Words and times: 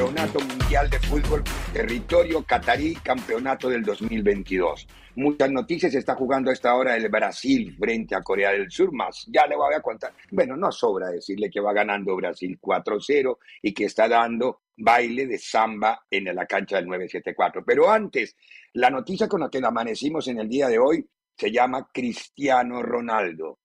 Campeonato 0.00 0.40
Mundial 0.40 0.88
de 0.88 0.98
Fútbol 0.98 1.44
Territorio 1.74 2.42
Catarí, 2.42 2.94
Campeonato 2.94 3.68
del 3.68 3.82
2022. 3.82 4.88
Muchas 5.16 5.50
noticias, 5.50 5.94
está 5.94 6.14
jugando 6.14 6.48
a 6.48 6.54
esta 6.54 6.74
hora 6.74 6.96
el 6.96 7.10
Brasil 7.10 7.76
frente 7.78 8.14
a 8.14 8.22
Corea 8.22 8.50
del 8.52 8.70
Sur, 8.70 8.94
más 8.94 9.26
ya 9.30 9.46
le 9.46 9.56
voy 9.56 9.74
a 9.74 9.82
contar. 9.82 10.14
Bueno, 10.30 10.56
no 10.56 10.72
sobra 10.72 11.10
decirle 11.10 11.50
que 11.50 11.60
va 11.60 11.74
ganando 11.74 12.16
Brasil 12.16 12.58
4-0 12.58 13.36
y 13.60 13.74
que 13.74 13.84
está 13.84 14.08
dando 14.08 14.62
baile 14.74 15.26
de 15.26 15.36
samba 15.36 16.00
en 16.10 16.34
la 16.34 16.46
cancha 16.46 16.76
del 16.76 16.86
974. 16.86 17.62
Pero 17.62 17.90
antes, 17.90 18.34
la 18.72 18.88
noticia 18.88 19.28
con 19.28 19.40
la 19.40 19.50
que 19.50 19.58
amanecimos 19.58 20.26
en 20.28 20.40
el 20.40 20.48
día 20.48 20.68
de 20.68 20.78
hoy 20.78 21.06
se 21.36 21.52
llama 21.52 21.90
Cristiano 21.92 22.82
Ronaldo 22.82 23.59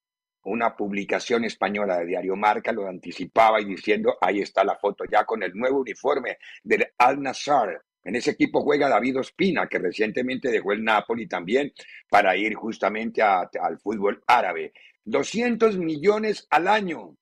una 0.45 0.75
publicación 0.75 1.43
española 1.43 1.97
de 1.97 2.05
Diario 2.05 2.35
Marca 2.35 2.71
lo 2.71 2.87
anticipaba 2.87 3.59
y 3.59 3.65
diciendo, 3.65 4.17
ahí 4.21 4.41
está 4.41 4.63
la 4.63 4.77
foto 4.77 5.03
ya 5.11 5.25
con 5.25 5.43
el 5.43 5.53
nuevo 5.53 5.79
uniforme 5.79 6.37
del 6.63 6.87
Al 6.97 7.21
Nassr. 7.21 7.83
En 8.03 8.15
ese 8.15 8.31
equipo 8.31 8.61
juega 8.61 8.87
David 8.87 9.19
Ospina, 9.19 9.67
que 9.67 9.79
recientemente 9.79 10.51
dejó 10.51 10.73
el 10.73 10.83
Napoli 10.83 11.27
también 11.27 11.73
para 12.09 12.37
ir 12.37 12.53
justamente 12.53 13.23
al 13.23 13.79
fútbol 13.79 14.23
árabe. 14.27 14.73
200 15.05 15.77
millones 15.79 16.45
al 16.51 16.67
año. 16.67 17.17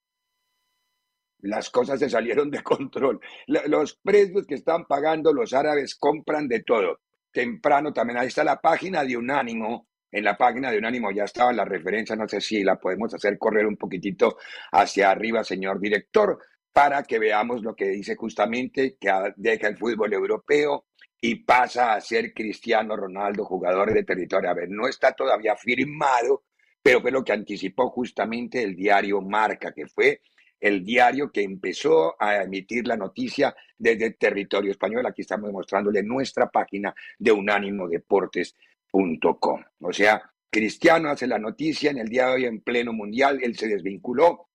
Las 1.39 1.69
cosas 1.69 1.99
se 1.99 2.09
salieron 2.09 2.51
de 2.51 2.61
control. 2.61 3.21
Los 3.47 3.95
precios 3.95 4.45
que 4.45 4.55
están 4.55 4.85
pagando 4.85 5.31
los 5.31 5.53
árabes 5.53 5.95
compran 5.95 6.49
de 6.49 6.63
todo. 6.63 6.99
Temprano 7.31 7.93
también, 7.93 8.19
ahí 8.19 8.27
está 8.27 8.43
la 8.43 8.59
página 8.59 9.03
de 9.05 9.15
Unánimo, 9.15 9.87
en 10.13 10.23
la 10.23 10.37
página 10.37 10.71
de 10.71 10.77
Unánimo 10.77 11.11
ya 11.11 11.23
estaba 11.23 11.51
la 11.51 11.65
referencia, 11.65 12.15
no 12.15 12.27
sé 12.27 12.39
si 12.39 12.63
la 12.63 12.75
podemos 12.75 13.13
hacer 13.13 13.37
correr 13.39 13.65
un 13.65 13.75
poquitito 13.75 14.37
hacia 14.71 15.09
arriba, 15.09 15.43
señor 15.43 15.79
director, 15.79 16.39
para 16.71 17.03
que 17.03 17.17
veamos 17.17 17.63
lo 17.63 17.75
que 17.75 17.89
dice 17.89 18.15
justamente, 18.15 18.95
que 18.99 19.11
deja 19.35 19.67
el 19.67 19.77
fútbol 19.77 20.13
europeo 20.13 20.85
y 21.19 21.43
pasa 21.43 21.95
a 21.95 22.01
ser 22.01 22.31
Cristiano 22.31 22.95
Ronaldo, 22.95 23.43
jugador 23.43 23.91
de 23.91 24.03
territorio. 24.03 24.51
A 24.51 24.53
ver, 24.53 24.69
no 24.69 24.87
está 24.87 25.13
todavía 25.13 25.55
firmado, 25.55 26.43
pero 26.81 27.01
fue 27.01 27.11
lo 27.11 27.23
que 27.23 27.33
anticipó 27.33 27.89
justamente 27.89 28.61
el 28.61 28.75
diario 28.75 29.19
Marca, 29.19 29.73
que 29.73 29.87
fue 29.87 30.21
el 30.59 30.83
diario 30.83 31.31
que 31.31 31.41
empezó 31.41 32.15
a 32.21 32.43
emitir 32.43 32.87
la 32.87 32.97
noticia 32.97 33.55
desde 33.77 34.11
territorio 34.11 34.71
español. 34.71 35.05
Aquí 35.07 35.21
estamos 35.23 35.51
mostrándole 35.51 36.03
nuestra 36.03 36.49
página 36.49 36.93
de 37.17 37.31
Unánimo 37.31 37.87
Deportes 37.87 38.55
o 38.93 39.93
sea, 39.93 40.21
Cristiano 40.49 41.09
hace 41.09 41.27
la 41.27 41.39
noticia 41.39 41.91
en 41.91 41.97
el 41.97 42.09
día 42.09 42.27
de 42.27 42.33
hoy 42.33 42.45
en 42.45 42.61
pleno 42.61 42.93
mundial, 42.93 43.39
él 43.41 43.57
se 43.57 43.67
desvinculó 43.67 44.49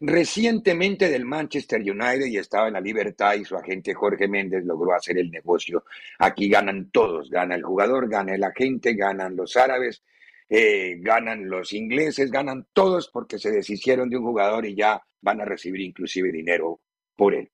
recientemente 0.00 1.10
del 1.10 1.26
Manchester 1.26 1.80
United 1.80 2.24
y 2.26 2.38
estaba 2.38 2.68
en 2.68 2.74
la 2.74 2.80
libertad 2.80 3.34
y 3.34 3.44
su 3.44 3.56
agente 3.56 3.92
Jorge 3.92 4.28
Méndez 4.28 4.64
logró 4.64 4.94
hacer 4.94 5.18
el 5.18 5.30
negocio. 5.30 5.84
Aquí 6.18 6.48
ganan 6.48 6.90
todos, 6.90 7.28
gana 7.28 7.54
el 7.54 7.62
jugador, 7.62 8.08
gana 8.08 8.34
el 8.34 8.42
agente, 8.42 8.94
ganan 8.94 9.36
los 9.36 9.56
árabes, 9.56 10.02
eh, 10.48 10.96
ganan 11.00 11.48
los 11.48 11.72
ingleses, 11.72 12.30
ganan 12.30 12.66
todos 12.72 13.10
porque 13.12 13.38
se 13.38 13.50
deshicieron 13.50 14.08
de 14.08 14.16
un 14.16 14.24
jugador 14.24 14.64
y 14.64 14.74
ya 14.74 15.02
van 15.20 15.42
a 15.42 15.44
recibir 15.44 15.82
inclusive 15.82 16.32
dinero 16.32 16.80
por 17.14 17.34
él. 17.34 17.50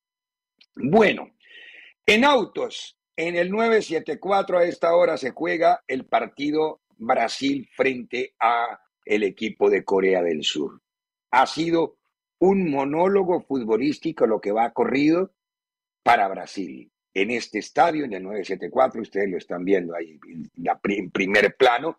Bueno, 0.77 1.33
en 2.07 2.25
autos, 2.25 2.97
en 3.17 3.37
el 3.37 3.51
974 3.51 4.59
a 4.59 4.65
esta 4.65 4.95
hora 4.95 5.17
se 5.17 5.31
juega 5.31 5.83
el 5.89 6.05
partido 6.05 6.83
Brasil 6.99 7.69
frente 7.75 8.35
a 8.39 8.81
el 9.05 9.23
equipo 9.23 9.71
de 9.71 9.85
Corea 9.85 10.23
del 10.23 10.43
Sur. 10.43 10.81
Ha 11.31 11.47
sido 11.47 11.97
un 12.39 12.71
monólogo 12.71 13.41
futbolístico 13.41 14.27
lo 14.27 14.41
que 14.41 14.53
va 14.53 14.73
corrido 14.73 15.33
para 16.03 16.29
Brasil. 16.29 16.91
En 17.15 17.31
este 17.31 17.59
estadio, 17.59 18.05
en 18.05 18.13
el 18.13 18.23
974, 18.23 19.01
ustedes 19.01 19.31
lo 19.31 19.39
están 19.39 19.65
viendo 19.65 19.95
ahí 19.95 20.19
en 20.89 21.11
primer 21.11 21.57
plano, 21.57 21.97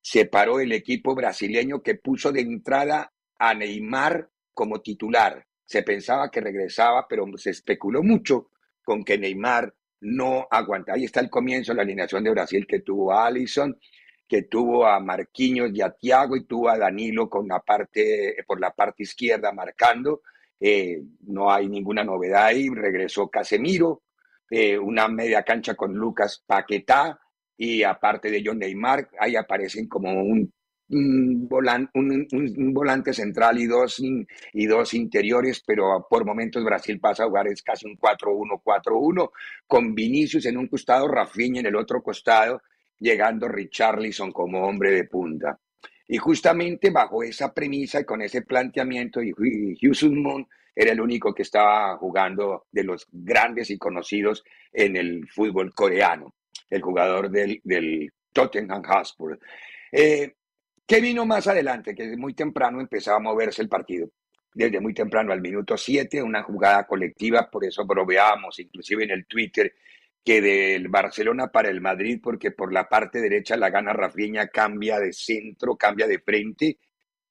se 0.00 0.26
paró 0.26 0.60
el 0.60 0.72
equipo 0.72 1.14
brasileño 1.14 1.82
que 1.82 1.94
puso 1.94 2.30
de 2.30 2.42
entrada 2.42 3.12
a 3.38 3.54
Neymar 3.54 4.28
como 4.52 4.80
titular. 4.80 5.46
Se 5.64 5.82
pensaba 5.82 6.30
que 6.30 6.40
regresaba, 6.40 7.06
pero 7.08 7.26
se 7.36 7.50
especuló 7.50 8.02
mucho 8.02 8.50
con 8.84 9.04
que 9.04 9.18
Neymar 9.18 9.74
no 10.00 10.46
aguanta. 10.50 10.94
Ahí 10.94 11.04
está 11.04 11.20
el 11.20 11.30
comienzo, 11.30 11.74
la 11.74 11.82
alineación 11.82 12.24
de 12.24 12.30
Brasil 12.30 12.66
que 12.66 12.80
tuvo 12.80 13.12
a 13.12 13.26
Allison, 13.26 13.78
que 14.26 14.42
tuvo 14.42 14.86
a 14.86 15.00
Marquinhos 15.00 15.70
y 15.72 15.80
a 15.80 15.90
Thiago 15.90 16.36
y 16.36 16.44
tuvo 16.44 16.68
a 16.68 16.78
Danilo 16.78 17.28
con 17.28 17.48
la 17.48 17.60
parte, 17.60 18.36
por 18.46 18.60
la 18.60 18.70
parte 18.72 19.02
izquierda 19.02 19.52
marcando. 19.52 20.22
Eh, 20.60 21.00
no 21.26 21.50
hay 21.50 21.68
ninguna 21.68 22.04
novedad 22.04 22.46
ahí. 22.46 22.68
Regresó 22.68 23.28
Casemiro, 23.28 24.02
eh, 24.50 24.78
una 24.78 25.08
media 25.08 25.42
cancha 25.42 25.74
con 25.74 25.94
Lucas 25.94 26.42
Paquetá 26.46 27.18
y 27.56 27.82
aparte 27.82 28.30
de 28.30 28.42
John 28.44 28.60
Neymar, 28.60 29.08
ahí 29.18 29.34
aparecen 29.34 29.88
como 29.88 30.12
un 30.12 30.52
un, 30.90 31.48
volante 32.72 33.12
central 33.12 33.58
y 33.58 33.66
dos, 33.66 34.00
y 34.00 34.66
dos 34.66 34.94
interiores, 34.94 35.62
pero 35.66 36.06
por 36.08 36.24
momentos 36.24 36.64
Brasil 36.64 36.98
pasa 36.98 37.24
a 37.24 37.26
jugar 37.26 37.48
es 37.48 37.62
casi 37.62 37.86
un 37.86 37.96
4-1-4-1, 37.98 39.30
con 39.66 39.94
Vinicius 39.94 40.46
en 40.46 40.56
un 40.56 40.68
costado, 40.68 41.08
Rafinha 41.08 41.60
en 41.60 41.66
el 41.66 41.76
otro 41.76 42.02
costado, 42.02 42.62
llegando 42.98 43.48
Richarlison 43.48 44.32
como 44.32 44.66
hombre 44.66 44.90
de 44.92 45.04
punta. 45.04 45.58
Y 46.06 46.16
justamente 46.16 46.90
bajo 46.90 47.22
esa 47.22 47.52
premisa 47.52 48.00
y 48.00 48.04
con 48.04 48.22
ese 48.22 48.42
planteamiento, 48.42 49.20
Houston 49.80 50.22
Moon 50.22 50.46
era 50.74 50.92
el 50.92 51.00
único 51.00 51.34
que 51.34 51.42
estaba 51.42 51.96
jugando 51.98 52.66
de 52.72 52.84
los 52.84 53.06
grandes 53.12 53.68
y 53.68 53.76
conocidos 53.76 54.44
en 54.72 54.96
el 54.96 55.28
fútbol 55.28 55.74
coreano, 55.74 56.34
el 56.70 56.80
jugador 56.80 57.30
del, 57.30 57.60
del 57.62 58.10
Tottenham 58.32 58.82
Hotspur. 58.84 59.38
Eh, 59.92 60.34
¿Qué 60.88 61.02
vino 61.02 61.26
más 61.26 61.46
adelante? 61.46 61.94
Que 61.94 62.16
muy 62.16 62.32
temprano 62.32 62.80
empezaba 62.80 63.18
a 63.18 63.20
moverse 63.20 63.60
el 63.60 63.68
partido. 63.68 64.08
Desde 64.54 64.80
muy 64.80 64.94
temprano, 64.94 65.34
al 65.34 65.42
minuto 65.42 65.76
7, 65.76 66.22
una 66.22 66.42
jugada 66.42 66.86
colectiva, 66.86 67.50
por 67.50 67.66
eso 67.66 67.84
bromeábamos, 67.84 68.58
inclusive 68.58 69.04
en 69.04 69.10
el 69.10 69.26
Twitter, 69.26 69.74
que 70.24 70.40
del 70.40 70.88
Barcelona 70.88 71.48
para 71.48 71.68
el 71.68 71.82
Madrid, 71.82 72.20
porque 72.22 72.52
por 72.52 72.72
la 72.72 72.88
parte 72.88 73.20
derecha 73.20 73.58
la 73.58 73.68
gana 73.68 73.92
Rafinha, 73.92 74.48
cambia 74.48 74.98
de 74.98 75.12
centro, 75.12 75.76
cambia 75.76 76.06
de 76.06 76.20
frente, 76.20 76.78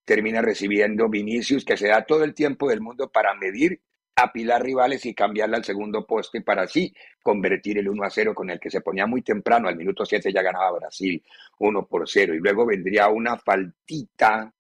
termina 0.06 0.40
recibiendo 0.40 1.10
Vinicius, 1.10 1.66
que 1.66 1.78
se 1.78 1.88
da 1.88 2.06
todo 2.06 2.24
el 2.24 2.36
tiempo 2.36 2.70
del 2.70 2.82
mundo 2.82 3.12
para 3.12 3.34
medir, 3.34 3.82
apilar 4.18 4.64
rivales 4.64 5.06
y 5.06 5.14
cambiarla 5.14 5.58
al 5.58 5.64
segundo 5.64 6.06
poste 6.06 6.42
para 6.42 6.64
así 6.64 6.94
convertir 7.22 7.78
el 7.78 7.88
1 7.88 8.04
a 8.04 8.10
0 8.10 8.34
con 8.34 8.50
el 8.50 8.60
que 8.60 8.72
se 8.72 8.82
ponía 8.82 9.06
muy 9.06 9.22
temprano. 9.22 9.68
Al 9.68 9.78
minuto 9.78 10.06
7 10.06 10.34
ya 10.34 10.42
ganaba 10.42 10.80
Brasil 10.80 11.24
1 11.60 11.88
por 11.88 12.10
0. 12.10 12.34
Y 12.34 12.40
luego 12.40 12.66
vendría 12.66 13.10
una 13.10 13.38
faltita. 13.38 14.52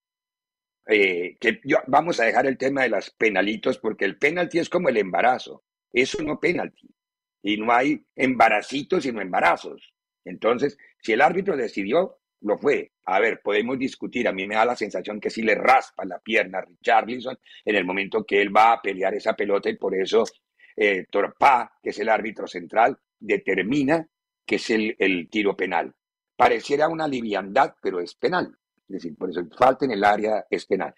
Eh, 0.89 1.35
que 1.39 1.59
vamos 1.87 2.19
a 2.19 2.25
dejar 2.25 2.45
el 2.45 2.57
tema 2.57 2.83
de 2.83 2.89
las 2.89 3.09
penalitos 3.09 3.77
porque 3.79 4.05
el 4.05 4.17
penalti 4.17 4.59
es 4.59 4.69
como 4.69 4.89
el 4.89 4.97
embarazo. 4.97 5.63
Eso 5.91 6.21
no 6.23 6.39
penalti. 6.39 6.87
Y 7.41 7.57
no 7.57 7.73
hay 7.73 8.05
embaracitos 8.15 9.03
sino 9.03 9.21
embarazos. 9.21 9.91
Entonces, 10.23 10.77
si 11.01 11.13
el 11.13 11.21
árbitro 11.21 11.57
decidió, 11.57 12.19
lo 12.41 12.57
fue. 12.57 12.91
A 13.05 13.19
ver, 13.19 13.41
podemos 13.41 13.77
discutir. 13.77 14.27
A 14.27 14.33
mí 14.33 14.47
me 14.47 14.55
da 14.55 14.65
la 14.65 14.75
sensación 14.75 15.19
que 15.19 15.29
si 15.29 15.41
le 15.41 15.55
raspa 15.55 16.05
la 16.05 16.19
pierna 16.19 16.59
a 16.59 16.61
Richarlison 16.61 17.37
en 17.65 17.75
el 17.75 17.85
momento 17.85 18.25
que 18.25 18.41
él 18.41 18.55
va 18.55 18.73
a 18.73 18.81
pelear 18.81 19.13
esa 19.13 19.33
pelota 19.33 19.69
y 19.69 19.77
por 19.77 19.95
eso 19.95 20.23
eh, 20.75 21.05
Torpá, 21.09 21.71
que 21.81 21.89
es 21.89 21.99
el 21.99 22.09
árbitro 22.09 22.47
central, 22.47 22.97
determina 23.19 24.07
que 24.45 24.55
es 24.55 24.69
el, 24.69 24.95
el 24.99 25.29
tiro 25.29 25.55
penal. 25.55 25.93
Pareciera 26.35 26.87
una 26.87 27.07
liviandad, 27.07 27.75
pero 27.81 27.99
es 27.99 28.15
penal. 28.15 28.55
Es 28.87 28.93
decir, 29.03 29.17
por 29.17 29.29
eso 29.29 29.41
falta 29.57 29.85
en 29.85 29.91
el 29.91 30.03
área 30.03 30.45
es 30.49 30.65
penal. 30.65 30.93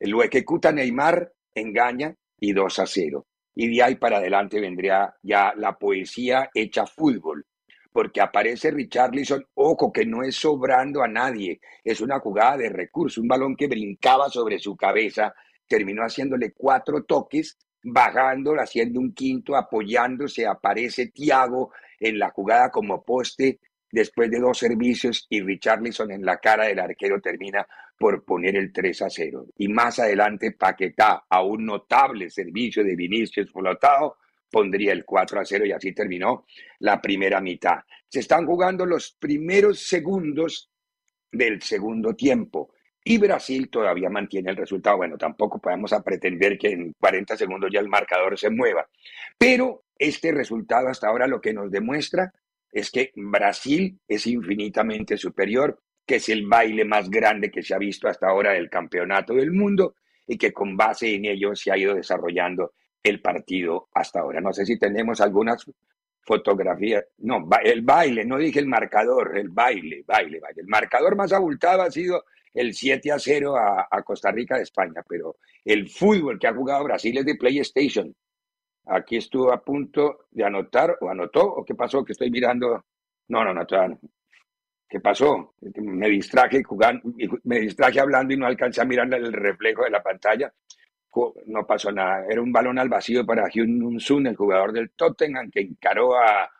Lo 0.00 0.22
ejecuta 0.22 0.72
Neymar, 0.72 1.32
engaña 1.54 2.14
y 2.38 2.52
2 2.52 2.78
a 2.78 2.86
0. 2.86 3.26
Y 3.54 3.74
de 3.74 3.82
ahí 3.82 3.94
para 3.96 4.18
adelante 4.18 4.60
vendría 4.60 5.14
ya 5.22 5.52
la 5.56 5.78
poesía 5.78 6.50
hecha 6.54 6.86
fútbol 6.86 7.46
porque 7.92 8.20
aparece 8.20 8.70
Richarlison, 8.70 9.44
ojo, 9.54 9.92
que 9.92 10.06
no 10.06 10.22
es 10.22 10.36
sobrando 10.36 11.02
a 11.02 11.08
nadie, 11.08 11.60
es 11.84 12.00
una 12.00 12.18
jugada 12.20 12.56
de 12.56 12.70
recurso, 12.70 13.20
un 13.20 13.28
balón 13.28 13.54
que 13.54 13.68
brincaba 13.68 14.28
sobre 14.28 14.58
su 14.58 14.76
cabeza, 14.76 15.34
terminó 15.66 16.02
haciéndole 16.02 16.52
cuatro 16.52 17.04
toques, 17.04 17.58
bajando, 17.82 18.54
haciendo 18.54 19.00
un 19.00 19.12
quinto, 19.12 19.56
apoyándose, 19.56 20.46
aparece 20.46 21.08
Tiago 21.08 21.72
en 21.98 22.18
la 22.18 22.30
jugada 22.30 22.70
como 22.70 23.02
poste 23.02 23.60
después 23.90 24.30
de 24.30 24.40
dos 24.40 24.58
servicios 24.58 25.26
y 25.28 25.42
Richarlison 25.42 26.10
en 26.10 26.24
la 26.24 26.38
cara 26.38 26.64
del 26.64 26.80
arquero 26.80 27.20
termina 27.20 27.66
por 27.98 28.24
poner 28.24 28.56
el 28.56 28.72
3 28.72 29.02
a 29.02 29.10
0. 29.10 29.46
Y 29.58 29.68
más 29.68 29.98
adelante 29.98 30.52
Paquetá 30.52 31.24
a 31.28 31.42
un 31.44 31.66
notable 31.66 32.30
servicio 32.30 32.82
de 32.82 32.96
Vinicius 32.96 33.52
Flotado 33.52 34.16
pondría 34.52 34.92
el 34.92 35.04
4 35.04 35.40
a 35.40 35.44
0 35.44 35.66
y 35.66 35.72
así 35.72 35.92
terminó 35.92 36.44
la 36.80 37.00
primera 37.00 37.40
mitad. 37.40 37.78
Se 38.06 38.20
están 38.20 38.46
jugando 38.46 38.84
los 38.84 39.16
primeros 39.18 39.80
segundos 39.80 40.70
del 41.32 41.62
segundo 41.62 42.14
tiempo 42.14 42.74
y 43.02 43.18
Brasil 43.18 43.70
todavía 43.70 44.10
mantiene 44.10 44.50
el 44.50 44.56
resultado. 44.56 44.98
Bueno, 44.98 45.16
tampoco 45.16 45.58
podemos 45.58 45.92
pretender 46.04 46.58
que 46.58 46.68
en 46.68 46.92
40 47.00 47.36
segundos 47.36 47.70
ya 47.72 47.80
el 47.80 47.88
marcador 47.88 48.38
se 48.38 48.50
mueva, 48.50 48.86
pero 49.38 49.84
este 49.98 50.32
resultado 50.32 50.88
hasta 50.88 51.08
ahora 51.08 51.26
lo 51.26 51.40
que 51.40 51.54
nos 51.54 51.70
demuestra 51.70 52.32
es 52.70 52.90
que 52.90 53.12
Brasil 53.16 53.98
es 54.06 54.26
infinitamente 54.26 55.16
superior, 55.16 55.80
que 56.06 56.16
es 56.16 56.28
el 56.28 56.46
baile 56.46 56.84
más 56.84 57.08
grande 57.08 57.50
que 57.50 57.62
se 57.62 57.74
ha 57.74 57.78
visto 57.78 58.08
hasta 58.08 58.28
ahora 58.28 58.52
del 58.52 58.68
campeonato 58.68 59.34
del 59.34 59.52
mundo 59.52 59.94
y 60.26 60.36
que 60.36 60.52
con 60.52 60.76
base 60.76 61.14
en 61.14 61.24
ello 61.24 61.54
se 61.54 61.70
ha 61.70 61.76
ido 61.76 61.94
desarrollando 61.94 62.72
el 63.02 63.20
partido 63.20 63.88
hasta 63.94 64.20
ahora. 64.20 64.40
No 64.40 64.52
sé 64.52 64.64
si 64.64 64.78
tenemos 64.78 65.20
algunas 65.20 65.66
fotografías. 66.22 67.04
No, 67.18 67.48
el 67.62 67.82
baile, 67.82 68.24
no 68.24 68.38
dije 68.38 68.60
el 68.60 68.66
marcador, 68.66 69.36
el 69.36 69.48
baile, 69.48 70.04
baile, 70.06 70.40
baile. 70.40 70.62
El 70.62 70.68
marcador 70.68 71.16
más 71.16 71.32
abultado 71.32 71.82
ha 71.82 71.90
sido 71.90 72.24
el 72.54 72.74
7 72.74 73.12
a 73.12 73.18
0 73.18 73.56
a, 73.56 74.02
Costa 74.02 74.30
Rica 74.30 74.56
de 74.56 74.62
España, 74.62 75.02
pero 75.08 75.36
el 75.64 75.88
fútbol 75.88 76.38
que 76.38 76.46
ha 76.46 76.54
jugado 76.54 76.84
Brasil 76.84 77.16
es 77.18 77.24
de 77.24 77.36
PlayStation. 77.36 78.14
Aquí 78.86 79.16
estuvo 79.16 79.52
a 79.52 79.62
punto 79.62 80.26
de 80.30 80.44
anotar, 80.44 80.98
o 81.00 81.08
anotó, 81.08 81.42
o 81.42 81.64
qué 81.64 81.74
pasó, 81.74 82.04
que 82.04 82.12
estoy 82.12 82.30
mirando. 82.30 82.84
No, 83.28 83.44
no, 83.44 83.54
no, 83.54 83.62
no. 83.62 84.00
¿Qué 84.88 85.00
pasó? 85.00 85.54
Me 85.76 86.08
distraje 86.08 86.62
jugando, 86.62 87.02
me 87.44 87.60
distraje 87.60 88.00
hablando 88.00 88.34
y 88.34 88.36
no 88.36 88.46
alcancé 88.46 88.82
a 88.82 88.84
mirar 88.84 89.12
el 89.14 89.32
reflejo 89.32 89.84
de 89.84 89.90
la 89.90 90.02
pantalla 90.02 90.52
no 91.46 91.66
pasó 91.66 91.92
nada. 91.92 92.24
Era 92.28 92.40
un 92.40 92.52
balón 92.52 92.78
al 92.78 92.88
vacío 92.88 93.24
para 93.26 93.48
Hyun 93.48 94.00
Sun, 94.00 94.26
el 94.26 94.36
jugador 94.36 94.72
del 94.72 94.90
Tottenham, 94.90 95.50
que 95.50 95.60
encaró 95.60 96.16
a, 96.16 96.50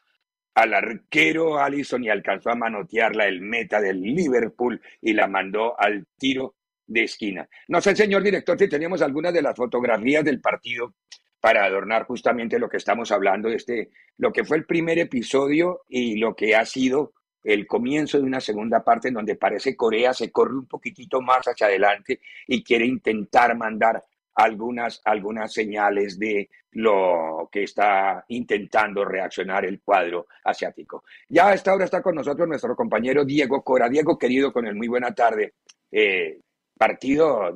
al 0.55 0.75
arquero 0.75 1.59
Allison 1.59 2.05
y 2.05 2.11
alcanzó 2.11 2.51
a 2.51 2.55
manotearla 2.55 3.27
el 3.27 3.41
meta 3.41 3.81
del 3.81 4.01
Liverpool 4.01 4.81
y 5.01 5.13
la 5.15 5.27
mandó 5.27 5.79
al 5.81 6.07
tiro 6.19 6.57
de 6.87 7.05
esquina. 7.05 7.49
No 7.69 7.81
sé, 7.81 7.97
señor 7.97 8.23
director, 8.23 8.59
si 8.59 8.69
tenemos 8.69 9.01
algunas 9.03 9.33
de 9.33 9.43
las 9.43 9.57
fotografías 9.57 10.25
del 10.25 10.41
partido 10.41 10.95
para 11.41 11.65
adornar 11.65 12.05
justamente 12.05 12.59
lo 12.59 12.69
que 12.69 12.77
estamos 12.77 13.11
hablando, 13.11 13.49
este, 13.49 13.91
lo 14.19 14.33
que 14.33 14.45
fue 14.45 14.59
el 14.59 14.65
primer 14.65 14.99
episodio 14.99 15.83
y 15.89 16.17
lo 16.17 16.37
que 16.37 16.55
ha 16.55 16.65
sido 16.65 17.15
el 17.43 17.67
comienzo 17.67 18.19
de 18.19 18.25
una 18.25 18.41
segunda 18.41 18.85
parte 18.85 19.09
en 19.09 19.15
donde 19.15 19.35
parece 19.35 19.75
Corea 19.75 20.15
se 20.15 20.31
corre 20.31 20.55
un 20.55 20.67
poquitito 20.67 21.21
más 21.21 21.45
hacia 21.47 21.67
adelante 21.67 22.21
y 22.47 22.63
quiere 22.63 22.87
intentar 22.87 23.57
mandar 23.57 24.05
algunas, 24.35 25.01
algunas 25.05 25.53
señales 25.53 26.19
de 26.19 26.49
lo 26.73 27.49
que 27.53 27.65
está 27.65 28.25
intentando 28.29 29.05
reaccionar 29.05 29.65
el 29.65 29.81
cuadro 29.81 30.27
asiático. 30.45 31.05
Ya 31.29 31.49
a 31.49 31.55
esta 31.55 31.75
hora 31.75 31.85
está 31.85 32.03
con 32.03 32.15
nosotros 32.15 32.49
nuestro 32.49 32.75
compañero 32.75 33.25
Diego 33.25 33.63
Cora. 33.63 33.89
Diego, 33.89 34.19
querido, 34.19 34.53
con 34.53 34.67
el 34.67 34.75
muy 34.75 34.89
buena 34.89 35.15
tarde. 35.15 35.55
Eh, 35.91 36.39
partido, 36.77 37.53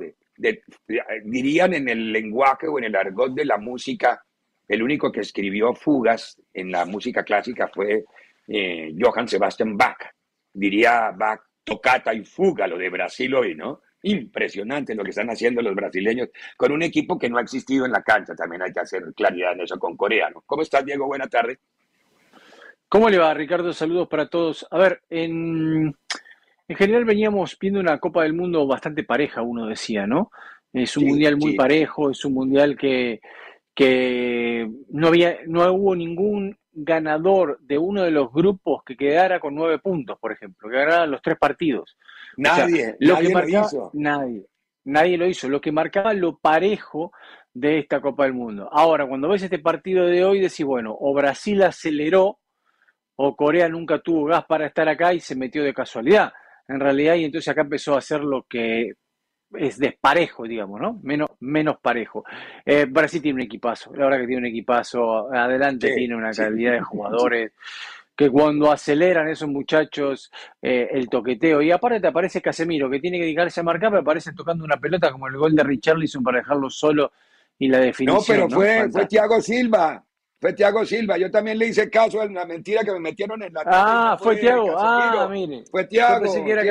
dirían 1.23 1.73
en 1.73 1.89
el 1.89 2.11
lenguaje 2.11 2.67
o 2.67 2.77
en 2.77 2.85
el 2.85 2.95
argot 2.95 3.33
de 3.33 3.45
la 3.45 3.57
música, 3.57 4.23
el 4.67 4.83
único 4.83 5.11
que 5.11 5.21
escribió 5.21 5.73
fugas 5.73 6.39
en 6.53 6.71
la 6.71 6.85
música 6.85 7.23
clásica 7.23 7.69
fue 7.73 8.05
eh, 8.47 8.93
Johann 8.99 9.27
Sebastian 9.27 9.75
Bach. 9.75 9.97
Diría 10.53 11.11
Bach, 11.11 11.41
tocata 11.63 12.13
y 12.13 12.23
fuga, 12.23 12.67
lo 12.67 12.77
de 12.77 12.89
Brasil 12.89 13.33
hoy, 13.33 13.55
¿no? 13.55 13.81
Impresionante 14.03 14.93
lo 14.95 15.03
que 15.03 15.09
están 15.09 15.29
haciendo 15.29 15.61
los 15.61 15.75
brasileños 15.75 16.29
con 16.55 16.71
un 16.71 16.83
equipo 16.83 17.17
que 17.17 17.29
no 17.29 17.37
ha 17.37 17.41
existido 17.41 17.85
en 17.85 17.91
la 17.91 18.03
cancha. 18.03 18.35
También 18.35 18.61
hay 18.61 18.71
que 18.71 18.79
hacer 18.79 19.03
claridad 19.15 19.53
en 19.53 19.61
eso 19.61 19.77
con 19.79 19.97
coreano. 19.97 20.43
¿Cómo 20.45 20.61
estás, 20.61 20.85
Diego? 20.85 21.07
Buena 21.07 21.27
tarde. 21.27 21.59
¿Cómo 22.89 23.09
le 23.09 23.17
va, 23.17 23.33
Ricardo? 23.33 23.73
Saludos 23.73 24.07
para 24.07 24.29
todos. 24.29 24.65
A 24.71 24.77
ver, 24.77 25.01
en, 25.09 25.93
en 26.67 26.75
general 26.77 27.03
veníamos 27.03 27.57
viendo 27.59 27.79
una 27.79 27.99
Copa 27.99 28.23
del 28.23 28.33
Mundo 28.33 28.65
bastante 28.65 29.03
pareja, 29.03 29.41
uno 29.41 29.65
decía, 29.65 30.07
¿no? 30.07 30.31
Es 30.71 30.95
un 30.95 31.05
mundial 31.05 31.37
muy 31.37 31.55
parejo, 31.55 32.11
es 32.11 32.23
un 32.23 32.33
mundial 32.33 32.77
que, 32.77 33.19
que 33.73 34.69
no, 34.89 35.07
había, 35.07 35.39
no 35.47 35.69
hubo 35.73 35.95
ningún 35.95 36.57
ganador 36.71 37.57
de 37.61 37.77
uno 37.77 38.03
de 38.03 38.11
los 38.11 38.31
grupos 38.31 38.83
que 38.83 38.95
quedara 38.95 39.39
con 39.39 39.55
nueve 39.55 39.79
puntos, 39.79 40.19
por 40.19 40.31
ejemplo, 40.31 40.69
que 40.69 40.75
ganaran 40.75 41.11
los 41.11 41.21
tres 41.21 41.37
partidos. 41.37 41.97
Nadie, 42.37 42.95
lo 42.99 43.17
que 43.17 43.29
marcaba, 43.29 43.61
lo 43.61 43.67
hizo. 43.67 43.91
Nadie, 43.93 44.45
nadie 44.85 45.17
lo 45.17 45.27
hizo. 45.27 45.49
Lo 45.49 45.59
que 45.59 45.71
marcaba 45.71 46.13
lo 46.13 46.37
parejo 46.37 47.11
de 47.53 47.79
esta 47.79 47.99
Copa 47.99 48.23
del 48.23 48.33
Mundo. 48.33 48.69
Ahora, 48.71 49.07
cuando 49.07 49.29
ves 49.29 49.43
este 49.43 49.59
partido 49.59 50.05
de 50.05 50.23
hoy, 50.23 50.39
decís, 50.39 50.65
bueno, 50.65 50.95
o 50.97 51.13
Brasil 51.13 51.61
aceleró, 51.63 52.39
o 53.15 53.35
Corea 53.35 53.67
nunca 53.67 53.99
tuvo 53.99 54.25
gas 54.25 54.45
para 54.45 54.67
estar 54.67 54.87
acá 54.87 55.13
y 55.13 55.19
se 55.19 55.35
metió 55.35 55.63
de 55.63 55.73
casualidad. 55.73 56.31
En 56.67 56.79
realidad, 56.79 57.15
y 57.15 57.25
entonces 57.25 57.49
acá 57.49 57.61
empezó 57.61 57.95
a 57.95 57.99
hacer 57.99 58.21
lo 58.21 58.43
que 58.43 58.93
es 59.53 59.79
desparejo, 59.79 60.43
digamos, 60.43 60.79
¿no? 60.79 60.99
Menos, 61.01 61.29
menos 61.39 61.77
parejo. 61.81 62.23
Eh, 62.65 62.85
Brasil 62.85 63.21
tiene 63.21 63.37
un 63.37 63.45
equipazo, 63.45 63.93
la 63.95 64.05
verdad 64.05 64.19
que 64.19 64.27
tiene 64.27 64.41
un 64.41 64.47
equipazo, 64.47 65.33
adelante 65.33 65.95
tiene 65.95 66.15
una 66.15 66.31
calidad 66.31 66.73
de 66.73 66.81
jugadores 66.81 67.53
que 68.17 68.31
cuando 68.31 68.71
aceleran 68.71 69.29
esos 69.29 69.47
muchachos 69.47 70.31
eh, 70.61 70.89
el 70.91 71.07
toqueteo, 71.07 71.61
y 71.61 71.71
aparte 71.71 71.99
te 71.99 72.07
aparece 72.07 72.41
Casemiro, 72.41 72.89
que 72.89 72.99
tiene 72.99 73.19
que 73.19 73.25
dedicarse 73.25 73.59
a 73.59 73.63
marcar, 73.63 73.91
pero 73.91 74.01
aparece 74.01 74.33
tocando 74.33 74.65
una 74.65 74.77
pelota 74.77 75.11
como 75.11 75.27
el 75.27 75.37
gol 75.37 75.55
de 75.55 75.63
Richarlison 75.63 76.23
para 76.23 76.39
dejarlo 76.39 76.67
solo 76.69 77.11
y 77.59 77.67
la 77.67 77.77
definición. 77.79 78.39
No, 78.39 78.47
pero 78.47 78.49
fue, 78.49 78.91
fue 78.91 79.05
Thiago 79.05 79.39
Silva. 79.39 80.03
Fue 80.39 80.53
Thiago 80.53 80.85
Silva, 80.85 81.17
yo 81.17 81.31
también 81.31 81.57
le 81.57 81.67
hice 81.67 81.89
caso 81.89 82.21
a 82.21 82.25
la 82.27 82.45
mentira 82.45 82.83
que 82.83 82.91
me 82.91 82.99
metieron 82.99 83.41
en 83.41 83.53
la 83.53 83.63
Ah, 83.65 84.17
fue, 84.19 84.37
Thiago, 84.37 84.75
ah, 84.77 85.27
mire. 85.31 85.63
Fue 85.71 85.85
Thiago. 85.85 86.31
Que 86.31 86.51
era 86.51 86.63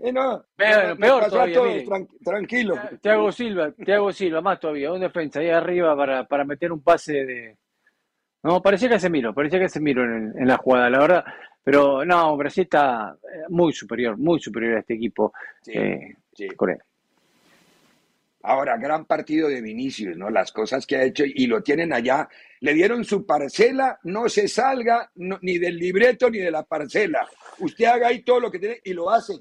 eh, 0.00 0.12
no, 0.12 0.44
peor, 0.56 0.98
peor 0.98 1.30
todavía, 1.30 1.84
tranquilo. 2.24 2.74
Thiago 3.00 3.32
Silva, 3.32 3.72
Thiago 3.72 4.12
Silva, 4.12 4.40
más 4.40 4.60
todavía, 4.60 4.92
un 4.92 5.00
defensa 5.00 5.40
ahí 5.40 5.50
arriba 5.50 5.96
para, 5.96 6.26
para 6.26 6.44
meter 6.44 6.72
un 6.72 6.82
pase 6.82 7.24
de, 7.24 7.56
no, 8.44 8.62
parecía 8.62 8.88
que 8.88 9.00
se 9.00 9.10
miró, 9.10 9.34
parecía 9.34 9.58
que 9.58 9.68
se 9.68 9.80
miró 9.80 10.04
en, 10.04 10.32
en, 10.38 10.46
la 10.46 10.58
jugada, 10.58 10.88
la 10.88 10.98
verdad. 10.98 11.24
Pero 11.64 12.04
no, 12.04 12.36
Brasil 12.36 12.64
está 12.64 13.16
eh, 13.22 13.44
muy 13.48 13.72
superior, 13.72 14.18
muy 14.18 14.38
superior 14.38 14.76
a 14.76 14.80
este 14.80 14.94
equipo 14.94 15.32
sí, 15.62 15.72
eh, 15.74 16.16
sí. 16.34 16.48
Corea. 16.48 16.78
Ahora, 18.42 18.76
gran 18.76 19.06
partido 19.06 19.48
de 19.48 19.62
Vinicius, 19.62 20.18
¿no? 20.18 20.28
Las 20.28 20.52
cosas 20.52 20.86
que 20.86 20.96
ha 20.96 21.04
hecho 21.04 21.24
y 21.24 21.46
lo 21.46 21.62
tienen 21.62 21.94
allá. 21.94 22.28
Le 22.60 22.74
dieron 22.74 23.02
su 23.02 23.24
parcela, 23.24 23.98
no 24.04 24.28
se 24.28 24.46
salga 24.48 25.10
ni 25.14 25.56
del 25.56 25.78
libreto 25.78 26.28
ni 26.28 26.38
de 26.38 26.50
la 26.50 26.62
parcela. 26.64 27.26
Usted 27.60 27.86
haga 27.86 28.08
ahí 28.08 28.22
todo 28.22 28.40
lo 28.40 28.50
que 28.50 28.58
tiene 28.58 28.80
y 28.84 28.92
lo 28.92 29.08
hace. 29.10 29.32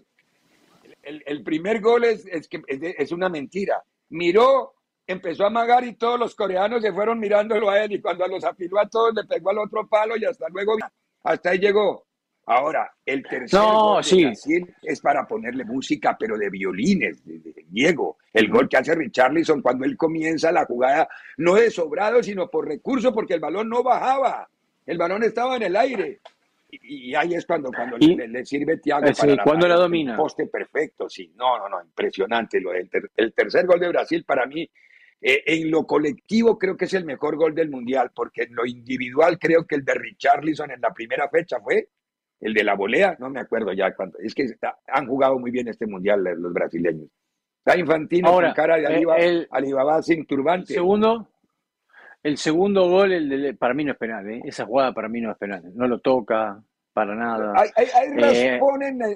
el, 1.02 1.44
primer 1.44 1.82
gol 1.82 2.06
es, 2.06 2.26
es, 2.28 2.48
que 2.48 2.62
es, 2.68 3.12
una 3.12 3.28
mentira. 3.28 3.84
Miró, 4.12 4.76
empezó 5.08 5.44
a 5.44 5.48
amagar 5.48 5.84
y 5.84 5.96
todos 5.96 6.20
los 6.20 6.36
coreanos 6.36 6.82
se 6.82 6.94
fueron 6.94 7.20
mirándolo 7.20 7.70
a 7.70 7.84
él 7.84 7.94
y 7.94 8.02
cuando 8.02 8.28
los 8.28 8.44
afiló 8.44 8.80
a 8.80 8.88
todos 8.88 9.14
le 9.14 9.24
pegó 9.26 9.50
al 9.50 9.60
otro 9.60 9.88
palo 9.88 10.16
y 10.18 10.26
hasta 10.26 10.48
luego, 10.50 10.78
hasta 11.24 11.50
ahí 11.50 11.60
llegó. 11.60 12.06
Ahora, 12.46 12.92
el 13.06 13.24
tercer 13.24 13.62
gol 13.62 14.02
es 14.82 15.00
para 15.02 15.26
ponerle 15.26 15.64
música, 15.64 16.18
pero 16.20 16.38
de 16.38 16.50
violines, 16.50 17.24
de, 17.24 17.40
Diego. 17.70 18.18
El 18.34 18.50
gol 18.50 18.68
que 18.68 18.78
hace 18.78 18.94
Richarlison 18.96 19.62
cuando 19.62 19.86
él 19.86 19.96
comienza 19.96 20.52
la 20.52 20.66
jugada, 20.66 21.08
no 21.38 21.56
de 21.56 21.72
sobrado, 21.72 22.22
sino 22.22 22.50
por 22.50 22.68
recurso, 22.68 23.14
porque 23.14 23.36
el 23.36 23.40
balón 23.40 23.70
no 23.70 23.82
bajaba. 23.82 24.50
El 24.86 24.98
balón 24.98 25.24
estaba 25.24 25.56
en 25.56 25.64
el 25.64 25.76
aire. 25.78 26.20
Y, 26.70 27.16
ahí 27.16 27.36
es 27.36 27.46
cuando, 27.46 27.72
cuando 27.72 27.98
le, 27.98 28.46
sirve 28.46 28.78
Thiago 28.78 29.08
eh, 29.08 29.14
para 29.18 29.44
cuando 29.44 29.68
la 29.68 29.76
domina. 29.76 30.18
poste 30.18 30.48
perfecto, 30.48 31.08
sí. 31.08 31.32
No, 31.36 31.58
no, 31.60 31.70
no, 31.70 31.82
impresionante. 31.82 32.60
Lo 32.60 32.74
el 32.74 33.34
tercer 33.34 33.66
gol 33.66 33.80
de 33.80 33.90
Brasil 33.90 34.26
para 34.26 34.46
mí, 34.48 34.70
eh, 35.26 35.42
en 35.46 35.72
lo 35.72 35.88
colectivo 35.88 36.60
creo 36.60 36.76
que 36.76 36.84
es 36.84 36.94
el 36.94 37.06
mejor 37.06 37.38
gol 37.38 37.56
del 37.56 37.70
Mundial, 37.70 38.12
porque 38.14 38.44
en 38.44 38.56
lo 38.56 38.66
individual 38.66 39.40
creo 39.40 39.66
que 39.66 39.76
el 39.76 39.86
de 39.86 39.94
Richarlison 39.94 40.70
en 40.70 40.82
la 40.82 40.94
primera 40.94 41.30
fecha 41.30 41.62
fue 41.62 41.88
el 42.42 42.54
de 42.54 42.64
la 42.66 42.76
volea, 42.76 43.16
no 43.20 43.30
me 43.30 43.40
acuerdo 43.40 43.72
ya 43.72 43.96
cuánto. 43.96 44.18
Es 44.20 44.36
que 44.36 44.46
han 44.88 45.08
jugado 45.08 45.40
muy 45.40 45.50
bien 45.50 45.70
este 45.70 45.88
mundial 45.88 46.22
los 46.24 46.52
brasileños. 46.52 47.08
Está 47.66 47.80
Infantino 47.80 48.34
con 48.34 48.52
cara 48.52 48.76
de 48.76 48.84
eh, 48.84 49.48
Alibaba, 49.50 50.02
sin 50.02 50.26
turbante. 50.26 50.74
segundo, 50.74 51.30
el 52.22 52.38
segundo 52.38 52.90
gol, 52.90 53.14
el 53.14 53.30
de, 53.30 53.54
para 53.54 53.74
mí 53.74 53.86
no 53.86 53.94
es 53.94 53.98
penal, 53.98 54.30
¿eh? 54.30 54.42
esa 54.44 54.66
jugada 54.66 54.94
para 54.94 55.08
mí 55.08 55.22
no 55.22 55.32
es 55.32 55.38
penal. 55.38 55.64
No 55.74 55.88
lo 55.88 56.00
toca 56.00 56.62
para 56.92 57.16
nada. 57.16 57.54
Hay, 57.56 57.70
hay, 57.78 58.10
eh, 58.18 58.60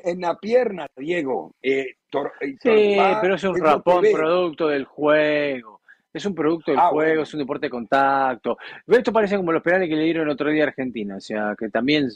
en, 0.06 0.22
la 0.22 0.40
pierna, 0.40 0.88
Diego. 0.96 1.54
sí, 1.62 2.98
pero 3.22 3.36
es 3.36 3.44
un 3.44 3.60
rapón 3.60 4.06
producto 4.10 4.70
del 4.70 4.86
juego. 4.86 5.77
Es 6.14 6.26
un 6.26 6.34
producto 6.34 6.72
del 6.72 6.80
ah, 6.80 6.88
juego, 6.88 7.24
es 7.24 7.34
un 7.34 7.40
deporte 7.40 7.68
de 7.68 7.72
contacto. 7.72 8.58
Esto 8.88 9.14
parece 9.14 9.38
como 9.38 9.52
los 9.52 9.62
penales 9.62 9.90
que 9.90 9.96
le 9.96 10.04
dieron 10.04 10.24
el 10.24 10.30
otro 10.30 10.50
día 10.50 10.64
a 10.64 10.68
Argentina, 10.68 11.18
o 11.18 11.22
sea, 11.22 11.56
que 11.58 11.70
también 11.70 12.10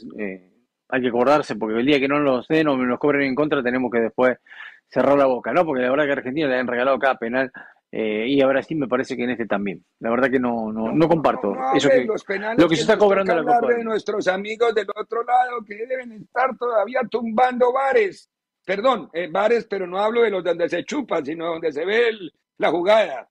hay 0.88 1.00
que 1.00 1.08
acordarse, 1.08 1.56
porque 1.56 1.78
el 1.78 1.86
día 1.86 2.00
que 2.00 2.08
no 2.08 2.18
los 2.18 2.46
den 2.48 2.68
o 2.68 2.76
nos 2.76 2.98
cobren 2.98 3.22
en 3.22 3.34
contra, 3.34 3.62
tenemos 3.62 3.90
que 3.90 4.00
después 4.00 4.38
cerrar 4.88 5.16
la 5.16 5.26
boca, 5.26 5.52
¿no? 5.52 5.64
Porque 5.64 5.82
la 5.82 5.90
verdad 5.90 6.04
que 6.04 6.10
a 6.10 6.14
Argentina 6.14 6.48
le 6.48 6.58
han 6.58 6.66
regalado 6.66 6.98
cada 6.98 7.16
penal 7.16 7.50
eh, 7.90 8.26
y 8.26 8.40
ahora 8.40 8.62
sí 8.62 8.74
me 8.74 8.88
parece 8.88 9.16
que 9.16 9.24
en 9.24 9.30
este 9.30 9.46
también. 9.46 9.84
La 10.00 10.10
verdad 10.10 10.30
que 10.30 10.38
no, 10.38 10.72
no, 10.72 10.92
no 10.92 11.08
comparto 11.08 11.54
eso 11.74 11.88
que, 11.88 12.06
lo 12.56 12.68
que 12.68 12.76
se 12.76 12.82
está 12.82 12.96
cobrando 12.96 13.34
la 13.34 13.42
Copa. 13.42 13.74
de 13.74 13.84
nuestros 13.84 14.28
amigos 14.28 14.74
del 14.74 14.86
otro 14.94 15.22
lado 15.24 15.62
que 15.66 15.76
deben 15.86 16.12
estar 16.12 16.56
todavía 16.56 17.00
tumbando 17.10 17.72
bares. 17.72 18.30
Perdón, 18.64 19.10
eh, 19.12 19.28
bares, 19.30 19.66
pero 19.68 19.86
no 19.86 19.98
hablo 19.98 20.22
de 20.22 20.30
los 20.30 20.44
donde 20.44 20.68
se 20.68 20.84
chupan, 20.84 21.24
sino 21.24 21.46
donde 21.46 21.72
se 21.72 21.84
ve 21.84 22.12
la 22.58 22.70
jugada. 22.70 23.28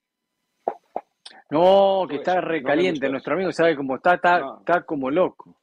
No, 1.50 2.06
que 2.10 2.18
está 2.18 2.42
recaliente. 2.42 3.10
Nuestro 3.10 3.34
amigo 3.34 3.52
sabe 3.52 3.76
cómo 3.76 3.96
está, 3.96 4.16
está, 4.16 4.58
está 4.60 4.82
como 4.84 5.10
loco. 5.10 5.56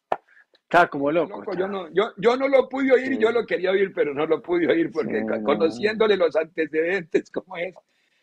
Está 0.62 0.88
como 0.88 1.10
loco. 1.10 1.42
Yo, 1.56 1.66
no, 1.66 1.88
yo, 1.94 2.12
yo 2.18 2.36
no 2.36 2.46
lo 2.46 2.68
pude 2.68 2.92
oír 2.92 3.12
y 3.12 3.18
yo 3.18 3.30
lo 3.30 3.46
quería 3.46 3.70
oír, 3.70 3.90
pero 3.94 4.12
no 4.12 4.26
lo 4.26 4.42
pude 4.42 4.66
oír 4.70 4.90
porque 4.92 5.24
conociéndole 5.42 6.16
los 6.16 6.36
antecedentes 6.36 7.30
como 7.32 7.56
es. 7.56 7.74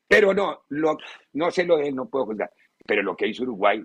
Pero 0.07 0.33
no, 0.33 0.61
lo, 0.69 0.97
no 1.33 1.49
sé 1.49 1.63
lo 1.63 1.79
no 1.91 2.07
puedo 2.07 2.25
juzgar. 2.25 2.51
Pero 2.85 3.01
lo 3.01 3.15
que 3.15 3.27
hizo 3.27 3.43
Uruguay, 3.43 3.83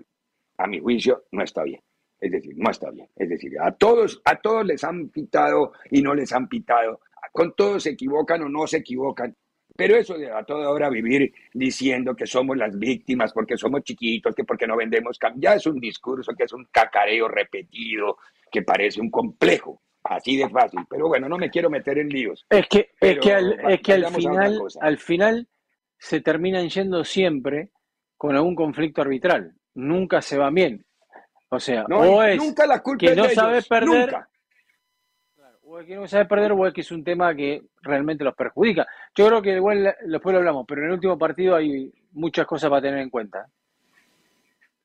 a 0.57 0.67
mi 0.67 0.79
juicio, 0.79 1.23
no 1.31 1.43
está 1.43 1.63
bien. 1.63 1.81
Es 2.19 2.31
decir, 2.31 2.53
no 2.55 2.69
está 2.69 2.91
bien. 2.91 3.09
Es 3.15 3.29
decir, 3.29 3.59
a 3.59 3.71
todos, 3.71 4.21
a 4.25 4.39
todos 4.39 4.63
les 4.63 4.83
han 4.83 5.09
pitado 5.09 5.73
y 5.89 6.03
no 6.03 6.13
les 6.13 6.31
han 6.31 6.47
pitado. 6.47 6.99
Con 7.31 7.55
todos 7.55 7.81
se 7.83 7.91
equivocan 7.91 8.43
o 8.43 8.49
no 8.49 8.67
se 8.67 8.77
equivocan. 8.77 9.35
Pero 9.75 9.95
eso 9.95 10.15
de 10.15 10.31
a 10.31 10.43
toda 10.43 10.69
hora 10.69 10.89
vivir 10.89 11.33
diciendo 11.53 12.15
que 12.15 12.27
somos 12.27 12.57
las 12.57 12.77
víctimas 12.77 13.31
porque 13.33 13.57
somos 13.57 13.83
chiquitos, 13.83 14.35
que 14.35 14.43
porque 14.43 14.67
no 14.67 14.75
vendemos, 14.75 15.17
ya 15.35 15.55
es 15.55 15.65
un 15.65 15.79
discurso 15.79 16.33
que 16.37 16.43
es 16.43 16.53
un 16.53 16.67
cacareo 16.71 17.27
repetido, 17.27 18.17
que 18.51 18.61
parece 18.61 19.01
un 19.01 19.09
complejo, 19.09 19.81
así 20.03 20.37
de 20.37 20.49
fácil. 20.49 20.81
Pero 20.89 21.07
bueno, 21.07 21.29
no 21.29 21.37
me 21.37 21.49
quiero 21.49 21.69
meter 21.69 21.97
en 21.99 22.09
líos. 22.09 22.45
Es 22.49 22.67
que, 22.67 22.91
es 22.99 23.19
que, 23.19 23.33
al, 23.33 23.59
es 23.71 23.81
que 23.81 23.93
al, 23.93 24.07
final, 24.07 24.61
al 24.81 24.97
final 24.97 25.47
se 25.97 26.21
terminan 26.21 26.69
yendo 26.69 27.03
siempre 27.03 27.69
con 28.17 28.35
algún 28.35 28.55
conflicto 28.55 29.01
arbitral. 29.01 29.53
Nunca 29.73 30.21
se 30.21 30.37
va 30.37 30.49
bien. 30.51 30.85
O 31.49 31.59
sea, 31.59 31.83
o 31.85 32.23
es 32.23 32.37
nunca 32.37 32.65
la 32.65 32.81
culpa 32.81 33.07
que 33.07 33.15
no 33.15 33.29
sabe 33.29 33.61
perder. 33.63 34.15
O 35.73 35.81
no 35.81 36.05
sabe 36.05 36.25
perder 36.25 36.51
o 36.51 36.73
que 36.73 36.81
es 36.81 36.91
un 36.91 37.01
tema 37.01 37.33
que 37.33 37.61
realmente 37.81 38.25
los 38.25 38.35
perjudica. 38.35 38.85
Yo 39.15 39.27
creo 39.27 39.41
que 39.41 39.53
igual 39.53 39.95
después 40.05 40.33
lo 40.33 40.39
hablamos, 40.39 40.65
pero 40.67 40.81
en 40.81 40.87
el 40.87 40.93
último 40.95 41.17
partido 41.17 41.55
hay 41.55 41.89
muchas 42.11 42.45
cosas 42.45 42.69
para 42.69 42.81
tener 42.81 42.99
en 42.99 43.09
cuenta. 43.09 43.47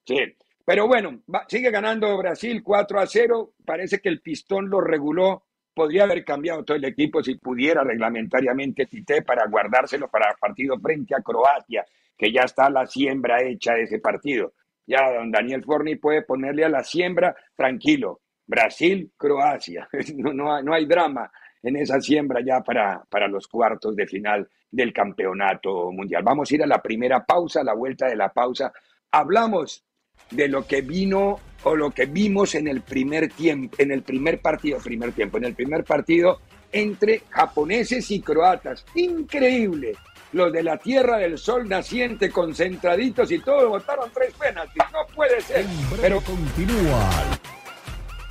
Sí, 0.05 0.17
pero 0.65 0.87
bueno, 0.87 1.23
sigue 1.49 1.73
ganando 1.73 2.17
Brasil 2.17 2.63
4 2.63 3.01
a 3.01 3.07
0. 3.07 3.55
Parece 3.65 3.99
que 3.99 4.09
el 4.09 4.21
pistón 4.21 4.71
lo 4.71 4.81
reguló. 4.81 5.43
Podría 5.75 6.05
haber 6.05 6.25
cambiado 6.25 6.65
todo 6.65 6.77
el 6.77 6.85
equipo 6.85 7.21
si 7.21 7.35
pudiera 7.35 7.83
reglamentariamente 7.83 8.87
Tite 8.87 9.23
para 9.23 9.49
guardárselo 9.49 10.07
para 10.07 10.31
el 10.31 10.37
partido 10.39 10.79
frente 10.79 11.17
a 11.17 11.21
Croacia, 11.21 11.85
que 12.17 12.33
ya 12.33 12.43
está 12.43 12.71
la 12.71 12.87
siembra 12.87 13.43
hecha 13.43 13.75
de 13.75 13.83
ese 13.83 13.99
partido. 13.99 14.53
Ya 14.87 15.13
don 15.13 15.33
Daniel 15.33 15.65
Forni 15.65 15.97
puede 15.97 16.23
ponerle 16.23 16.65
a 16.65 16.69
la 16.69 16.85
siembra 16.85 17.35
tranquilo. 17.57 18.21
Brasil, 18.47 19.13
Croacia. 19.17 19.89
No, 20.17 20.33
no, 20.33 20.63
no 20.63 20.75
hay 20.75 20.87
drama 20.87 21.31
en 21.63 21.77
esa 21.77 22.01
siembra 22.01 22.41
ya 22.45 22.61
para, 22.61 23.05
para 23.11 23.29
los 23.29 23.49
cuartos 23.49 23.97
de 23.97 24.07
final 24.07 24.49
del 24.71 24.93
campeonato 24.93 25.91
mundial. 25.91 26.23
Vamos 26.23 26.51
a 26.51 26.55
ir 26.55 26.63
a 26.63 26.67
la 26.67 26.81
primera 26.81 27.25
pausa, 27.25 27.61
a 27.61 27.65
la 27.65 27.75
vuelta 27.75 28.07
de 28.07 28.17
la 28.17 28.33
pausa. 28.33 28.73
Hablamos 29.11 29.85
de 30.31 30.49
lo 30.49 30.67
que 30.67 30.83
vino 30.83 31.41
o 31.65 31.75
lo 31.75 31.91
que 31.91 32.07
vimos 32.07 32.55
en 32.55 32.69
el 32.69 32.83
primer 32.83 33.29
tiempo, 33.29 33.77
en 33.79 33.91
el 33.91 34.03
primer 34.03 34.41
partido, 34.41 34.79
primer 34.79 35.13
tiempo, 35.13 35.39
en 35.39 35.45
el 35.45 35.55
primer 35.55 35.85
partido 35.85 36.41
entre 36.73 37.23
japoneses 37.31 38.11
y 38.11 38.21
croatas. 38.21 38.85
Increíble. 38.95 39.95
Los 40.33 40.53
de 40.53 40.63
la 40.63 40.77
Tierra 40.77 41.19
del 41.19 41.39
Sol 41.39 41.69
naciente, 41.69 42.31
concentraditos 42.31 43.31
y 43.31 43.39
todos 43.39 43.69
votaron 43.69 44.11
tres 44.13 44.35
penaltis. 44.35 44.83
No 44.93 45.07
puede 45.15 45.41
ser. 45.41 45.65
Pero 46.01 46.21
continúa. 46.21 47.11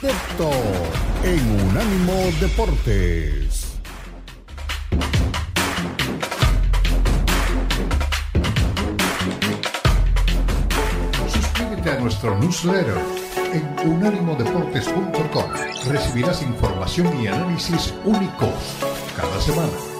En 0.02 1.68
Unánimo 1.68 2.30
Deportes. 2.42 3.66
a 11.86 12.00
nuestro 12.00 12.38
newsletter 12.40 12.98
en 13.54 13.90
unánimodeportes.com. 13.90 15.52
Recibirás 15.88 16.42
información 16.42 17.22
y 17.22 17.28
análisis 17.28 17.94
únicos 18.04 18.50
cada 19.16 19.40
semana. 19.40 19.95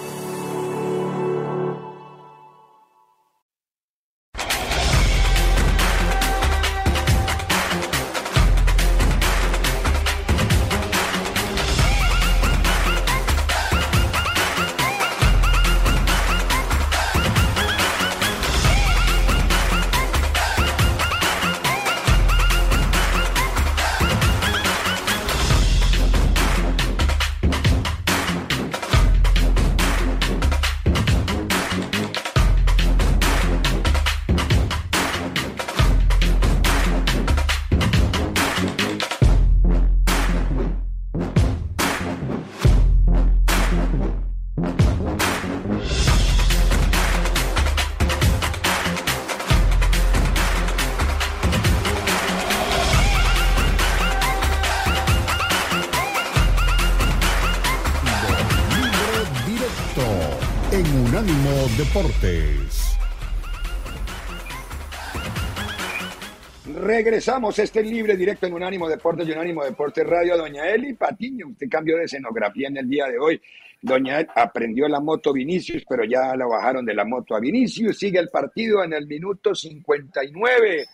Regresamos, 66.74 67.58
este 67.58 67.82
libre 67.82 68.18
directo 68.18 68.46
en 68.46 68.52
Unánimo 68.52 68.86
Deportes 68.86 69.26
y 69.26 69.32
Unánimo 69.32 69.64
Deportes 69.64 70.06
Radio. 70.06 70.36
Doña 70.36 70.68
Eli 70.68 70.92
Patiño, 70.92 71.46
usted 71.48 71.68
cambió 71.70 71.96
de 71.96 72.04
escenografía 72.04 72.68
en 72.68 72.76
el 72.76 72.86
día 72.86 73.06
de 73.06 73.18
hoy. 73.18 73.40
Doña 73.80 74.20
Eli 74.20 74.28
aprendió 74.34 74.86
la 74.88 75.00
moto 75.00 75.32
Vinicius, 75.32 75.86
pero 75.88 76.04
ya 76.04 76.36
la 76.36 76.44
bajaron 76.44 76.84
de 76.84 76.92
la 76.92 77.06
moto 77.06 77.34
a 77.34 77.40
Vinicius. 77.40 77.98
Sigue 77.98 78.18
el 78.18 78.28
partido 78.28 78.84
en 78.84 78.92
el 78.92 79.06
minuto 79.06 79.54
59. 79.54 80.84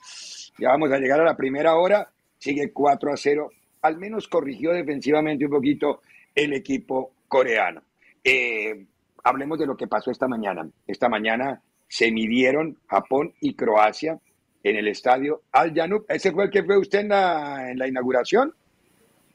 Ya 0.59 0.69
vamos 0.69 0.93
a 0.93 0.99
llegar 0.99 1.21
a 1.21 1.25
la 1.25 1.37
primera 1.37 1.75
hora. 1.75 2.09
Sigue 2.39 2.71
4 2.73 3.13
a 3.13 3.17
0. 3.17 3.51
Al 3.81 3.99
menos 3.99 4.29
corrigió 4.29 4.71
defensivamente 4.71 5.47
un 5.47 5.51
poquito 5.51 6.03
el 6.33 6.53
equipo 6.53 7.11
coreano. 7.27 7.83
Eh, 8.23 8.85
hablemos 9.23 9.59
de 9.59 9.67
lo 9.67 9.77
que 9.77 9.87
pasó 9.87 10.11
esta 10.11 10.29
mañana. 10.29 10.69
Esta 10.87 11.09
mañana 11.09 11.61
se 11.89 12.11
midieron 12.11 12.79
Japón 12.87 13.33
y 13.41 13.55
Croacia 13.55 14.19
en 14.63 14.77
el 14.77 14.89
estadio 14.89 15.43
Al 15.53 15.75
Janub. 15.75 16.05
¿Ese 16.09 16.33
fue 16.33 16.45
el 16.45 16.51
que 16.51 16.63
fue 16.65 16.79
usted 16.79 17.01
en 17.01 17.09
la, 17.09 17.71
en 17.71 17.79
la 17.79 17.89
inauguración? 17.89 18.55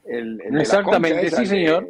El, 0.04 0.40
Exactamente, 0.58 1.30
sí, 1.30 1.44
señor. 1.44 1.86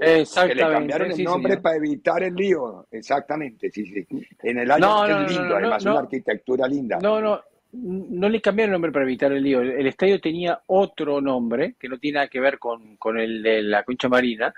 Exactamente. 0.00 0.54
Que 0.54 0.64
le 0.64 0.72
cambiaron 0.72 1.10
el 1.10 1.24
nombre 1.24 1.56
para 1.58 1.76
evitar 1.76 2.22
el 2.22 2.34
lío. 2.34 2.86
Exactamente, 2.92 3.70
sí, 3.70 3.84
sí. 3.84 4.06
En 4.42 4.58
el 4.60 4.70
Al 4.70 4.80
no, 4.80 5.04
es 5.04 5.32
lindo, 5.32 5.56
además, 5.56 5.84
una 5.84 5.98
arquitectura 5.98 6.68
linda. 6.68 6.98
No, 7.02 7.20
no, 7.20 7.40
no 7.72 8.28
le 8.28 8.40
cambiaron 8.40 8.70
el 8.70 8.72
nombre 8.74 8.92
para 8.92 9.04
evitar 9.04 9.32
el 9.32 9.42
lío. 9.42 9.60
El, 9.60 9.86
estadio 9.86 10.20
tenía 10.20 10.60
otro 10.66 11.20
nombre 11.20 11.74
que 11.78 11.88
no 11.88 11.98
tiene 11.98 12.16
nada 12.16 12.28
que 12.28 12.40
ver 12.40 12.58
con, 12.58 12.96
con, 12.96 13.18
el 13.18 13.42
de 13.42 13.62
la 13.62 13.84
Concha 13.84 14.08
Marina, 14.08 14.52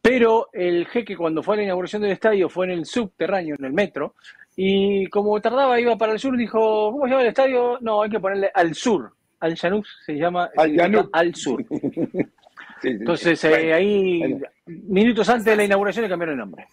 pero 0.00 0.48
el 0.52 0.86
jeque 0.86 1.16
cuando 1.16 1.42
fue 1.42 1.54
a 1.54 1.58
la 1.58 1.64
inauguración 1.64 2.02
del 2.02 2.12
estadio 2.12 2.48
fue 2.48 2.66
en 2.66 2.72
el 2.72 2.86
subterráneo, 2.86 3.56
en 3.58 3.64
el 3.64 3.72
metro, 3.72 4.14
y 4.56 5.06
como 5.06 5.40
tardaba, 5.40 5.80
iba 5.80 5.96
para 5.96 6.12
el 6.12 6.18
sur, 6.18 6.36
dijo, 6.36 6.92
¿cómo 6.92 7.04
se 7.04 7.10
llama 7.10 7.22
el 7.22 7.28
estadio? 7.28 7.78
No, 7.80 8.02
hay 8.02 8.10
que 8.10 8.20
ponerle 8.20 8.50
al 8.54 8.74
sur. 8.74 9.12
Al 9.40 9.56
Janus 9.56 9.88
se 10.06 10.14
llama 10.14 10.48
al, 10.56 11.08
al 11.12 11.34
sur. 11.34 11.64
Entonces, 12.82 13.42
eh, 13.44 13.72
ahí, 13.72 14.40
minutos 14.66 15.28
antes 15.28 15.44
de 15.44 15.56
la 15.56 15.64
inauguración, 15.64 16.04
le 16.04 16.08
cambiaron 16.08 16.34
el 16.34 16.38
nombre. 16.38 16.66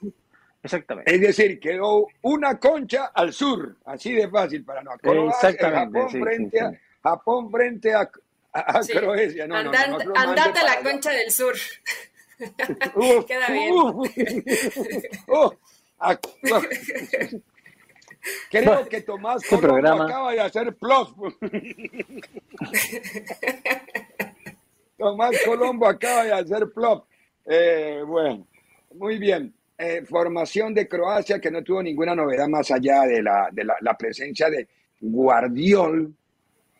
Exactamente. 0.63 1.13
Es 1.13 1.21
decir, 1.21 1.59
quedó 1.59 2.07
una 2.21 2.59
concha 2.59 3.11
al 3.13 3.33
sur, 3.33 3.77
así 3.85 4.13
de 4.13 4.29
fácil 4.29 4.63
para 4.63 4.83
no. 4.83 4.91
Exactamente. 5.29 5.99
Japón, 5.99 6.21
frente 6.21 6.61
A, 6.61 6.71
Japón 7.01 7.51
frente 7.51 7.93
a, 7.93 8.09
Croacia. 8.99 9.47
No, 9.47 9.55
andate 9.55 10.59
a 10.59 10.63
la 10.63 10.81
concha 10.83 11.11
del 11.11 11.31
sur. 11.31 11.55
Queda 13.27 13.49
bien. 13.49 13.73
Creo 18.49 18.87
que 18.87 19.01
Tomás 19.01 19.43
este 19.43 19.59
Colombo 19.59 20.03
acaba 20.03 20.31
de 20.31 20.41
hacer 20.41 20.75
plus. 20.75 21.09
Tomás 24.97 25.35
Colombo 25.45 25.87
acaba 25.87 26.23
de 26.25 26.33
hacer 26.33 26.71
plop. 26.71 27.07
Eh, 27.45 28.03
bueno, 28.05 28.45
muy 28.93 29.17
bien. 29.17 29.53
Eh, 29.83 30.05
formación 30.05 30.75
de 30.75 30.87
Croacia 30.87 31.41
que 31.41 31.49
no 31.49 31.63
tuvo 31.63 31.81
ninguna 31.81 32.13
novedad 32.13 32.47
más 32.47 32.69
allá 32.69 33.01
de, 33.01 33.23
la, 33.23 33.49
de 33.51 33.65
la, 33.65 33.97
presencia 33.97 34.47
de 34.47 34.67
Guardiol, 34.99 36.13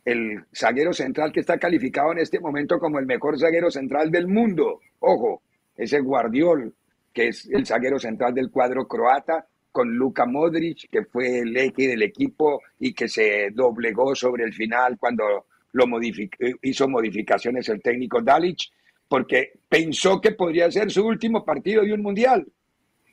el 0.05 0.45
zaguero 0.53 0.93
central 0.93 1.31
que 1.31 1.39
está 1.39 1.57
calificado 1.57 2.11
en 2.11 2.19
este 2.19 2.39
momento 2.39 2.77
como 2.77 2.99
el 2.99 3.07
mejor 3.07 3.39
zaguero 3.39 3.71
central 3.71 4.11
del 4.11 4.27
mundo. 4.27 4.81
Ojo, 4.99 5.41
ese 5.75 5.99
Guardiol, 5.99 6.75
que 7.11 7.29
es 7.29 7.49
el 7.51 7.65
zaguero 7.65 7.97
central 7.97 8.35
del 8.35 8.51
cuadro 8.51 8.87
croata, 8.87 9.47
con 9.71 9.95
Luka 9.95 10.27
Modric, 10.27 10.87
que 10.91 11.03
fue 11.03 11.39
el 11.39 11.57
eje 11.57 11.87
del 11.87 12.03
equipo 12.03 12.61
y 12.77 12.93
que 12.93 13.07
se 13.07 13.49
doblegó 13.51 14.13
sobre 14.13 14.43
el 14.43 14.53
final 14.53 14.99
cuando 14.99 15.47
lo 15.71 15.85
hizo 16.61 16.87
modificaciones 16.87 17.67
el 17.67 17.81
técnico 17.81 18.21
Dalic, 18.21 18.59
porque 19.07 19.53
pensó 19.67 20.21
que 20.21 20.33
podría 20.33 20.69
ser 20.69 20.91
su 20.91 21.03
último 21.03 21.43
partido 21.43 21.81
de 21.81 21.93
un 21.93 22.03
mundial 22.03 22.45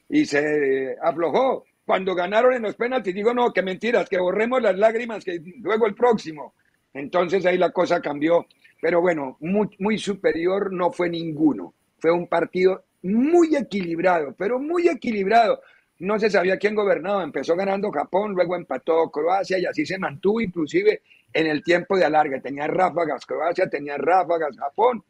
y 0.09 0.25
se 0.25 0.97
aflojó. 1.03 1.65
Cuando 1.85 2.15
ganaron 2.15 2.53
en 2.55 2.62
los 2.62 2.75
penaltis, 2.75 3.15
digo, 3.15 3.33
no, 3.33 3.53
que 3.53 3.62
mentiras, 3.62 4.09
que 4.09 4.19
borremos 4.19 4.61
las 4.61 4.77
lágrimas, 4.77 5.25
que 5.25 5.41
luego 5.61 5.87
el 5.87 5.95
próximo. 5.95 6.54
Entonces 6.93 7.45
ahí 7.47 7.56
la 7.56 7.71
cosa 7.71 8.00
cambió. 8.00 8.47
Pero 8.80 9.00
bueno, 9.00 9.37
muy, 9.41 9.99
superior 9.99 10.73
no 10.73 10.93
fue 10.93 11.09
ninguno. 11.09 11.75
Fue 11.99 12.13
un 12.13 12.28
partido 12.28 12.85
muy 13.02 13.56
equilibrado, 13.56 14.35
pero 14.37 14.59
muy 14.59 14.89
equilibrado 14.89 15.61
no 16.00 16.19
se 16.19 16.30
sabía 16.30 16.59
quién 16.59 16.75
gobernaba. 16.75 17.25
Empezó 17.25 17.56
ganando 17.56 17.91
Japón, 17.91 18.32
luego 18.32 18.54
empató 18.54 19.11
Croacia 19.11 19.59
y 19.59 19.67
así 19.67 19.85
se 19.85 19.99
mantuvo 19.99 20.41
inclusive 20.41 21.02
en 21.32 21.47
el 21.47 21.63
tiempo 21.63 21.97
de 21.97 22.04
alargue. 22.04 22.41
Tenía 22.41 22.67
ráfagas 22.69 23.26
Croacia, 23.26 23.69
tenía 23.69 23.97
ráfagas 23.97 24.56
Japón 24.56 25.02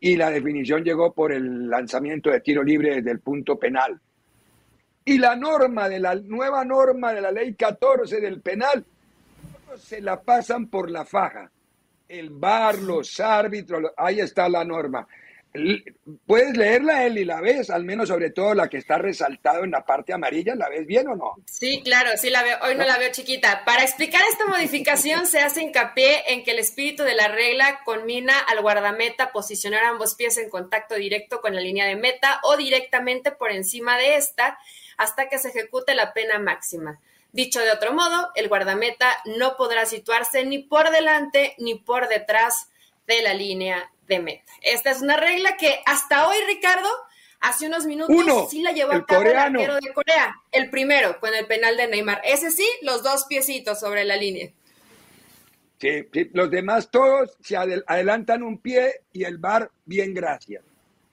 y 0.00 0.16
la 0.16 0.30
definición 0.30 0.82
llegó 0.82 1.12
por 1.12 1.32
el 1.32 1.68
lanzamiento 1.68 2.30
de 2.30 2.40
tiro 2.40 2.62
libre 2.62 2.96
desde 2.96 3.10
el 3.10 3.20
punto 3.20 3.58
penal. 3.58 4.00
Y 5.10 5.18
la 5.18 5.34
norma 5.34 5.88
de 5.88 5.98
la 5.98 6.14
nueva 6.14 6.64
norma 6.64 7.12
de 7.12 7.20
la 7.20 7.32
ley 7.32 7.54
14 7.54 8.20
del 8.20 8.40
penal 8.40 8.84
se 9.76 10.00
la 10.00 10.20
pasan 10.20 10.68
por 10.68 10.88
la 10.88 11.04
faja. 11.04 11.50
El 12.08 12.30
bar, 12.30 12.78
los 12.78 13.18
árbitros, 13.18 13.90
ahí 13.96 14.20
está 14.20 14.48
la 14.48 14.64
norma. 14.64 15.08
¿Puedes 16.28 16.56
leerla, 16.56 17.04
él 17.06 17.18
y 17.18 17.24
la 17.24 17.40
ves? 17.40 17.70
Al 17.70 17.82
menos 17.82 18.08
sobre 18.08 18.30
todo 18.30 18.54
la 18.54 18.68
que 18.68 18.76
está 18.76 18.98
resaltado 18.98 19.64
en 19.64 19.72
la 19.72 19.84
parte 19.84 20.12
amarilla, 20.12 20.54
¿la 20.54 20.68
ves 20.68 20.86
bien 20.86 21.08
o 21.08 21.16
no? 21.16 21.34
Sí, 21.44 21.82
claro, 21.82 22.10
sí 22.16 22.30
la 22.30 22.44
veo. 22.44 22.58
Hoy 22.62 22.76
no 22.76 22.84
la 22.84 22.96
veo 22.96 23.10
chiquita. 23.10 23.64
Para 23.64 23.82
explicar 23.82 24.22
esta 24.30 24.46
modificación 24.46 25.26
se 25.26 25.40
hace 25.40 25.62
hincapié 25.62 26.22
en 26.28 26.44
que 26.44 26.52
el 26.52 26.60
espíritu 26.60 27.02
de 27.02 27.16
la 27.16 27.26
regla 27.26 27.80
conmina 27.84 28.38
al 28.38 28.62
guardameta 28.62 29.32
posicionar 29.32 29.82
ambos 29.82 30.14
pies 30.14 30.38
en 30.38 30.48
contacto 30.48 30.94
directo 30.94 31.40
con 31.40 31.56
la 31.56 31.60
línea 31.60 31.86
de 31.86 31.96
meta 31.96 32.38
o 32.44 32.56
directamente 32.56 33.32
por 33.32 33.50
encima 33.50 33.98
de 33.98 34.14
esta 34.14 34.56
hasta 35.00 35.30
que 35.30 35.38
se 35.38 35.48
ejecute 35.48 35.94
la 35.94 36.12
pena 36.12 36.38
máxima. 36.38 37.00
Dicho 37.32 37.58
de 37.60 37.70
otro 37.70 37.94
modo, 37.94 38.28
el 38.34 38.48
guardameta 38.48 39.06
no 39.38 39.56
podrá 39.56 39.86
situarse 39.86 40.44
ni 40.44 40.58
por 40.58 40.90
delante 40.90 41.54
ni 41.56 41.76
por 41.76 42.06
detrás 42.06 42.68
de 43.06 43.22
la 43.22 43.32
línea 43.32 43.90
de 44.06 44.18
meta. 44.18 44.52
Esta 44.60 44.90
es 44.90 45.00
una 45.00 45.16
regla 45.16 45.56
que 45.56 45.80
hasta 45.86 46.28
hoy, 46.28 46.36
Ricardo, 46.46 46.88
hace 47.40 47.66
unos 47.66 47.86
minutos 47.86 48.50
sí 48.50 48.60
la 48.60 48.72
llevó 48.72 48.92
a 48.92 49.06
cabo 49.06 49.22
el 49.22 49.36
arquero 49.38 49.76
de 49.76 49.94
Corea, 49.94 50.36
el 50.52 50.68
primero 50.68 51.18
con 51.18 51.34
el 51.34 51.46
penal 51.46 51.78
de 51.78 51.88
Neymar. 51.88 52.20
Ese 52.22 52.50
sí, 52.50 52.68
los 52.82 53.02
dos 53.02 53.24
piecitos 53.24 53.80
sobre 53.80 54.04
la 54.04 54.16
línea. 54.16 54.50
Sí, 55.78 56.06
los 56.34 56.50
demás 56.50 56.90
todos 56.90 57.38
se 57.40 57.56
adelantan 57.56 58.42
un 58.42 58.58
pie 58.58 59.00
y 59.14 59.24
el 59.24 59.38
bar, 59.38 59.70
bien, 59.86 60.12
gracias. 60.12 60.62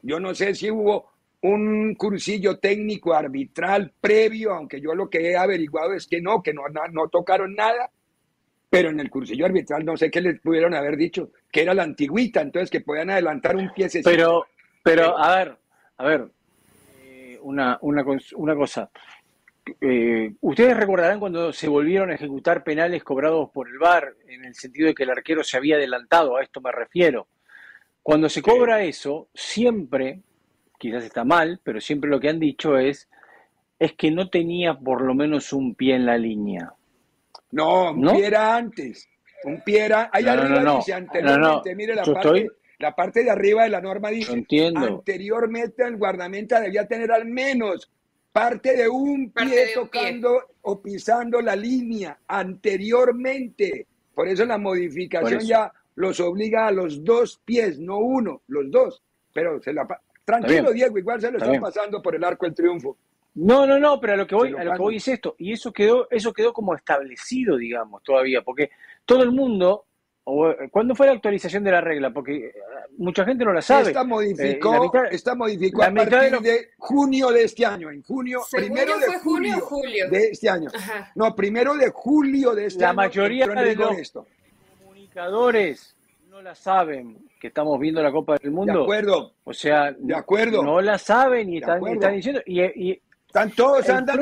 Yo 0.02 0.20
no 0.20 0.36
sé 0.36 0.54
si 0.56 0.70
hubo 0.70 1.10
un 1.48 1.96
cursillo 1.96 2.60
técnico 2.60 3.14
arbitral 3.14 3.94
previo, 4.00 4.54
aunque 4.54 4.82
yo 4.82 4.94
lo 4.94 5.10
que 5.10 5.32
he 5.32 5.38
averiguado 5.38 5.94
es 5.94 6.08
que 6.08 6.22
no, 6.22 6.42
que 6.44 6.54
no, 6.54 6.64
no 6.92 7.08
tocaron 7.10 7.56
nada, 7.56 7.90
pero 8.70 8.90
en 8.90 9.00
el 9.00 9.10
cursillo 9.10 9.46
arbitral 9.46 9.86
no 9.86 9.96
sé 9.96 10.12
qué 10.12 10.22
les 10.22 10.40
pudieron 10.40 10.74
haber 10.74 10.98
dicho, 10.98 11.32
que 11.52 11.62
era 11.62 11.74
la 11.74 11.84
antigüita, 11.84 12.42
entonces 12.42 12.70
que 12.70 12.82
podían 12.82 13.10
adelantar 13.10 13.56
un 13.56 13.72
pie. 13.74 13.88
Pero, 14.04 14.46
pero, 14.84 15.18
a 15.18 15.38
ver, 15.38 15.58
a 15.98 16.06
ver, 16.06 16.28
eh, 17.02 17.40
una, 17.42 17.78
una, 17.82 18.06
una 18.36 18.56
cosa. 18.56 18.90
Eh, 19.82 20.34
Ustedes 20.42 20.78
recordarán 20.78 21.20
cuando 21.20 21.52
se 21.52 21.68
volvieron 21.68 22.10
a 22.10 22.16
ejecutar 22.16 22.64
penales 22.64 23.04
cobrados 23.04 23.50
por 23.52 23.68
el 23.70 23.78
VAR, 23.78 24.16
en 24.28 24.46
el 24.46 24.56
sentido 24.56 24.88
de 24.88 24.96
que 24.96 25.04
el 25.04 25.10
arquero 25.10 25.44
se 25.44 25.58
había 25.58 25.76
adelantado, 25.76 26.38
a 26.38 26.44
esto 26.44 26.62
me 26.62 26.72
refiero. 26.72 27.28
Cuando 28.04 28.30
se 28.30 28.42
cobra 28.42 28.84
eso, 28.84 29.28
siempre, 29.34 30.22
quizás 30.78 31.04
está 31.04 31.24
mal, 31.24 31.60
pero 31.64 31.82
siempre 31.82 32.10
lo 32.10 32.20
que 32.20 32.30
han 32.30 32.40
dicho 32.40 32.78
es, 32.78 33.10
es 33.80 33.94
que 33.94 34.12
no 34.12 34.30
tenía 34.30 34.74
por 34.76 35.02
lo 35.02 35.14
menos 35.14 35.54
un 35.54 35.76
pie 35.76 35.96
en 35.96 36.06
la 36.06 36.18
línea. 36.18 36.74
No, 37.52 37.92
un 37.92 38.02
pie 38.02 38.28
era 38.28 38.56
antes. 38.56 39.08
Un 39.44 39.62
pie 39.62 39.86
era. 39.86 40.10
Ahí 40.12 40.26
arriba 40.28 40.78
dice 40.78 40.94
anteriormente. 40.94 41.76
Mire 41.76 41.96
la 41.96 42.04
parte, 42.04 42.48
la 42.80 42.96
parte 42.96 43.24
de 43.24 43.30
arriba 43.30 43.64
de 43.64 43.70
la 43.70 43.82
norma 43.82 44.10
dice. 44.10 44.34
Anteriormente 44.76 45.84
el 45.84 45.98
guardameta 45.98 46.60
debía 46.60 46.88
tener 46.88 47.12
al 47.12 47.26
menos 47.26 47.90
parte 48.32 48.76
de 48.76 48.88
un 48.88 49.32
pie 49.32 49.70
tocando 49.74 50.42
o 50.62 50.82
pisando 50.82 51.42
la 51.42 51.56
línea. 51.56 52.20
Anteriormente. 52.28 53.88
Por 54.14 54.28
eso 54.28 54.46
la 54.46 54.58
modificación 54.58 55.42
ya 55.42 55.72
los 55.96 56.20
obliga 56.20 56.68
a 56.68 56.72
los 56.72 57.04
dos 57.04 57.40
pies, 57.46 57.80
no 57.80 58.00
uno, 58.00 58.42
los 58.48 58.70
dos. 58.72 59.04
Pero 59.34 59.62
se 59.62 59.74
la. 59.74 59.88
Tranquilo, 60.28 60.74
Diego, 60.74 60.98
igual 60.98 61.22
se 61.22 61.32
lo 61.32 61.38
están 61.38 61.62
pasando 61.62 62.02
por 62.02 62.14
el 62.14 62.22
arco 62.22 62.46
el 62.46 62.54
triunfo. 62.54 62.98
No, 63.36 63.66
no, 63.66 63.80
no, 63.80 63.98
pero 63.98 64.12
a 64.12 64.18
lo 64.18 64.28
que 64.28 64.36
voy, 64.36 64.54
a 64.58 64.64
lo 64.66 64.74
que 64.74 64.80
voy 64.80 64.98
es 64.98 65.08
esto, 65.08 65.36
y 65.38 65.54
eso 65.54 65.72
quedó, 65.72 66.10
eso 66.12 66.34
quedó 66.34 66.52
como 66.52 66.76
establecido, 66.76 67.56
digamos, 67.56 68.04
todavía, 68.04 68.42
porque 68.42 68.72
todo 69.06 69.24
el 69.24 69.32
mundo, 69.32 69.86
¿cuándo 70.70 70.96
fue 70.96 71.06
la 71.06 71.14
actualización 71.14 71.64
de 71.64 71.72
la 71.72 71.80
regla? 71.80 72.12
Porque 72.12 72.48
eh, 72.48 72.54
mucha 72.98 73.24
gente 73.24 73.46
no 73.46 73.54
la 73.54 73.62
sabe. 73.62 73.88
Esta 73.88 74.04
modificó, 74.04 74.92
esta 75.10 75.34
modificó 75.34 75.84
a 75.84 75.94
partir 75.94 76.42
de, 76.42 76.72
junio 76.78 77.30
de 77.30 77.44
este 77.44 77.66
año, 77.66 77.90
en 77.90 78.04
junio, 78.04 78.42
primero 78.52 79.00
de 79.00 79.20
julio, 79.20 80.10
de 80.10 80.28
este 80.32 80.50
año. 80.50 80.70
No, 81.16 81.34
primero 81.34 81.74
de 81.76 81.90
julio 81.92 82.54
de 82.54 82.66
este 82.66 82.82
la 82.82 82.90
año. 82.90 82.98
Mayoría 82.98 83.48
de 83.48 83.76
los, 83.76 84.14
Los 85.16 85.96
no 86.30 86.42
la 86.42 86.54
saben 86.54 87.27
que 87.40 87.48
estamos 87.48 87.80
viendo 87.80 88.02
la 88.02 88.12
Copa 88.12 88.38
del 88.38 88.52
Mundo. 88.52 88.74
De 88.74 88.84
acuerdo. 88.84 89.34
O 89.44 89.54
sea, 89.54 89.94
de 89.98 90.16
acuerdo. 90.16 90.64
No 90.64 90.82
la 90.82 90.98
saben 90.98 91.52
y 91.52 91.58
están, 91.58 91.82
diciendo. 92.14 92.42
Y, 92.46 92.62
y, 92.62 93.02
están 93.28 93.52
todos 93.52 93.88
andan 93.90 94.20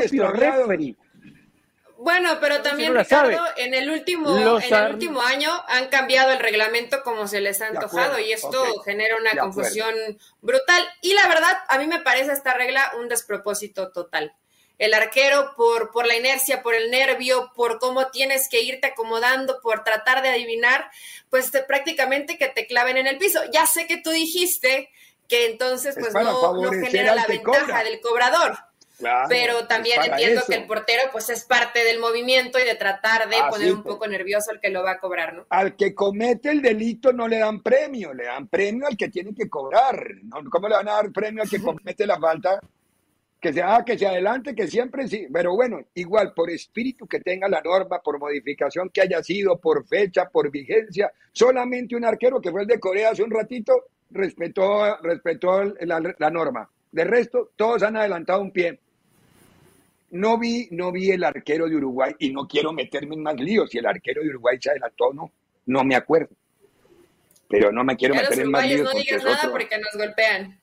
Bueno, 1.97 2.29
pero 2.41 2.61
también, 2.61 2.95
Ricardo, 2.95 3.39
en 3.57 3.73
el 3.73 3.89
último, 3.89 4.37
en 4.37 4.73
el 4.73 4.93
último 4.93 5.21
año 5.21 5.49
han 5.67 5.87
cambiado 5.87 6.31
el 6.31 6.39
reglamento 6.39 7.03
como 7.03 7.27
se 7.27 7.41
les 7.41 7.61
ha 7.61 7.67
antojado 7.67 8.19
y 8.19 8.31
esto 8.31 8.81
genera 8.83 9.15
una 9.17 9.39
confusión 9.39 9.93
brutal. 10.41 10.83
Y 11.01 11.13
la 11.13 11.27
verdad, 11.27 11.53
a 11.69 11.77
mí 11.77 11.87
me 11.87 11.99
parece 11.99 12.33
esta 12.33 12.53
regla 12.53 12.91
un 12.99 13.07
despropósito 13.07 13.91
total 13.91 14.33
el 14.77 14.93
arquero 14.93 15.53
por, 15.55 15.91
por 15.91 16.05
la 16.05 16.15
inercia, 16.15 16.61
por 16.61 16.75
el 16.75 16.91
nervio, 16.91 17.51
por 17.55 17.79
cómo 17.79 18.07
tienes 18.07 18.49
que 18.49 18.61
irte 18.61 18.87
acomodando, 18.87 19.59
por 19.61 19.83
tratar 19.83 20.21
de 20.21 20.29
adivinar, 20.29 20.89
pues 21.29 21.51
prácticamente 21.67 22.37
que 22.37 22.47
te 22.47 22.67
claven 22.67 22.97
en 22.97 23.07
el 23.07 23.17
piso. 23.17 23.39
Ya 23.51 23.65
sé 23.65 23.87
que 23.87 23.97
tú 23.97 24.11
dijiste 24.11 24.89
que 25.27 25.47
entonces 25.47 25.95
pues 25.99 26.13
no, 26.13 26.71
genera 26.71 27.15
la 27.15 27.25
ventaja 27.25 27.83
del 27.83 27.99
cobrador. 28.01 28.57
pero 29.27 29.67
también 29.67 30.01
entiendo 30.03 30.41
que 30.47 30.55
el 30.55 30.65
portero 30.65 31.03
pues 31.11 31.29
es 31.29 31.43
parte 31.43 31.83
del 31.83 31.99
movimiento 31.99 32.59
y 32.59 32.63
de 32.63 32.75
tratar 32.75 33.27
de 33.29 33.37
poner 33.49 33.73
un 33.73 33.83
poco 33.83 34.07
nervioso 34.07 34.51
al 34.51 34.59
que 34.59 34.69
lo 34.69 34.83
va 34.83 34.91
a 34.91 34.99
cobrar, 34.99 35.33
¿no? 35.33 35.45
Al 35.49 35.75
que 35.75 35.95
comete 35.95 36.51
el 36.51 36.61
delito 36.61 37.11
no 37.11 37.27
le 37.27 37.39
dan 37.39 37.61
premio, 37.61 38.13
le 38.13 38.25
dan 38.25 38.47
premio 38.47 38.87
al 38.87 38.95
que 38.95 39.09
tiene 39.09 39.33
que 39.33 39.49
cobrar. 39.49 40.05
¿Cómo 40.49 40.67
le 40.67 40.75
van 40.75 40.89
a 40.89 40.93
dar 40.93 41.11
premio 41.11 41.43
al 41.43 41.49
que 41.49 41.61
comete 41.61 42.05
la 42.05 42.19
falta? 42.19 42.59
Que 43.39 43.53
se 43.53 43.61
haga, 43.61 43.85
que 43.85 43.97
se 43.97 44.07
adelante, 44.07 44.55
que 44.55 44.67
siempre 44.67 45.07
sí, 45.07 45.27
pero 45.31 45.53
bueno, 45.55 45.79
igual 45.93 46.33
por 46.33 46.49
espíritu 46.49 47.05
que 47.05 47.19
tenga 47.19 47.47
la 47.47 47.61
norma, 47.61 47.99
por 48.01 48.19
modificación 48.19 48.89
que 48.89 49.01
haya 49.01 49.21
sido, 49.21 49.59
por 49.59 49.85
fecha, 49.85 50.29
por 50.29 50.49
vigencia, 50.49 51.11
solamente 51.31 51.95
un 51.95 52.05
arquero 52.05 52.41
que 52.41 52.51
fue 52.51 52.61
el 52.61 52.67
de 52.67 52.79
Corea 52.79 53.11
hace 53.11 53.23
un 53.23 53.31
ratito 53.31 53.85
respetó, 54.09 54.97
respetó 55.01 55.63
la, 55.81 56.29
norma. 56.31 56.69
De 56.91 57.03
resto, 57.03 57.51
todos 57.55 57.83
han 57.83 57.97
adelantado 57.97 58.41
un 58.41 58.51
pie. 58.51 58.79
No 60.11 60.37
vi, 60.39 60.67
no 60.71 60.91
vi 60.91 61.11
el 61.11 61.23
arquero 61.23 61.67
de 61.67 61.75
Uruguay 61.75 62.13
y 62.19 62.31
no 62.31 62.47
quiero 62.47 62.71
meterme 62.71 63.15
en 63.15 63.23
más 63.23 63.35
líos. 63.35 63.69
Si 63.69 63.77
el 63.77 63.85
arquero 63.85 64.21
de 64.21 64.29
Uruguay 64.29 64.57
se 64.61 64.69
adelantó 64.71 65.05
o 65.05 65.13
no, 65.13 65.31
no 65.65 65.83
me 65.83 65.95
acuerdo. 65.95 66.35
Pero 67.49 67.71
no 67.71 67.83
me 67.83 67.95
quiero 67.95 68.15
meter 68.15 68.39
en 68.39 68.49
más 68.49 68.67
líos. 68.67 68.91
No 68.93 68.99
digas 68.99 69.23
nada 69.23 69.51
porque 69.51 69.77
nos 69.77 69.93
golpean. 69.95 70.59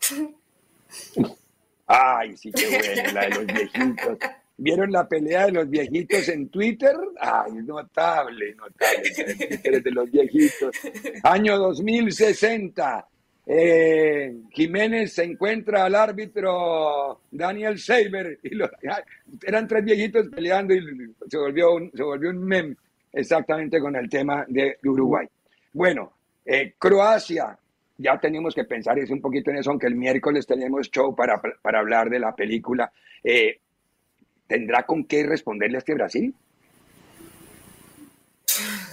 Ay, 1.86 2.36
sí, 2.36 2.52
qué 2.52 2.66
bueno, 2.96 3.12
la 3.12 3.20
de 3.22 3.30
los 3.30 3.46
viejitos. 3.46 4.18
¿Vieron 4.56 4.92
la 4.92 5.08
pelea 5.08 5.46
de 5.46 5.52
los 5.52 5.68
viejitos 5.68 6.28
en 6.28 6.48
Twitter? 6.48 6.94
Ay, 7.18 7.52
notable, 7.64 8.54
notable. 8.54 9.80
de 9.80 9.90
los 9.90 10.10
viejitos. 10.10 10.76
Año 11.24 11.58
2060. 11.58 13.08
Eh, 13.44 14.36
Jiménez 14.50 15.14
se 15.14 15.24
encuentra 15.24 15.84
al 15.84 15.96
árbitro 15.96 17.22
Daniel 17.28 17.76
Seiber 17.78 18.38
y 18.40 18.56
eran 19.44 19.66
tres 19.66 19.84
viejitos 19.84 20.28
peleando 20.28 20.74
y 20.74 20.80
se 21.28 21.38
volvió 21.38 21.74
un, 21.74 21.90
se 21.92 22.04
volvió 22.04 22.30
un 22.30 22.44
meme 22.44 22.76
exactamente 23.12 23.80
con 23.80 23.96
el 23.96 24.08
tema 24.08 24.44
de 24.46 24.78
Uruguay. 24.84 25.26
Bueno, 25.72 26.12
eh, 26.44 26.74
Croacia 26.78 27.58
ya 28.02 28.18
tenemos 28.18 28.54
que 28.54 28.64
pensar 28.64 28.98
es 28.98 29.10
un 29.10 29.20
poquito 29.20 29.50
en 29.50 29.58
eso, 29.58 29.70
aunque 29.70 29.86
el 29.86 29.94
miércoles 29.94 30.46
tenemos 30.46 30.90
show 30.90 31.14
para, 31.14 31.40
para 31.40 31.78
hablar 31.78 32.10
de 32.10 32.18
la 32.18 32.34
película. 32.34 32.92
Eh, 33.22 33.60
¿Tendrá 34.46 34.84
con 34.84 35.04
qué 35.04 35.24
responderle 35.24 35.76
a 35.76 35.78
este 35.78 35.94
Brasil? 35.94 36.34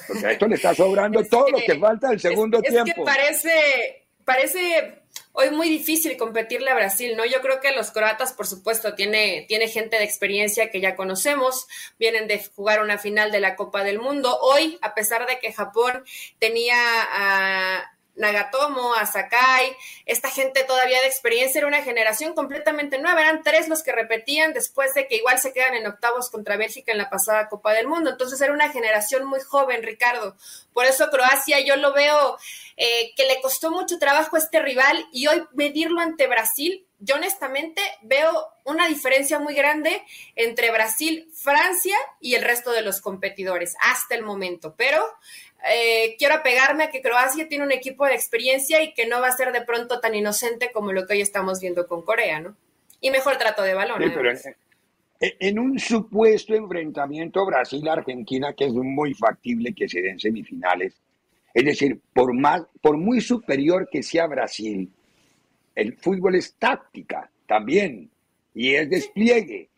Porque 0.07 0.25
a 0.25 0.31
esto 0.31 0.47
le 0.47 0.55
está 0.55 0.73
sobrando 0.73 1.23
todo 1.29 1.49
lo 1.49 1.57
que 1.57 1.77
falta 1.77 2.09
del 2.09 2.19
segundo 2.19 2.61
tiempo. 2.61 2.87
Es 2.87 2.93
que 2.93 3.01
parece, 3.03 4.05
parece 4.23 4.99
hoy 5.33 5.51
muy 5.51 5.69
difícil 5.69 6.17
competirle 6.17 6.69
a 6.69 6.75
Brasil, 6.75 7.15
¿no? 7.15 7.25
Yo 7.25 7.41
creo 7.41 7.59
que 7.59 7.71
los 7.71 7.91
croatas, 7.91 8.33
por 8.33 8.47
supuesto, 8.47 8.95
tiene, 8.95 9.45
tiene 9.47 9.67
gente 9.67 9.97
de 9.97 10.03
experiencia 10.03 10.69
que 10.71 10.81
ya 10.81 10.95
conocemos, 10.95 11.67
vienen 11.97 12.27
de 12.27 12.43
jugar 12.55 12.81
una 12.81 12.97
final 12.97 13.31
de 13.31 13.39
la 13.39 13.55
Copa 13.55 13.83
del 13.83 13.99
Mundo. 13.99 14.37
Hoy, 14.41 14.77
a 14.81 14.93
pesar 14.93 15.27
de 15.27 15.39
que 15.39 15.53
Japón 15.53 16.03
tenía 16.39 16.75
a 16.77 17.91
Nagatomo, 18.19 18.93
a 18.93 19.05
Sakai, 19.05 19.75
esta 20.05 20.29
gente 20.29 20.63
todavía 20.65 21.01
de 21.01 21.07
experiencia, 21.07 21.59
era 21.59 21.67
una 21.67 21.81
generación 21.81 22.33
completamente 22.33 22.99
nueva, 22.99 23.21
eran 23.21 23.41
tres 23.43 23.67
los 23.67 23.81
que 23.81 23.91
repetían 23.91 24.53
después 24.53 24.93
de 24.93 25.07
que 25.07 25.15
igual 25.15 25.39
se 25.39 25.53
quedan 25.53 25.73
en 25.73 25.87
octavos 25.87 26.29
contra 26.29 26.57
Bélgica 26.57 26.91
en 26.91 26.97
la 26.97 27.09
pasada 27.09 27.49
Copa 27.49 27.73
del 27.73 27.87
Mundo, 27.87 28.11
entonces 28.11 28.39
era 28.41 28.53
una 28.53 28.69
generación 28.69 29.25
muy 29.25 29.39
joven, 29.39 29.83
Ricardo, 29.83 30.35
por 30.73 30.85
eso 30.85 31.09
Croacia 31.09 31.59
yo 31.61 31.75
lo 31.77 31.93
veo 31.93 32.37
eh, 32.77 33.13
que 33.15 33.25
le 33.25 33.41
costó 33.41 33.71
mucho 33.71 33.99
trabajo 33.99 34.35
a 34.35 34.39
este 34.39 34.61
rival 34.61 35.07
y 35.11 35.27
hoy 35.27 35.43
medirlo 35.53 36.01
ante 36.01 36.27
Brasil, 36.27 36.85
yo 36.99 37.15
honestamente 37.15 37.81
veo 38.01 38.47
una 38.65 38.87
diferencia 38.87 39.39
muy 39.39 39.55
grande 39.55 40.03
entre 40.35 40.69
Brasil, 40.71 41.29
Francia 41.33 41.95
y 42.19 42.35
el 42.35 42.43
resto 42.43 42.71
de 42.71 42.81
los 42.81 42.99
competidores 42.99 43.75
hasta 43.81 44.15
el 44.15 44.23
momento, 44.23 44.75
pero 44.77 45.05
eh, 45.67 46.15
quiero 46.17 46.35
apegarme 46.35 46.85
a 46.85 46.89
que 46.89 47.01
Croacia 47.01 47.47
tiene 47.47 47.65
un 47.65 47.71
equipo 47.71 48.05
de 48.05 48.13
experiencia 48.13 48.81
y 48.81 48.93
que 48.93 49.07
no 49.07 49.19
va 49.19 49.27
a 49.27 49.35
ser 49.35 49.51
de 49.51 49.61
pronto 49.61 49.99
tan 49.99 50.15
inocente 50.15 50.71
como 50.71 50.93
lo 50.93 51.05
que 51.05 51.13
hoy 51.13 51.21
estamos 51.21 51.59
viendo 51.59 51.87
con 51.87 52.03
Corea, 52.03 52.39
¿no? 52.39 52.55
Y 53.01 53.11
mejor 53.11 53.37
trato 53.37 53.63
de 53.63 53.73
balón. 53.73 54.01
en, 55.19 55.59
un 55.59 55.79
supuesto 55.79 56.55
enfrentamiento 56.55 57.45
Brasil-Argentina, 57.45 58.53
que 58.53 58.65
es 58.65 58.73
muy 58.73 59.13
factible 59.13 59.73
que 59.73 59.89
se 59.89 60.01
den 60.01 60.19
semifinales, 60.19 60.95
es 61.53 61.65
decir, 61.65 61.99
por, 62.13 62.33
más, 62.33 62.63
por 62.81 62.97
muy 62.97 63.19
superior 63.19 63.89
que 63.91 64.03
sea 64.03 64.27
Brasil, 64.27 64.89
el 65.75 65.97
fútbol 65.97 66.35
es 66.35 66.53
táctica 66.55 67.29
también 67.47 68.09
y 68.53 68.75
es 68.75 68.89
despliegue. 68.89 69.69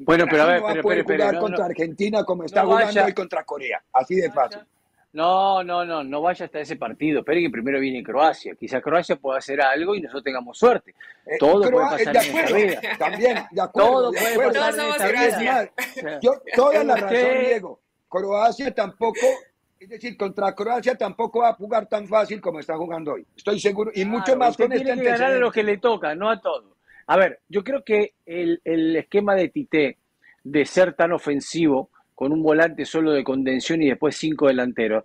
Bueno, 0.00 0.26
pero 0.28 0.42
a 0.42 0.46
ver, 0.46 0.62
pero, 0.62 0.82
pero, 0.82 1.04
jugar 1.04 1.38
contra 1.38 1.64
Argentina 1.66 2.24
como 2.24 2.44
está 2.44 2.64
jugando 2.64 3.04
hoy 3.04 3.14
contra 3.14 3.44
Corea, 3.44 3.82
así 3.92 4.16
de 4.16 4.30
fácil. 4.30 4.60
No, 5.12 5.64
no, 5.64 5.84
no, 5.84 6.04
no 6.04 6.22
vaya 6.22 6.46
hasta 6.46 6.60
ese 6.60 6.76
partido. 6.76 7.20
Espere 7.20 7.40
que 7.40 7.50
primero 7.50 7.80
viene 7.80 8.02
Croacia. 8.02 8.54
Quizás 8.54 8.80
Croacia 8.80 9.16
pueda 9.16 9.38
hacer 9.38 9.60
algo 9.60 9.96
y 9.96 10.00
nosotros 10.00 10.22
tengamos 10.22 10.56
suerte. 10.56 10.94
Eh, 11.26 11.36
Todo 11.38 11.68
puede 11.68 11.86
pasar 11.86 12.16
en 12.16 12.36
esta 12.38 12.54
vida. 12.54 12.80
También, 12.98 13.38
de 13.50 13.60
acuerdo. 13.60 13.90
Todo 13.90 14.12
puede 14.12 14.52
pasar 14.52 14.74
en 14.78 14.90
esta 14.90 15.38
vida. 15.38 15.70
Yo, 16.22 16.34
toda 16.54 16.84
la 16.84 16.96
razón, 16.96 17.40
Diego. 17.40 17.80
Croacia 18.08 18.72
tampoco, 18.72 19.26
es 19.80 19.88
decir, 19.88 20.16
contra 20.16 20.54
Croacia 20.54 20.96
tampoco 20.96 21.40
va 21.40 21.50
a 21.50 21.54
jugar 21.54 21.86
tan 21.86 22.06
fácil 22.06 22.40
como 22.40 22.60
está 22.60 22.76
jugando 22.76 23.14
hoy. 23.14 23.26
Estoy 23.36 23.58
seguro. 23.58 23.90
Y 23.94 24.04
mucho 24.04 24.36
más 24.36 24.56
con 24.56 24.72
este 24.72 24.84
tiene 24.84 25.02
que 25.02 25.08
ganar 25.08 25.32
a 25.32 25.38
los 25.38 25.52
que 25.52 25.64
le 25.64 25.78
toca, 25.78 26.14
no 26.14 26.30
a 26.30 26.40
todos. 26.40 26.79
A 27.10 27.16
ver, 27.16 27.40
yo 27.48 27.64
creo 27.64 27.82
que 27.82 28.14
el, 28.24 28.60
esquema 28.94 29.34
de 29.34 29.48
Tite 29.48 29.98
de 30.44 30.64
ser 30.64 30.94
tan 30.94 31.10
ofensivo, 31.10 31.90
con 32.14 32.32
un 32.32 32.40
volante 32.40 32.84
solo 32.84 33.10
de 33.10 33.24
contención 33.24 33.82
y 33.82 33.88
después 33.88 34.14
cinco 34.16 34.46
delanteros, 34.46 35.02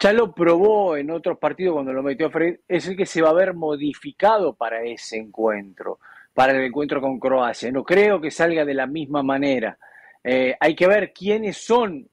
ya 0.00 0.12
lo 0.12 0.34
probó 0.34 0.96
en 0.96 1.12
otros 1.12 1.38
partidos 1.38 1.74
cuando 1.74 1.92
lo 1.92 2.02
metió 2.02 2.26
a 2.26 2.30
Fred, 2.30 2.56
es 2.66 2.88
el 2.88 2.96
que 2.96 3.06
se 3.06 3.22
va 3.22 3.30
a 3.30 3.34
ver 3.34 3.54
modificado 3.54 4.54
para 4.54 4.82
ese 4.82 5.18
encuentro, 5.18 6.00
para 6.34 6.54
el 6.54 6.64
encuentro 6.64 7.00
con 7.00 7.20
Croacia. 7.20 7.70
No 7.70 7.84
creo 7.84 8.20
que 8.20 8.32
salga 8.32 8.64
de 8.64 8.74
la 8.74 8.88
misma 8.88 9.22
manera. 9.22 9.78
Eh, 10.24 10.56
hay 10.58 10.74
que 10.74 10.88
ver 10.88 11.12
quiénes 11.12 11.56
son, 11.58 12.08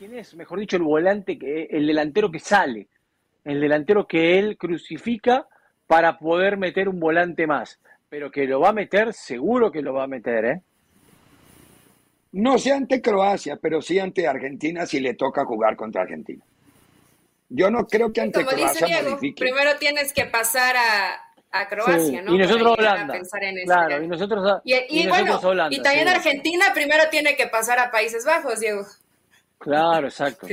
quién 0.00 0.18
es, 0.18 0.34
mejor 0.34 0.58
dicho, 0.58 0.76
el 0.76 0.82
volante, 0.82 1.38
el 1.70 1.86
delantero 1.86 2.28
que 2.28 2.40
sale, 2.40 2.88
el 3.44 3.60
delantero 3.60 4.08
que 4.08 4.36
él 4.36 4.56
crucifica 4.58 5.46
para 5.86 6.18
poder 6.18 6.56
meter 6.56 6.88
un 6.88 6.98
volante 6.98 7.46
más. 7.46 7.78
Pero 8.08 8.30
que 8.30 8.46
lo 8.46 8.60
va 8.60 8.70
a 8.70 8.72
meter, 8.72 9.12
seguro 9.12 9.70
que 9.70 9.82
lo 9.82 9.92
va 9.92 10.04
a 10.04 10.06
meter, 10.06 10.44
¿eh? 10.44 10.62
No 12.32 12.58
sé 12.58 12.72
ante 12.72 13.00
Croacia, 13.00 13.58
pero 13.60 13.80
sí 13.80 13.98
ante 13.98 14.26
Argentina 14.26 14.86
si 14.86 15.00
le 15.00 15.14
toca 15.14 15.44
jugar 15.44 15.76
contra 15.76 16.02
Argentina. 16.02 16.44
Yo 17.48 17.70
no 17.70 17.86
creo 17.86 18.12
que 18.12 18.20
ante 18.20 18.44
Croacia 18.44 19.02
modifique. 19.02 19.44
Primero 19.44 19.76
tienes 19.78 20.12
que 20.12 20.26
pasar 20.26 20.76
a, 20.76 21.24
Croacia, 21.68 22.22
¿no? 22.22 22.34
Y 22.34 22.38
nosotros 22.38 22.78
Holanda. 22.78 23.18
claro, 23.64 24.04
y 24.04 24.06
nosotros, 24.06 24.60
y, 24.64 25.08
bueno, 25.08 25.40
y 25.70 25.80
también 25.80 26.06
Argentina 26.06 26.66
primero 26.74 27.04
tiene 27.10 27.36
que 27.36 27.46
pasar 27.46 27.78
a 27.78 27.90
Países 27.90 28.24
Bajos, 28.24 28.60
Diego. 28.60 28.86
Claro, 29.58 30.06
exacto. 30.06 30.46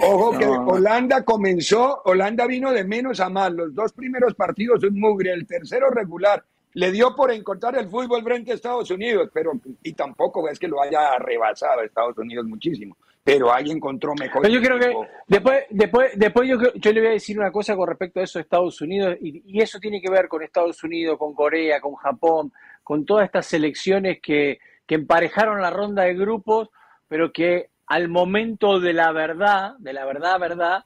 Ojo 0.00 0.36
que 0.36 0.46
Holanda 0.46 1.24
comenzó, 1.24 2.02
Holanda 2.04 2.46
vino 2.46 2.72
de 2.72 2.84
menos 2.84 3.20
a 3.20 3.28
más. 3.28 3.52
Los 3.52 3.74
dos 3.74 3.92
primeros 3.92 4.34
partidos 4.34 4.82
un 4.82 4.98
mugre, 4.98 5.32
el 5.32 5.46
tercero 5.46 5.90
regular 5.90 6.42
le 6.74 6.90
dio 6.90 7.14
por 7.14 7.30
encontrar 7.30 7.76
el 7.78 7.88
fútbol 7.88 8.22
frente 8.22 8.50
a 8.50 8.54
Estados 8.54 8.90
Unidos, 8.90 9.30
pero 9.32 9.52
y 9.82 9.92
tampoco 9.92 10.48
es 10.48 10.58
que 10.58 10.68
lo 10.68 10.82
haya 10.82 11.16
rebasado 11.18 11.80
a 11.80 11.84
Estados 11.84 12.18
Unidos 12.18 12.44
muchísimo, 12.46 12.96
pero 13.22 13.52
ahí 13.52 13.70
encontró 13.70 14.12
mejor. 14.18 14.46
yo 14.48 14.60
creo 14.60 14.78
que 14.78 14.92
después, 15.28 15.64
después, 15.70 16.10
después 16.16 16.48
yo, 16.48 16.56
yo, 16.74 16.92
le 16.92 17.00
voy 17.00 17.08
a 17.10 17.12
decir 17.12 17.38
una 17.38 17.52
cosa 17.52 17.76
con 17.76 17.88
respecto 17.88 18.20
a 18.20 18.24
eso 18.24 18.38
de 18.38 18.42
Estados 18.42 18.80
Unidos, 18.80 19.16
y, 19.20 19.60
eso 19.62 19.78
tiene 19.78 20.00
que 20.00 20.10
ver 20.10 20.26
con 20.28 20.42
Estados 20.42 20.82
Unidos, 20.82 21.16
con 21.16 21.32
Corea, 21.32 21.80
con 21.80 21.94
Japón, 21.94 22.52
con 22.82 23.04
todas 23.04 23.26
estas 23.26 23.46
selecciones 23.46 24.18
que, 24.20 24.58
que 24.84 24.96
emparejaron 24.96 25.62
la 25.62 25.70
ronda 25.70 26.02
de 26.02 26.14
grupos, 26.14 26.70
pero 27.06 27.32
que 27.32 27.70
al 27.86 28.08
momento 28.08 28.80
de 28.80 28.92
la 28.94 29.12
verdad, 29.12 29.76
de 29.78 29.92
la 29.92 30.04
verdad, 30.04 30.40
verdad, 30.40 30.84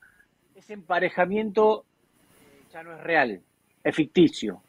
ese 0.54 0.74
emparejamiento 0.74 1.86
eh, 2.40 2.62
ya 2.70 2.82
no 2.82 2.94
es 2.94 3.02
real, 3.02 3.40
es 3.82 3.96
ficticio. 3.96 4.60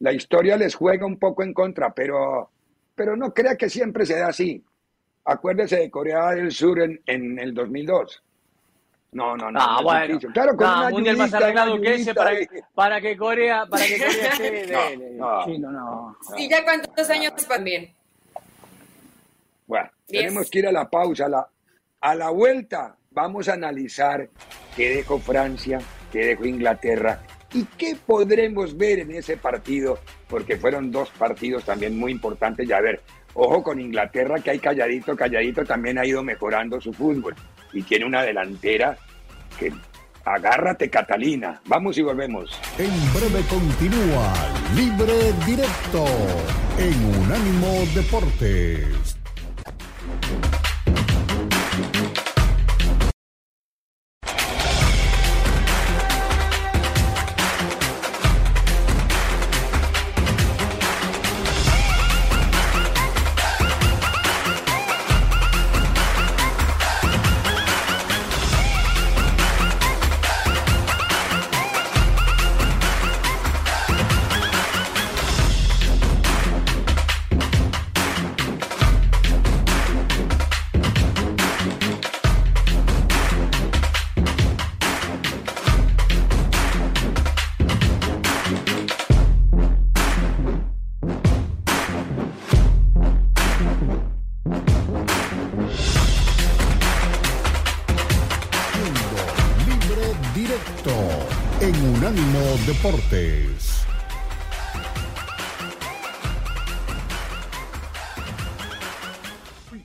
La 0.00 0.12
historia 0.12 0.56
les 0.56 0.74
juega 0.74 1.06
un 1.06 1.18
poco 1.18 1.42
en 1.42 1.52
contra, 1.52 1.92
pero, 1.92 2.50
pero 2.94 3.16
no 3.16 3.32
crea 3.34 3.56
que 3.56 3.68
siempre 3.68 4.06
se 4.06 4.18
da 4.18 4.28
así. 4.28 4.64
Acuérdese 5.24 5.76
de 5.76 5.90
Corea 5.90 6.30
del 6.30 6.52
Sur 6.52 6.80
en, 6.80 7.00
en 7.06 7.38
el 7.38 7.52
2002. 7.52 8.22
No, 9.12 9.36
no, 9.36 9.50
no. 9.50 9.58
Ah, 9.60 9.76
no 9.78 9.82
bueno. 9.84 10.18
Claro, 10.32 10.56
con 10.56 10.66
No, 10.66 10.78
una 10.80 10.90
mundial 10.90 11.16
más 11.16 11.24
ayudita, 11.32 11.38
arreglado 11.44 11.74
una 11.74 11.82
que 11.82 11.94
ese 11.94 12.14
para 12.14 12.30
que, 12.30 12.36
ahí. 12.38 12.46
para 12.74 13.00
que 13.00 13.16
Corea, 13.16 13.66
para 13.66 13.84
que 13.86 13.98
Corea 13.98 14.28
esté 14.32 14.50
de- 14.50 15.16
No, 15.16 15.38
no. 15.38 15.44
Sí, 15.44 15.58
no, 15.58 15.70
no. 15.72 16.16
¿Y 16.36 16.48
ya 16.48 16.62
cuántos 16.62 17.10
años 17.10 17.32
también? 17.48 17.94
Bueno, 19.66 19.90
Diez. 20.08 20.24
tenemos 20.24 20.50
que 20.50 20.58
ir 20.60 20.66
a 20.68 20.72
la 20.72 20.88
pausa. 20.88 21.26
A 21.26 21.28
la, 21.28 21.48
a 22.00 22.14
la 22.14 22.30
vuelta 22.30 22.96
vamos 23.10 23.48
a 23.48 23.54
analizar 23.54 24.28
qué 24.76 24.90
dejó 24.96 25.18
Francia, 25.18 25.78
qué 26.12 26.24
dejó 26.26 26.44
Inglaterra 26.46 27.20
y 27.52 27.64
qué 27.76 27.96
podremos 28.06 28.76
ver 28.76 29.00
en 29.00 29.12
ese 29.12 29.36
partido, 29.36 29.98
porque 30.28 30.56
fueron 30.56 30.90
dos 30.90 31.08
partidos 31.10 31.64
también 31.64 31.98
muy 31.98 32.12
importantes. 32.12 32.68
Y 32.68 32.72
a 32.72 32.80
ver, 32.80 33.02
ojo 33.34 33.62
con 33.62 33.80
Inglaterra, 33.80 34.36
que 34.40 34.50
hay 34.50 34.58
calladito, 34.58 35.16
calladito, 35.16 35.64
también 35.64 35.98
ha 35.98 36.06
ido 36.06 36.22
mejorando 36.22 36.80
su 36.80 36.92
fútbol 36.92 37.34
y 37.72 37.82
tiene 37.82 38.06
una 38.06 38.22
delantera 38.22 38.96
que 39.58 39.72
agárrate, 40.24 40.90
Catalina. 40.90 41.60
Vamos 41.66 41.96
y 41.98 42.02
volvemos. 42.02 42.58
En 42.78 42.90
breve 43.14 43.42
continúa 43.48 44.34
Libre 44.74 45.32
Directo 45.46 46.04
en 46.78 47.04
Unánimo 47.22 47.84
Deportes. 47.94 49.07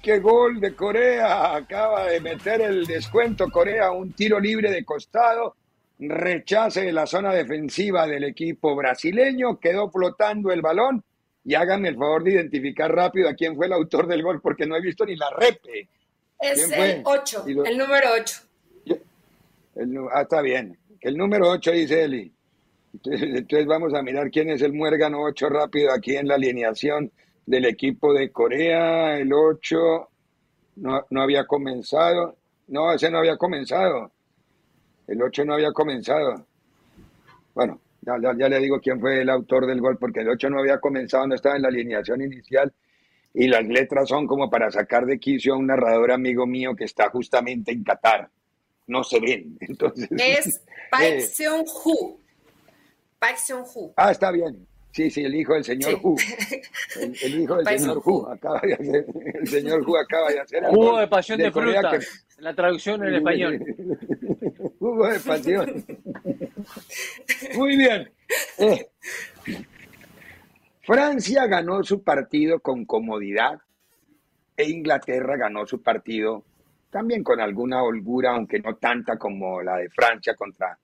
¡Qué 0.03 0.19
gol 0.19 0.59
de 0.59 0.75
Corea! 0.75 1.55
Acaba 1.55 2.07
de 2.07 2.19
meter 2.19 2.59
el 2.59 2.85
descuento 2.85 3.49
Corea, 3.49 3.91
un 3.91 4.11
tiro 4.11 4.37
libre 4.37 4.69
de 4.69 4.83
costado, 4.83 5.55
rechace 5.97 6.81
de 6.81 6.91
la 6.91 7.07
zona 7.07 7.33
defensiva 7.33 8.05
del 8.05 8.25
equipo 8.25 8.75
brasileño, 8.75 9.59
quedó 9.61 9.89
flotando 9.89 10.51
el 10.51 10.61
balón 10.61 11.01
y 11.45 11.55
háganme 11.55 11.87
el 11.87 11.95
favor 11.95 12.21
de 12.23 12.33
identificar 12.33 12.93
rápido 12.93 13.29
a 13.29 13.33
quién 13.33 13.55
fue 13.55 13.67
el 13.67 13.73
autor 13.73 14.05
del 14.07 14.21
gol 14.23 14.41
porque 14.41 14.65
no 14.65 14.75
he 14.75 14.81
visto 14.81 15.05
ni 15.05 15.15
la 15.15 15.29
repe. 15.29 15.87
Es 16.37 16.69
el 16.69 17.01
8, 17.05 17.45
Y 17.47 17.53
lo- 17.53 17.63
el 17.65 17.77
número 17.77 18.07
8. 18.19 18.41
El 19.75 19.91
nu- 19.93 20.09
ah, 20.13 20.23
está 20.23 20.41
bien. 20.41 20.77
El 20.99 21.15
número 21.17 21.49
8 21.49 21.71
dice 21.71 22.03
Eli. 22.03 22.29
Entonces, 22.93 23.23
entonces 23.35 23.65
vamos 23.65 23.93
a 23.93 24.03
mirar 24.03 24.29
quién 24.29 24.49
es 24.49 24.61
el 24.61 24.73
muérgano 24.73 25.21
8 25.23 25.47
rápido 25.49 25.91
aquí 25.93 26.15
en 26.17 26.27
la 26.27 26.35
alineación 26.35 27.09
del 27.45 27.65
equipo 27.65 28.13
de 28.13 28.32
Corea. 28.32 29.17
El 29.17 29.32
8 29.34 30.10
no, 30.77 31.06
no 31.10 31.21
había 31.21 31.45
comenzado. 31.45 32.38
No, 32.67 32.93
ese 32.93 33.10
no 33.12 33.19
había 33.19 33.38
comenzado. 33.38 34.12
El 35.08 35.21
8 35.21 35.45
no 35.45 35.53
había 35.56 35.71
comenzado. 35.71 36.45
Bueno, 37.53 37.79
ya, 38.01 38.15
ya- 38.38 38.49
le 38.49 38.60
digo 38.60 38.79
quién 38.79 38.99
fue 38.99 39.21
el 39.21 39.29
autor 39.29 39.65
del 39.67 39.82
gol, 39.82 39.97
porque 39.97 40.21
el 40.21 40.29
8 40.29 40.49
no 40.49 40.60
había 40.60 40.79
comenzado, 40.79 41.27
no 41.27 41.36
estaba 41.36 41.56
en 41.56 41.62
la 41.63 41.67
alineación 41.67 42.21
inicial. 42.21 42.73
Y 43.34 43.47
las 43.47 43.65
letras 43.65 44.08
son 44.10 44.27
como 44.27 44.49
para 44.49 44.69
sacar 44.71 45.06
de 45.06 45.19
quicio 45.19 45.53
a 45.53 45.58
un 45.58 45.67
narrador 45.67 46.12
amigo 46.12 46.45
mío 46.45 46.75
que 46.75 46.84
está 46.86 47.10
justamente 47.10 47.71
en 47.71 47.84
Qatar. 47.84 48.29
No 48.88 49.03
se 49.03 49.19
ven. 49.19 49.58
Entonces, 49.62 50.08
Es 50.12 50.62
Park 50.91 51.03
eh, 51.03 51.21
Seung-hoo. 51.21 52.19
Park 53.19 53.38
Seung-hoo. 53.38 53.93
Ah, 53.97 54.12
está 54.12 54.29
bien. 54.32 54.67
Sí, 54.93 55.10
sí, 55.10 55.23
el 55.25 55.34
hijo 55.36 55.53
del 55.56 55.63
señor 55.63 55.91
Sí. 55.91 55.97
Hu. 56.03 56.15
El, 57.01 57.15
el 57.23 57.41
hijo 57.41 57.56
del 57.58 57.79
señor 57.79 58.01
Hu. 58.06 58.27
Acaba 58.29 58.62
de 58.62 58.73
hacer, 58.75 59.06
el 59.34 59.47
señor 59.47 59.82
Hu 59.89 59.97
acaba 59.97 60.29
de 60.29 60.39
hacer. 60.39 60.63
Jugo 60.65 60.99
de 60.99 61.08
pasión 61.08 61.39
de 61.39 61.51
fruta. 61.51 61.91
que- 61.91 62.06
La 62.38 62.53
traducción 62.53 63.03
en 63.08 63.15
español. 63.15 63.60
Jugo 64.79 65.08
de 65.08 65.19
pasión. 65.19 65.84
Muy 67.58 67.75
bien. 67.75 68.12
Eh, 68.60 68.88
Francia 70.82 71.47
ganó 71.47 71.84
su 71.84 72.03
partido 72.03 72.60
con 72.60 72.86
comodidad 72.86 73.60
e 74.56 74.69
Inglaterra 74.69 75.38
ganó 75.38 75.65
su 75.65 75.82
partido 75.82 76.43
también 76.91 77.23
con 77.23 77.39
alguna 77.41 77.82
holgura, 77.82 78.32
aunque 78.36 78.60
no 78.60 78.75
tanta 78.75 79.17
como 79.17 79.63
la 79.63 79.77
de 79.77 79.89
Francia 79.89 80.36
contra 80.36 80.77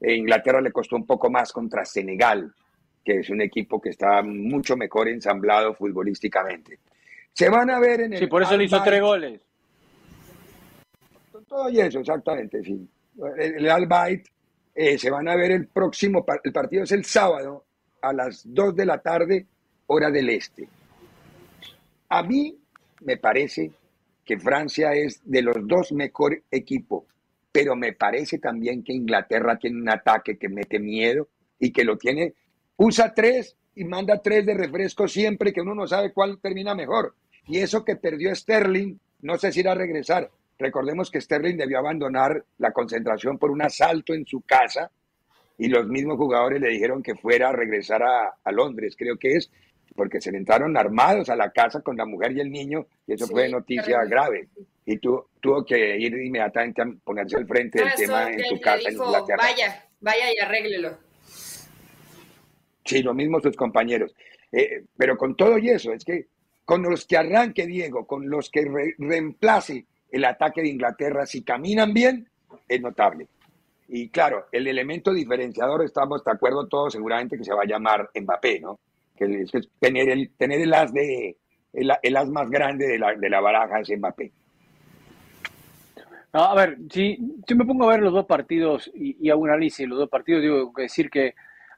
eh, 0.00 0.14
Inglaterra 0.14 0.60
le 0.60 0.70
costó 0.70 0.94
un 0.94 1.06
poco 1.06 1.28
más 1.30 1.52
contra 1.52 1.84
Senegal, 1.84 2.54
que 3.06 3.20
es 3.20 3.30
un 3.30 3.40
equipo 3.40 3.80
que 3.80 3.90
está 3.90 4.20
mucho 4.20 4.76
mejor 4.76 5.08
ensamblado 5.08 5.72
futbolísticamente. 5.74 6.80
Se 7.32 7.48
van 7.48 7.70
a 7.70 7.78
ver 7.78 8.00
en 8.00 8.14
el 8.14 8.18
Sí, 8.18 8.26
por 8.26 8.42
eso 8.42 8.56
le 8.56 8.64
hizo 8.64 8.82
tres 8.82 9.00
goles. 9.00 9.40
todo 11.46 11.70
y 11.70 11.78
eso, 11.78 12.00
exactamente, 12.00 12.64
sí. 12.64 12.84
El, 13.38 13.64
el 13.64 14.22
eh, 14.74 14.98
se 14.98 15.08
van 15.08 15.28
a 15.28 15.36
ver 15.36 15.52
el 15.52 15.68
próximo, 15.68 16.26
el 16.42 16.52
partido 16.52 16.82
es 16.82 16.90
el 16.90 17.04
sábado 17.04 17.64
a 18.02 18.12
las 18.12 18.42
2 18.44 18.74
de 18.74 18.84
la 18.84 18.98
tarde, 18.98 19.46
hora 19.86 20.10
del 20.10 20.28
este. 20.30 20.68
A 22.08 22.24
mí 22.24 22.58
me 23.02 23.18
parece 23.18 23.70
que 24.24 24.36
Francia 24.36 24.92
es 24.94 25.20
de 25.24 25.42
los 25.42 25.56
dos 25.60 25.92
mejor 25.92 26.42
equipos, 26.50 27.04
pero 27.52 27.76
me 27.76 27.92
parece 27.92 28.38
también 28.38 28.82
que 28.82 28.92
Inglaterra 28.92 29.56
tiene 29.56 29.80
un 29.80 29.88
ataque 29.88 30.36
que 30.36 30.48
mete 30.48 30.80
miedo 30.80 31.28
y 31.60 31.72
que 31.72 31.84
lo 31.84 31.96
tiene, 31.96 32.34
usa 32.76 33.12
tres 33.14 33.56
y 33.74 33.84
manda 33.84 34.20
tres 34.22 34.44
de 34.46 34.54
refresco 34.54 35.06
siempre 35.08 35.52
que 35.52 35.60
uno 35.60 35.74
no 35.74 35.86
sabe 35.86 36.12
cuál 36.12 36.38
termina 36.40 36.74
mejor. 36.74 37.14
Y 37.46 37.58
eso 37.58 37.84
que 37.84 37.96
perdió 37.96 38.34
Sterling, 38.34 38.96
no 39.22 39.36
sé 39.38 39.52
si 39.52 39.60
irá 39.60 39.72
a 39.72 39.76
regresar. 39.76 40.30
Recordemos 40.58 41.10
que 41.10 41.20
Sterling 41.20 41.56
debió 41.56 41.78
abandonar 41.78 42.42
la 42.58 42.72
concentración 42.72 43.38
por 43.38 43.50
un 43.50 43.62
asalto 43.62 44.14
en 44.14 44.26
su 44.26 44.40
casa 44.40 44.90
y 45.58 45.68
los 45.68 45.86
mismos 45.86 46.16
jugadores 46.16 46.60
le 46.60 46.68
dijeron 46.70 47.02
que 47.02 47.14
fuera 47.14 47.50
a 47.50 47.52
regresar 47.52 48.02
a, 48.02 48.34
a 48.42 48.52
Londres, 48.52 48.94
creo 48.98 49.18
que 49.18 49.32
es, 49.36 49.50
porque 49.94 50.20
se 50.20 50.32
le 50.32 50.38
entraron 50.38 50.76
armados 50.76 51.28
a 51.30 51.36
la 51.36 51.50
casa 51.50 51.80
con 51.82 51.96
la 51.96 52.04
mujer 52.06 52.32
y 52.32 52.40
el 52.40 52.50
niño 52.50 52.86
y 53.06 53.12
eso 53.14 53.26
Sí, 53.26 53.32
fue 53.32 53.48
noticia 53.48 54.04
grave. 54.04 54.48
Y 54.84 54.98
tu- 54.98 55.24
tuvo 55.40 55.64
que 55.64 55.96
ir 55.98 56.14
inmediatamente 56.14 56.82
a 56.82 56.86
ponerse 57.04 57.36
al 57.36 57.46
frente 57.46 57.78
del 57.80 57.88
Ah, 57.88 57.94
tema 57.96 58.30
en 58.30 58.44
su 58.44 58.60
casa 58.60 58.88
en 58.88 58.94
dijo, 58.94 59.04
Inglaterra. 59.06 59.38
vaya, 59.42 59.84
vaya 60.00 60.32
y 60.34 60.38
arréglelo. 60.38 60.98
Sí, 62.86 63.02
lo 63.02 63.12
mismo 63.12 63.40
sus 63.40 63.56
compañeros. 63.56 64.14
Eh, 64.52 64.84
pero 64.96 65.16
con 65.18 65.36
todo 65.36 65.58
y 65.58 65.68
eso, 65.70 65.92
es 65.92 66.04
que 66.04 66.26
con 66.64 66.82
los 66.82 67.04
que 67.06 67.16
arranque 67.16 67.66
Diego, 67.66 68.06
con 68.06 68.30
los 68.30 68.48
que 68.48 68.64
re- 68.64 68.94
reemplace 68.98 69.84
el 70.10 70.24
ataque 70.24 70.62
de 70.62 70.68
Inglaterra, 70.68 71.26
si 71.26 71.42
caminan 71.42 71.92
bien, 71.92 72.28
es 72.68 72.80
notable. 72.80 73.26
Y 73.88 74.08
claro, 74.08 74.46
el 74.50 74.66
elemento 74.66 75.12
diferenciador, 75.12 75.84
estamos 75.84 76.24
de 76.24 76.30
acuerdo 76.32 76.66
todos 76.66 76.92
seguramente 76.92 77.36
que 77.36 77.44
se 77.44 77.54
va 77.54 77.62
a 77.62 77.66
llamar 77.66 78.10
Mbappé, 78.20 78.60
¿no? 78.60 78.78
Que 79.16 79.42
es 79.42 79.50
tener 79.78 80.08
el, 80.08 80.30
tener 80.36 80.60
el 80.60 80.74
as 80.74 80.92
de 80.92 81.36
el, 81.72 81.92
el 82.02 82.16
as 82.16 82.28
más 82.28 82.48
grande 82.50 82.86
de 82.86 82.98
la, 82.98 83.14
de 83.14 83.30
la 83.30 83.40
baraja 83.40 83.80
es 83.80 83.90
Mbappé. 83.96 84.32
No, 86.32 86.42
a 86.42 86.54
ver, 86.54 86.78
si 86.90 87.16
yo 87.46 87.56
me 87.56 87.64
pongo 87.64 87.84
a 87.84 87.92
ver 87.92 88.00
los 88.00 88.12
dos 88.12 88.26
partidos 88.26 88.90
y, 88.94 89.16
y 89.20 89.30
hago 89.30 89.42
un 89.42 89.50
los 89.50 89.98
dos 89.98 90.08
partidos, 90.10 90.42
tengo 90.42 90.72
que 90.72 90.82
decir 90.82 91.08
que 91.08 91.34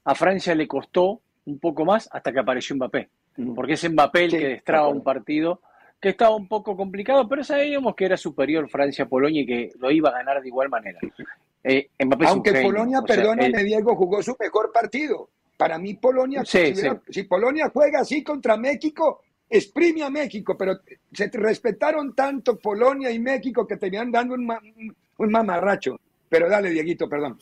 a 0.09 0.15
Francia 0.15 0.55
le 0.55 0.67
costó 0.67 1.21
un 1.45 1.59
poco 1.59 1.85
más 1.85 2.09
hasta 2.11 2.33
que 2.33 2.39
apareció 2.39 2.75
Mbappé. 2.77 3.11
Porque 3.55 3.75
es 3.75 3.91
Mbappé 3.91 4.25
el 4.25 4.31
Sí, 4.31 4.39
que 4.39 4.45
de 4.45 4.51
destraba 4.53 4.89
un 4.89 5.03
partido 5.03 5.61
que 6.01 6.09
estaba 6.09 6.35
un 6.35 6.49
poco 6.49 6.75
complicado, 6.75 7.29
pero 7.29 7.45
sabíamos 7.45 7.95
que 7.95 8.07
era 8.07 8.17
superior 8.17 8.71
Francia 8.71 9.05
a 9.05 9.09
Polonia 9.09 9.43
y 9.43 9.47
que 9.47 9.73
lo 9.79 9.91
iba 9.91 10.09
a 10.09 10.13
ganar 10.13 10.41
de 10.41 10.49
igual 10.49 10.69
manera. 10.71 10.99
Eh, 11.65 11.91
Aunque 12.25 12.63
Polonia, 12.63 13.03
perdóname, 13.03 13.65
Diego, 13.65 13.97
jugó 13.97 14.23
su 14.23 14.35
mejor 14.39 14.71
partido. 14.73 15.29
Para 15.57 15.77
mí, 15.77 15.95
Polonia, 15.95 16.45
si, 16.45 17.25
Polonia 17.25 17.69
juega 17.75 18.01
así 18.01 18.23
contra 18.23 18.57
México, 18.57 19.23
exprime 19.51 20.05
a 20.05 20.09
México, 20.09 20.57
pero 20.57 20.79
se 21.13 21.29
respetaron 21.33 22.15
tanto 22.15 22.57
Polonia 22.59 23.11
y 23.11 23.19
México 23.19 23.67
que 23.67 23.77
tenían 23.77 24.13
dando 24.13 24.35
un, 24.35 24.49
un 25.19 25.31
mamarracho. 25.31 25.99
Pero 26.29 26.49
dale, 26.49 26.71
Dieguito, 26.71 27.09
perdón. 27.09 27.37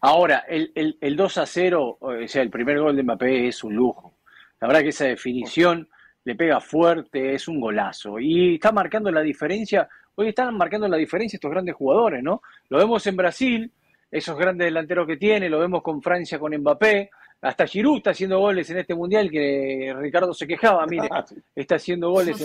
Ahora, 0.00 0.44
el, 0.48 0.72
el, 0.74 0.98
el 1.00 1.16
2 1.16 1.38
a 1.38 1.46
0, 1.46 1.98
o 2.00 2.28
sea, 2.28 2.42
el 2.42 2.50
primer 2.50 2.78
gol 2.78 2.96
de 2.96 3.02
Mbappé 3.02 3.48
es 3.48 3.64
un 3.64 3.74
lujo. 3.74 4.18
La 4.60 4.68
verdad 4.68 4.82
que 4.82 4.88
esa 4.88 5.06
definición 5.06 5.88
le 6.24 6.34
pega 6.34 6.60
fuerte, 6.60 7.34
es 7.34 7.48
un 7.48 7.60
golazo. 7.60 8.18
Y 8.18 8.54
está 8.54 8.72
marcando 8.72 9.10
la 9.10 9.22
diferencia, 9.22 9.88
hoy 10.14 10.28
están 10.28 10.56
marcando 10.56 10.88
la 10.88 10.96
diferencia 10.96 11.36
estos 11.36 11.50
grandes 11.50 11.74
jugadores, 11.74 12.22
¿no? 12.22 12.42
Lo 12.68 12.78
vemos 12.78 13.06
en 13.06 13.16
Brasil, 13.16 13.72
esos 14.10 14.36
grandes 14.36 14.66
delanteros 14.66 15.06
que 15.06 15.16
tiene, 15.16 15.48
lo 15.48 15.60
vemos 15.60 15.82
con 15.82 16.02
Francia, 16.02 16.38
con 16.38 16.56
Mbappé, 16.56 17.10
hasta 17.42 17.66
Giroud 17.66 17.98
está 17.98 18.10
haciendo 18.10 18.40
goles 18.40 18.68
en 18.70 18.78
este 18.78 18.94
mundial 18.94 19.30
que 19.30 19.94
Ricardo 19.98 20.32
se 20.32 20.46
quejaba, 20.46 20.86
mire, 20.86 21.08
está 21.54 21.76
haciendo 21.76 22.10
goles 22.10 22.44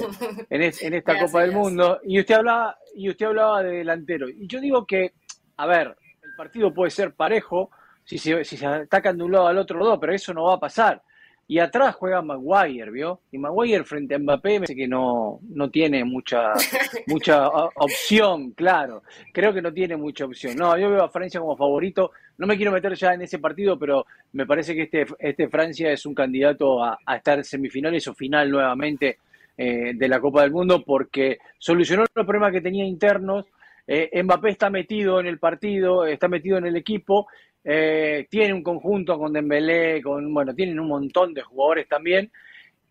en, 0.50 0.62
esta 0.94 1.17
Copa 1.20 1.41
del 1.41 1.54
Mundo. 1.54 2.00
Y 2.04 2.20
usted 2.20 2.36
hablaba, 2.36 2.78
y 2.96 3.10
usted 3.10 3.26
hablaba 3.28 3.63
de 3.63 3.78
delantero. 3.78 4.30
Y 4.30 4.48
yo 4.48 4.60
digo 4.60 4.86
que, 4.86 5.13
a 5.58 5.65
ver, 5.65 5.96
partido 6.41 6.73
puede 6.73 6.89
ser 6.89 7.13
parejo 7.13 7.69
si 8.04 8.17
se, 8.17 8.43
si 8.43 8.58
se 8.58 8.65
atacan 8.65 9.15
de 9.15 9.23
un 9.23 9.32
lado 9.32 9.45
al 9.45 9.60
otro 9.60 9.86
dos, 9.86 9.99
pero 9.99 10.12
eso 10.12 10.34
no 10.34 10.45
va 10.45 10.56
a 10.56 10.60
pasar. 10.60 10.99
Y 11.47 11.60
atrás 11.60 11.93
juega 11.93 12.23
Maguire, 12.23 12.89
¿vio? 12.89 13.19
Y 13.32 13.38
Maguire 13.38 13.84
frente 13.84 14.15
a 14.15 14.19
Mbappé 14.19 14.49
me 14.49 14.60
parece 14.62 14.75
que 14.75 14.88
no, 14.88 15.39
no 15.49 15.69
tiene 15.69 16.04
mucha, 16.04 16.54
mucha 17.08 17.47
opción, 17.47 18.54
claro. 18.54 19.04
Creo 19.32 19.54
que 19.54 19.62
no 19.62 19.71
tiene 19.71 19.95
mucha 19.97 20.25
opción. 20.25 20.56
No, 20.58 20.75
yo 20.80 20.89
veo 20.89 21.04
a 21.04 21.10
Francia 21.10 21.39
como 21.39 21.56
favorito. 21.56 22.12
No 22.39 22.47
me 22.47 22.58
quiero 22.58 22.71
meter 22.71 22.95
ya 22.95 23.13
en 23.13 23.21
ese 23.21 23.38
partido, 23.38 23.77
pero 23.77 24.08
me 24.34 24.47
parece 24.47 24.73
que 24.73 24.84
este, 24.84 25.06
este 25.19 25.47
Francia 25.47 25.91
es 25.91 26.08
un 26.08 26.15
candidato 26.15 26.84
a, 26.84 26.97
estar 27.15 27.38
en 27.38 27.43
semifinales 27.43 28.08
o 28.08 28.15
final 28.15 28.49
nuevamente 28.49 29.19
eh, 29.56 29.91
de 29.93 30.08
la 30.08 30.19
Copa 30.19 30.41
del 30.41 30.51
Mundo 30.51 30.84
porque 30.84 31.38
solucionó 31.60 32.04
los 32.15 32.25
problemas 32.25 32.51
que 32.51 32.62
tenía 32.62 32.86
internos. 32.86 33.45
Eh, 33.93 34.23
Mbappé 34.23 34.51
está 34.51 34.69
metido 34.69 35.19
en 35.19 35.27
el 35.27 35.38
partido, 35.38 36.06
está 36.06 36.27
metido 36.27 36.58
en 36.58 36.65
el 36.65 36.77
equipo 36.77 37.27
eh, 37.63 38.27
tiene 38.30 38.54
un 38.54 38.63
conjunto 38.63 39.17
con 39.19 39.34
Dembélé, 39.34 40.01
con, 40.01 40.34
bueno, 40.34 40.54
tienen 40.54 40.80
un 40.80 40.88
montón 40.88 41.34
de 41.34 41.41
jugadores 41.41 41.88
también. 41.88 42.32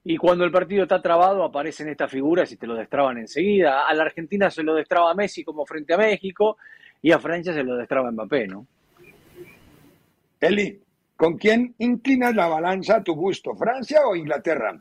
Y 0.03 0.17
cuando 0.17 0.45
el 0.45 0.51
partido 0.51 0.85
está 0.85 1.03
trabado, 1.03 1.45
aparecen 1.45 1.89
estas 1.89 2.11
figuras 2.11 2.51
y 2.53 2.57
te 2.57 2.67
lo 2.67 2.75
destraban 2.75 3.19
enseguida. 3.19 3.87
A 3.87 3.95
la 3.95 4.05
Argentina 4.05 4.51
se 4.51 4.63
lo 4.63 4.75
destraba 4.75 5.15
Messi 5.15 5.45
como 5.45 5.67
frente 5.67 5.93
a 5.95 5.99
México 5.99 6.57
y 7.03 7.13
a 7.13 7.19
Francia 7.19 7.53
se 7.53 7.63
lo 7.63 7.77
destraba 7.77 8.11
Mbappé, 8.11 8.47
¿no? 8.47 8.67
Eli, 10.41 10.81
¿con 11.17 11.37
quién 11.37 11.75
inclinas 11.79 12.35
la 12.35 12.49
balanza 12.49 12.97
a 12.97 13.05
tu 13.05 13.15
gusto, 13.15 13.55
Francia 13.55 14.01
o 14.07 14.17
Inglaterra? 14.17 14.81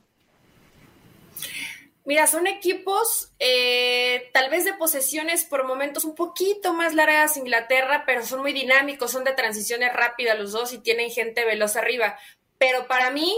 Mira, 2.09 2.25
son 2.25 2.47
equipos 2.47 3.33
eh, 3.37 4.31
tal 4.33 4.49
vez 4.49 4.65
de 4.65 4.73
posesiones 4.73 5.45
por 5.45 5.63
momentos 5.67 6.05
un 6.05 6.15
poquito 6.15 6.73
más 6.73 6.95
largas 6.95 7.37
Inglaterra, 7.37 8.01
pero 8.03 8.25
son 8.25 8.41
muy 8.41 8.51
dinámicos, 8.51 9.11
son 9.11 9.25
de 9.25 9.33
transiciones 9.33 9.93
rápidas 9.93 10.39
los 10.39 10.51
dos 10.51 10.73
y 10.73 10.79
tienen 10.79 11.11
gente 11.11 11.45
veloz 11.45 11.75
arriba. 11.75 12.17
Pero 12.57 12.87
para 12.87 13.11
mí, 13.11 13.31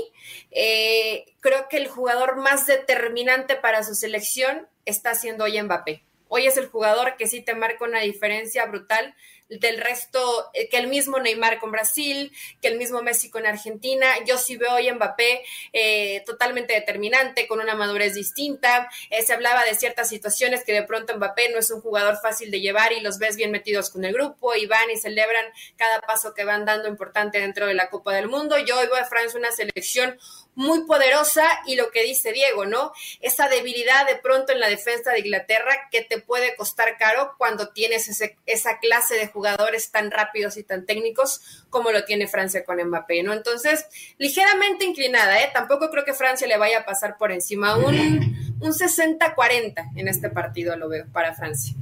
eh, 0.52 1.26
creo 1.42 1.68
que 1.68 1.76
el 1.76 1.90
jugador 1.90 2.38
más 2.38 2.66
determinante 2.66 3.58
para 3.58 3.84
su 3.84 3.94
selección 3.94 4.70
está 4.86 5.16
siendo 5.16 5.44
hoy 5.44 5.62
Mbappé. 5.62 6.06
Hoy 6.30 6.48
es 6.48 6.56
el 6.56 6.68
jugador 6.68 7.18
que 7.18 7.28
sí 7.28 7.42
te 7.42 7.56
marca 7.56 7.84
una 7.84 8.00
diferencia 8.00 8.66
brutal 8.68 9.14
del 9.60 9.80
resto, 9.80 10.50
eh, 10.54 10.70
que 10.70 10.78
el 10.78 10.88
mismo 10.88 11.20
Neymar 11.20 11.60
con 11.60 11.72
Brasil, 11.72 12.32
que 12.62 12.70
el 12.70 12.78
mismo 12.78 13.02
Messi 13.02 13.30
con 13.30 13.46
Argentina. 13.46 14.08
Yo 14.26 14.38
sí 14.38 14.56
veo 14.56 14.76
hoy 14.76 14.92
Mbappé 14.92 15.44
eh, 15.74 16.24
totalmente 16.26 16.74
determinante, 16.74 17.48
con 17.48 17.60
una 17.60 17.76
madurez 17.76 18.14
distinta. 18.14 18.90
Eh, 19.10 19.22
se 19.24 19.34
hablaba 19.34 19.66
de 19.66 19.76
ciertas 19.76 20.08
situaciones 20.08 20.64
que 20.64 20.74
de 20.74 20.84
pronto 20.84 21.16
Mbappé 21.16 21.50
no 21.50 21.60
es 21.60 21.70
un 21.70 21.82
jugador 21.82 22.18
fácil 22.22 22.50
de 22.50 22.62
llevar 22.62 22.94
y 22.94 23.02
los 23.02 23.18
ves 23.18 23.36
bien 23.36 23.52
metidos 23.52 23.90
con 23.90 24.06
el 24.06 24.14
grupo 24.14 24.56
y 24.56 24.68
van 24.68 24.90
y 24.90 24.98
celebran 24.98 25.46
cada 25.76 26.00
paso 26.00 26.34
que 26.34 26.46
van 26.46 26.64
dando 26.66 26.88
importante 26.88 27.40
dentro 27.40 27.68
de 27.68 27.74
la 27.74 27.90
Copa 27.90 28.14
del 28.14 28.30
Mundo. 28.30 28.58
Yo 28.60 28.80
hoy 28.80 28.88
veo 28.88 28.96
a 28.96 29.06
Francia 29.06 29.38
una 29.38 29.52
selección 29.52 30.18
muy 30.56 30.86
poderosa 30.86 31.44
y 31.66 31.76
lo 31.76 31.92
que 31.92 32.04
dice 32.04 32.34
Diego, 32.34 32.66
¿no? 32.66 32.92
Esa 33.22 33.48
debilidad 33.48 34.06
de 34.06 34.16
pronto 34.16 34.52
en 34.52 34.60
la 34.60 34.68
defensa 34.68 35.12
de 35.12 35.20
Inglaterra 35.20 35.90
que 35.92 36.02
te 36.02 36.20
puede 36.20 36.56
costar 36.56 36.98
caro 36.98 37.34
cuando 37.38 37.70
tienes 37.70 38.10
esa 38.46 38.80
clase 38.80 39.16
de 39.16 39.28
jugadores 39.28 39.92
tan 39.92 40.12
rápidos 40.12 40.58
y 40.58 40.64
tan 40.64 40.86
técnicos 40.86 41.64
como 41.70 41.92
lo 41.92 42.04
tiene 42.04 42.28
Francia 42.28 42.66
con 42.66 42.84
Mbappé, 42.84 43.24
¿no? 43.24 43.34
Entonces, 43.34 43.86
ligeramente 44.18 44.86
inclinada, 44.86 45.42
¿eh? 45.42 45.50
Tampoco 45.54 45.90
creo 45.90 46.04
que 46.04 46.14
Francia 46.14 46.48
le 46.48 46.58
vaya 46.58 46.80
a 46.80 46.86
pasar 46.86 47.18
por 47.18 47.32
encima. 47.32 47.78
Un, 47.78 48.58
un 48.60 48.72
60-40 48.72 49.92
en 49.96 50.08
este 50.08 50.30
partido 50.30 50.76
lo 50.76 50.90
veo 50.90 51.06
para 51.14 51.34
Francia. 51.34 51.74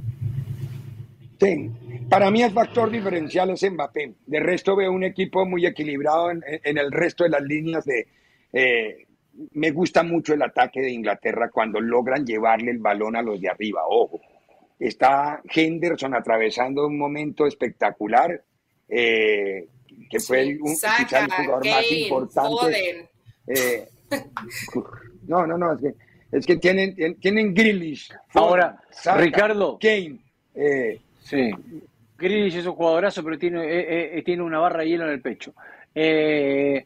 Sí, 1.40 1.70
para 2.08 2.30
mí 2.30 2.42
el 2.42 2.52
factor 2.52 2.90
diferencial 2.90 3.50
es 3.50 3.68
Mbappé. 3.68 4.12
De 4.26 4.40
resto 4.40 4.76
veo 4.76 4.92
un 4.92 5.04
equipo 5.04 5.44
muy 5.44 5.66
equilibrado 5.66 6.30
en 6.30 6.78
el 6.78 6.92
resto 6.92 7.24
de 7.24 7.30
las 7.30 7.42
líneas 7.42 7.84
de, 7.86 8.06
eh, 8.52 9.06
me 9.52 9.70
gusta 9.70 10.02
mucho 10.02 10.34
el 10.34 10.42
ataque 10.42 10.80
de 10.80 10.90
Inglaterra 10.90 11.50
cuando 11.50 11.80
logran 11.80 12.26
llevarle 12.26 12.70
el 12.70 12.78
balón 12.78 13.16
a 13.16 13.22
los 13.22 13.40
de 13.40 13.48
arriba. 13.48 13.82
Ojo, 13.86 14.20
está 14.78 15.40
Henderson 15.44 16.14
atravesando 16.14 16.86
un 16.86 16.98
momento 16.98 17.46
espectacular, 17.46 18.42
eh, 18.88 19.66
que 20.10 20.20
fue 20.20 20.42
el, 20.42 20.60
un, 20.60 20.74
jugador 20.74 21.66
más 21.66 21.92
importante. 21.92 23.08
Eh, 23.46 23.88
no, 25.26 25.46
no, 25.46 25.56
no, 25.56 25.72
es 25.72 25.80
que, 25.80 25.94
es 26.32 26.46
que 26.46 26.56
tienen, 26.56 27.18
tienen 27.20 27.54
Grealish. 27.54 28.12
Ahora, 28.34 28.80
Ricardo. 29.16 29.78
Kane. 29.80 30.18
sí, 31.20 31.50
Grealish 32.18 32.56
es 32.56 32.66
un 32.66 32.74
jugadorazo, 32.74 33.24
pero 33.24 33.38
tiene, 33.38 34.22
tiene 34.22 34.42
una 34.42 34.58
barra 34.58 34.80
de 34.80 34.88
hielo 34.88 35.04
en 35.04 35.12
el 35.12 35.22
pecho. 35.22 35.54
Eh, 35.94 36.84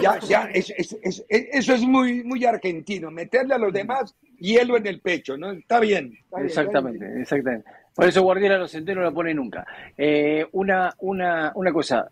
ya, 0.00 0.18
ya, 0.20 0.50
es, 0.52 0.72
eso 1.00 1.74
es 1.74 1.82
muy, 1.82 2.24
muy 2.24 2.44
argentino, 2.44 3.10
meterle 3.10 3.54
a 3.54 3.58
los 3.58 3.72
demás 3.72 4.14
hielo 4.38 4.76
en 4.76 4.86
el 4.86 5.00
pecho, 5.00 5.36
¿no? 5.36 5.52
Está 5.52 5.78
bien. 5.80 6.18
exactamente, 6.38 7.20
exactamente. 7.20 7.70
Por 7.94 8.06
eso 8.06 8.22
Guardiola 8.22 8.58
los 8.58 8.74
enteros 8.74 9.02
no 9.02 9.10
la 9.10 9.14
pone 9.14 9.34
nunca. 9.34 9.66
Eh, 9.96 10.46
una, 10.52 10.94
una, 10.98 11.52
una 11.54 11.72
cosa, 11.72 12.08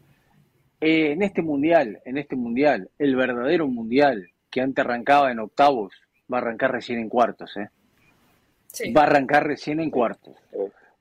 eh, 0.80 1.12
en 1.12 1.22
este 1.22 1.42
mundial, 1.42 2.00
en 2.04 2.18
este 2.18 2.36
mundial, 2.36 2.88
el 2.98 3.16
verdadero 3.16 3.66
mundial 3.66 4.28
que 4.50 4.60
antes 4.60 4.84
arrancaba 4.84 5.32
en 5.32 5.40
octavos, 5.40 5.92
va 6.32 6.38
a 6.38 6.40
arrancar 6.42 6.72
recién 6.72 6.98
en 6.98 7.08
cuartos, 7.08 7.56
¿eh? 7.56 7.68
Va 8.96 9.02
a 9.02 9.06
arrancar 9.06 9.46
recién 9.46 9.80
en 9.80 9.90
cuartos. 9.90 10.36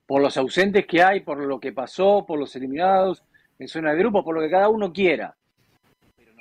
Por 0.06 0.20
los 0.20 0.36
ausentes 0.36 0.86
que 0.86 1.02
hay, 1.02 1.20
por 1.20 1.38
lo 1.38 1.60
que 1.60 1.72
pasó, 1.72 2.24
por 2.26 2.38
los 2.38 2.56
eliminados 2.56 3.22
en 3.58 3.68
zona 3.68 3.92
de 3.92 3.98
grupo, 3.98 4.24
por 4.24 4.34
lo 4.34 4.40
que 4.40 4.50
cada 4.50 4.68
uno 4.68 4.92
quiera 4.92 5.36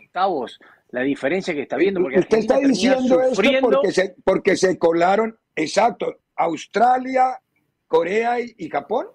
octavos 0.09 0.59
la 0.91 1.01
diferencia 1.01 1.53
que 1.53 1.61
está 1.61 1.77
viendo. 1.77 2.01
Porque 2.01 2.19
Usted 2.19 2.37
está 2.39 2.59
diciendo 2.59 3.21
esto 3.21 3.41
porque 3.61 3.91
se, 3.91 4.15
porque 4.23 4.55
se 4.55 4.77
colaron, 4.77 5.37
exacto, 5.55 6.17
Australia, 6.35 7.39
Corea 7.87 8.39
y, 8.39 8.69
Japón. 8.69 9.07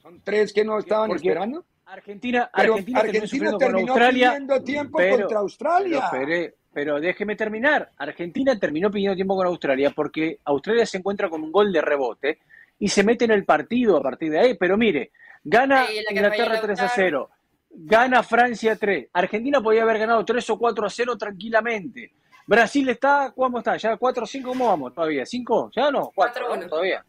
Son 0.00 0.20
tres 0.22 0.52
que 0.52 0.64
no 0.64 0.78
estaban 0.78 1.10
esperando. 1.10 1.64
Argentina, 1.86 2.50
Argentina, 2.52 3.02
terminó, 3.02 3.58
terminó 3.58 3.94
pidiendo 3.94 4.62
tiempo 4.62 4.98
contra 4.98 5.38
Australia. 5.38 6.08
Pero, 6.10 6.52
pero, 6.72 7.00
déjeme 7.00 7.36
terminar. 7.36 7.92
Argentina 7.96 8.58
terminó 8.58 8.90
pidiendo 8.90 9.14
tiempo 9.14 9.36
con 9.36 9.46
Australia 9.46 9.92
porque 9.94 10.40
Australia 10.44 10.84
se 10.86 10.98
encuentra 10.98 11.28
con 11.28 11.42
un 11.42 11.52
gol 11.52 11.72
de 11.72 11.80
rebote 11.80 12.38
y 12.78 12.88
se 12.88 13.04
mete 13.04 13.24
en 13.24 13.30
el 13.32 13.44
partido 13.44 13.96
a 13.96 14.02
partir 14.02 14.30
de 14.30 14.40
ahí. 14.40 14.54
Pero 14.54 14.76
mire, 14.76 15.12
gana 15.44 15.86
Inglaterra 16.10 16.60
3 16.60 16.80
a 16.80 16.88
0 16.88 17.30
gana 17.76 18.22
Francia 18.22 18.76
3. 18.76 19.08
Argentina 19.12 19.60
podía 19.60 19.82
haber 19.82 19.98
ganado 19.98 20.24
3 20.24 20.50
o 20.50 20.58
4 20.58 20.86
a 20.86 20.90
0 20.90 21.18
tranquilamente. 21.18 22.12
Brasil 22.46 22.88
está, 22.88 23.32
¿cómo 23.34 23.58
está? 23.58 23.76
¿Ya 23.76 23.96
4 23.96 24.22
o 24.22 24.26
5? 24.26 24.48
¿Cómo 24.48 24.66
vamos 24.68 24.94
todavía? 24.94 25.24
¿5? 25.24 25.70
¿Ya 25.74 25.90
no? 25.90 26.10
4 26.14 26.52
1 26.54 26.68
todavía. 26.68 27.04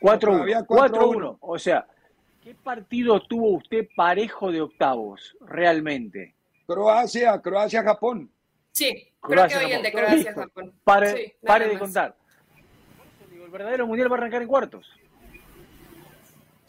4 0.00 0.32
1. 0.32 0.64
4 0.66 1.08
1. 1.08 1.38
O 1.40 1.58
sea, 1.58 1.86
¿qué 2.42 2.54
partido 2.54 3.20
tuvo 3.20 3.56
usted 3.58 3.86
parejo 3.94 4.50
de 4.50 4.62
octavos 4.62 5.36
realmente? 5.42 6.34
Croacia, 6.66 7.40
Croacia, 7.40 7.82
Japón. 7.82 8.30
Sí, 8.72 9.12
creo 9.20 9.46
que 9.46 9.56
hoy 9.56 9.72
el 9.72 9.82
de 9.82 9.92
Croacia, 9.92 10.32
Japón. 10.32 10.72
Pare, 10.82 11.36
pare 11.44 11.68
de 11.68 11.78
contar. 11.78 12.16
El 13.30 13.50
verdadero 13.50 13.86
mundial 13.86 14.10
va 14.10 14.16
a 14.16 14.18
arrancar 14.18 14.42
en 14.42 14.48
cuartos. 14.48 14.90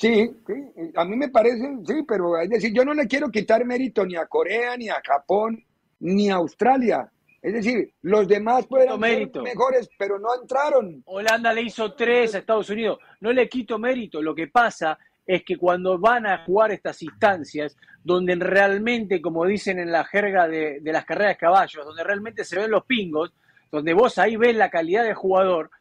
Sí, 0.05 0.29
sí, 0.45 0.91
a 0.95 1.03
mí 1.03 1.15
me 1.15 1.29
parece, 1.29 1.77
sí, 1.83 2.03
pero 2.07 2.37
es 2.37 2.47
decir, 2.47 2.71
yo 2.71 2.85
no 2.85 2.93
le 2.93 3.07
quiero 3.07 3.31
quitar 3.31 3.65
mérito 3.65 4.05
ni 4.05 4.15
a 4.15 4.27
Corea, 4.27 4.77
ni 4.77 4.87
a 4.87 5.01
Japón, 5.03 5.63
ni 5.99 6.29
a 6.29 6.35
Australia. 6.35 7.09
Es 7.41 7.53
decir, 7.53 7.91
los 8.03 8.27
demás 8.27 8.67
pueden 8.67 8.89
ser 8.99 9.41
mejores, 9.41 9.89
pero 9.97 10.19
no 10.19 10.27
entraron. 10.39 11.01
Holanda 11.05 11.51
le 11.53 11.63
hizo 11.63 11.93
tres 11.93 12.35
a 12.35 12.37
Estados 12.37 12.69
Unidos. 12.69 12.99
No 13.19 13.33
le 13.33 13.49
quito 13.49 13.79
mérito. 13.79 14.21
Lo 14.21 14.35
que 14.35 14.47
pasa 14.47 14.99
es 15.25 15.43
que 15.43 15.57
cuando 15.57 15.97
van 15.97 16.27
a 16.27 16.45
jugar 16.45 16.71
estas 16.71 17.01
instancias, 17.01 17.75
donde 18.03 18.35
realmente, 18.35 19.21
como 19.21 19.43
dicen 19.45 19.79
en 19.79 19.91
la 19.91 20.03
jerga 20.03 20.47
de, 20.47 20.81
de 20.81 20.93
las 20.93 21.05
carreras 21.05 21.33
de 21.33 21.39
caballos, 21.39 21.83
donde 21.83 22.03
realmente 22.03 22.43
se 22.43 22.59
ven 22.59 22.69
los 22.69 22.85
pingos, 22.85 23.33
donde 23.71 23.93
vos 23.95 24.19
ahí 24.19 24.35
ves 24.35 24.55
la 24.55 24.69
calidad 24.69 25.03
del 25.03 25.15
jugador, 25.15 25.71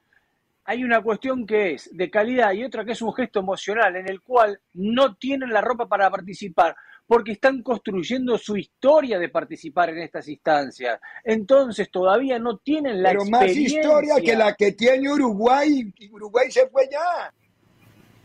hay 0.64 0.82
una 0.84 1.02
cuestión 1.02 1.46
que 1.46 1.72
es 1.74 1.90
de 1.96 2.10
calidad 2.10 2.52
y 2.52 2.64
otra 2.64 2.84
que 2.84 2.92
es 2.92 3.02
un 3.02 3.12
gesto 3.14 3.40
emocional 3.40 3.96
en 3.96 4.08
el 4.08 4.22
cual 4.22 4.58
no 4.74 5.14
tienen 5.16 5.52
la 5.52 5.60
ropa 5.60 5.86
para 5.86 6.10
participar 6.10 6.74
porque 7.06 7.32
están 7.32 7.62
construyendo 7.62 8.38
su 8.38 8.56
historia 8.56 9.18
de 9.18 9.28
participar 9.28 9.90
en 9.90 9.98
estas 9.98 10.26
instancias. 10.26 10.98
Entonces 11.22 11.90
todavía 11.90 12.38
no 12.38 12.56
tienen 12.56 13.02
la 13.02 13.10
Pero 13.10 13.26
más 13.26 13.54
historia 13.54 14.14
que 14.24 14.34
la 14.34 14.54
que 14.54 14.72
tiene 14.72 15.12
Uruguay. 15.12 15.92
y 15.98 16.10
Uruguay 16.10 16.50
se 16.50 16.66
fue 16.68 16.88
ya. 16.90 17.30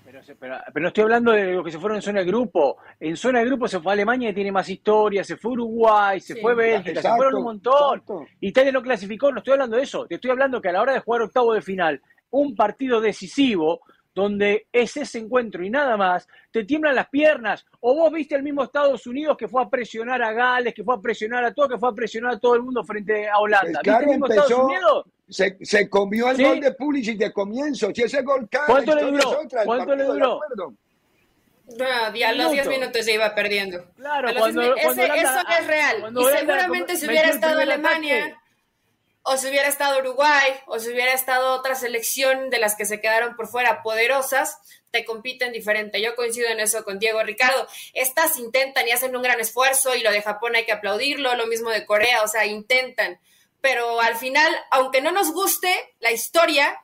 Pero, 0.05 0.21
pero- 0.39 0.57
pero 0.73 0.81
no 0.81 0.87
estoy 0.87 1.03
hablando 1.03 1.31
de 1.33 1.53
los 1.53 1.63
que 1.63 1.71
se 1.71 1.77
fueron 1.77 1.97
en 1.97 2.01
zona 2.01 2.19
de 2.21 2.25
grupo. 2.25 2.77
En 2.99 3.15
zona 3.15 3.39
de 3.39 3.45
grupo 3.45 3.67
se 3.67 3.79
fue 3.79 3.91
Alemania 3.93 4.29
y 4.29 4.33
tiene 4.33 4.51
más 4.51 4.67
historia, 4.69 5.23
se 5.23 5.35
fue 5.37 5.51
Uruguay, 5.51 6.19
se 6.19 6.33
Sí. 6.35 6.41
fue 6.41 6.55
Bélgica, 6.55 7.01
se 7.01 7.09
fueron 7.09 7.35
un 7.35 7.43
montón. 7.43 7.97
exacto. 7.99 8.25
Italia 8.39 8.71
no 8.71 8.81
clasificó, 8.81 9.31
no 9.31 9.39
estoy 9.39 9.53
hablando 9.53 9.75
de 9.77 9.83
eso. 9.83 10.07
Te 10.07 10.15
estoy 10.15 10.31
hablando 10.31 10.61
que 10.61 10.69
a 10.69 10.71
la 10.71 10.81
hora 10.81 10.93
de 10.93 10.99
jugar 11.01 11.21
octavo 11.23 11.53
de 11.53 11.61
final, 11.61 12.01
un 12.31 12.55
partido 12.55 13.01
decisivo, 13.01 13.81
donde 14.13 14.67
es 14.73 14.97
ese 14.97 15.19
encuentro 15.19 15.63
y 15.63 15.69
nada 15.69 15.95
más, 15.95 16.27
te 16.51 16.63
tiemblan 16.65 16.95
las 16.95 17.07
piernas. 17.09 17.65
O 17.79 17.95
vos 17.95 18.11
viste 18.11 18.35
al 18.35 18.43
mismo 18.43 18.63
Estados 18.63 19.05
Unidos 19.07 19.37
que 19.37 19.47
fue 19.47 19.61
a 19.63 19.69
presionar 19.69 20.21
a 20.21 20.33
Gales, 20.33 20.73
que 20.73 20.83
fue 20.83 20.95
a 20.95 20.99
presionar 20.99 21.45
a 21.45 21.53
todo, 21.53 21.69
que 21.69 21.77
fue 21.77 21.89
a 21.89 21.93
presionar 21.93 22.33
a 22.33 22.39
todo 22.39 22.55
el 22.55 22.63
mundo 22.63 22.83
frente 22.83 23.29
a 23.29 23.37
Holanda. 23.39 23.67
¿Viste 23.69 23.83
claro, 23.83 24.01
el 24.03 24.09
mismo 24.09 24.25
Estados 24.27 24.51
empezó- 24.51 24.65
Unidos? 24.67 25.05
Se, 25.29 25.57
se 25.61 25.87
comió 25.89 26.31
el 26.31 26.37
Sí. 26.37 26.43
gol 26.43 26.59
de 26.59 26.71
Pulisic 26.73 27.17
de 27.19 27.31
comienzo. 27.31 27.91
Si 27.93 28.01
ese 28.01 28.23
gol 28.23 28.47
cae, 28.49 28.65
¿Cuánto 28.65 28.95
le 28.95 29.03
duró? 29.03 29.29
otra, 29.29 29.63
¿Cuánto 29.63 29.95
le 29.95 30.03
duró? 30.03 30.39
No, 31.77 32.15
y 32.15 32.23
a 32.23 32.31
los 32.33 32.51
10 32.51 32.65
Minuto. 32.67 32.79
minutos 32.87 33.05
ya 33.05 33.13
iba 33.13 33.35
perdiendo. 33.35 33.85
Claro, 33.95 34.29
cuando- 34.35 34.61
10 34.61 34.73
cuando 34.83 35.03
ese- 35.03 35.11
Holanda- 35.11 35.31
eso 35.31 35.61
es 35.61 35.67
real. 35.67 35.95
Y 35.99 36.01
Holanda 36.03 36.37
seguramente 36.39 36.95
si 36.95 37.05
hubiera 37.07 37.29
estado 37.29 37.59
Alemania, 37.59 38.25
ataque. 38.25 38.38
O 39.23 39.37
si 39.37 39.47
hubiera 39.47 39.67
estado 39.67 39.99
Uruguay, 39.99 40.53
o 40.67 40.79
si 40.79 40.89
hubiera 40.89 41.13
estado 41.13 41.53
otra 41.53 41.75
selección 41.75 42.49
de 42.49 42.59
las 42.59 42.75
que 42.75 42.85
se 42.85 42.99
quedaron 43.01 43.35
por 43.35 43.47
fuera 43.47 43.83
poderosas, 43.83 44.57
te 44.91 45.05
compiten 45.05 45.51
diferente. 45.51 46.01
Yo 46.01 46.15
coincido 46.15 46.49
en 46.49 46.59
eso 46.59 46.83
con 46.83 46.99
Diego 46.99 47.21
Ricardo. 47.23 47.67
Estas 47.93 48.37
intentan 48.37 48.87
y 48.87 48.91
hacen 48.91 49.15
un 49.15 49.21
gran 49.21 49.39
esfuerzo, 49.39 49.95
y 49.95 50.01
lo 50.01 50.11
de 50.11 50.21
Japón 50.21 50.55
hay 50.55 50.65
que 50.65 50.71
aplaudirlo, 50.71 51.35
lo 51.35 51.47
mismo 51.47 51.69
de 51.69 51.85
Corea, 51.85 52.23
o 52.23 52.27
sea, 52.27 52.45
intentan. 52.45 53.19
Pero 53.61 53.99
al 54.01 54.15
final, 54.15 54.55
aunque 54.71 55.01
no 55.01 55.11
nos 55.11 55.31
guste 55.31 55.69
la 55.99 56.11
historia, 56.11 56.81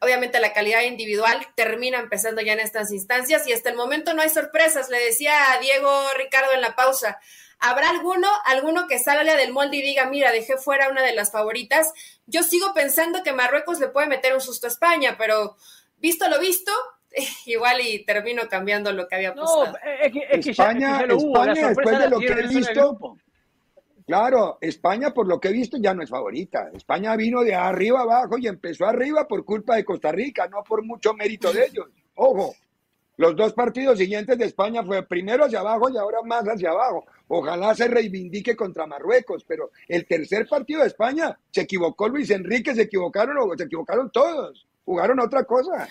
obviamente 0.00 0.40
la 0.40 0.52
calidad 0.52 0.82
individual 0.82 1.46
termina 1.56 1.98
empezando 1.98 2.40
ya 2.42 2.52
en 2.52 2.60
estas 2.60 2.92
instancias 2.92 3.46
y 3.46 3.52
hasta 3.52 3.70
el 3.70 3.76
momento 3.76 4.14
no 4.14 4.22
hay 4.22 4.30
sorpresas. 4.30 4.88
Le 4.88 5.02
decía 5.02 5.52
a 5.52 5.58
Diego 5.58 5.90
Ricardo 6.16 6.52
en 6.52 6.60
la 6.60 6.76
pausa, 6.76 7.18
¿habrá 7.58 7.90
alguno, 7.90 8.28
alguno 8.44 8.86
que 8.86 8.98
salga 8.98 9.36
del 9.36 9.52
molde 9.52 9.76
y 9.78 9.82
diga, 9.82 10.06
mira, 10.08 10.32
dejé 10.32 10.56
fuera 10.56 10.88
una 10.90 11.02
de 11.02 11.14
las 11.14 11.30
favoritas? 11.32 11.92
Yo 12.26 12.42
sigo 12.42 12.72
pensando 12.74 13.22
que 13.22 13.32
Marruecos 13.32 13.80
le 13.80 13.88
puede 13.88 14.06
meter 14.08 14.34
un 14.34 14.40
susto 14.40 14.66
a 14.66 14.70
España, 14.70 15.16
pero 15.18 15.56
visto 15.98 16.28
lo 16.28 16.38
visto, 16.40 16.72
igual 17.46 17.80
y 17.80 18.04
termino 18.04 18.48
cambiando 18.48 18.92
lo 18.92 19.08
que 19.08 19.14
había 19.16 19.34
No, 19.34 19.42
apostado. 19.42 19.78
es 20.02 20.12
que, 20.12 20.18
es 20.30 20.44
que 20.46 20.52
ya, 20.52 20.64
España- 20.64 20.90
es 20.90 20.96
que 20.96 21.00
ya 21.02 21.06
lo 21.06 21.16
hubo. 21.18 21.44
La 21.44 21.52
España, 21.52 21.68
después 21.68 21.98
de 21.98 22.08
lo 22.10 22.18
que 22.18 22.26
he 22.26 22.46
visto. 22.48 23.16
Claro, 24.06 24.58
España, 24.60 25.12
por 25.12 25.26
lo 25.26 25.40
que 25.40 25.48
he 25.48 25.52
visto, 25.52 25.78
ya 25.80 25.92
no 25.92 26.00
es 26.02 26.10
favorita. 26.10 26.70
España 26.72 27.16
vino 27.16 27.42
de 27.42 27.56
arriba 27.56 28.02
abajo 28.02 28.38
y 28.38 28.46
empezó 28.46 28.86
arriba 28.86 29.26
por 29.26 29.44
culpa 29.44 29.74
de 29.74 29.84
Costa 29.84 30.12
Rica, 30.12 30.46
no 30.46 30.62
por 30.62 30.84
mucho 30.84 31.12
mérito 31.14 31.52
de 31.52 31.64
ellos. 31.66 31.86
Ojo, 32.14 32.54
los 33.16 33.34
dos 33.34 33.52
partidos 33.52 33.98
siguientes 33.98 34.38
de 34.38 34.44
España 34.44 34.84
fue 34.84 35.02
primero 35.02 35.46
hacia 35.46 35.58
abajo 35.58 35.90
y 35.90 35.96
ahora 35.98 36.22
más 36.22 36.44
hacia 36.44 36.70
abajo. 36.70 37.04
Ojalá 37.28 37.74
se 37.74 37.88
reivindique 37.88 38.54
contra 38.54 38.86
Marruecos, 38.86 39.44
pero 39.46 39.70
el 39.88 40.06
tercer 40.06 40.46
partido 40.48 40.82
de 40.82 40.88
España 40.88 41.36
se 41.50 41.62
equivocó 41.62 42.08
Luis 42.08 42.30
Enrique, 42.30 42.74
se 42.74 42.82
equivocaron 42.82 43.36
o 43.38 43.56
se 43.56 43.64
equivocaron 43.64 44.10
todos. 44.10 44.66
Jugaron 44.84 45.18
otra 45.20 45.42
cosa. 45.44 45.88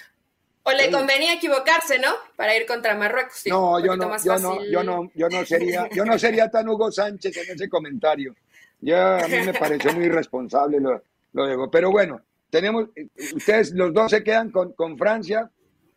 O 0.63 0.71
le 0.71 0.89
convenía 0.89 1.33
equivocarse, 1.33 1.99
¿no? 1.99 2.09
Para 2.36 2.55
ir 2.57 2.65
contra 2.65 2.95
Marruecos. 2.95 3.41
digo, 3.43 3.57
No, 3.57 3.79
yo 3.86 3.95
no, 3.97 4.17
yo 4.25 4.39
no, 4.39 4.55
yo 4.71 4.83
no, 4.83 5.11
yo 5.13 5.29
no 5.29 5.45
sería, 5.45 5.89
yo 5.93 6.05
no 6.05 6.17
sería 6.17 6.49
tan 6.49 6.67
Hugo 6.69 6.91
Sánchez 6.91 7.38
en 7.38 7.55
ese 7.55 7.69
comentario. 7.69 8.33
Ya 8.81 9.17
a 9.23 9.27
mí 9.27 9.36
me 9.45 9.53
pareció 9.53 9.93
muy 9.93 10.05
irresponsable 10.05 10.79
lo, 10.79 11.03
lo 11.33 11.45
de 11.45 11.55
Hugo. 11.55 11.69
Pero 11.69 11.91
bueno, 11.91 12.21
tenemos, 12.49 12.88
ustedes 13.36 13.73
los 13.73 13.93
dos 13.93 14.09
se 14.09 14.23
quedan 14.23 14.49
con, 14.51 14.71
con 14.73 14.97
Francia. 14.97 15.49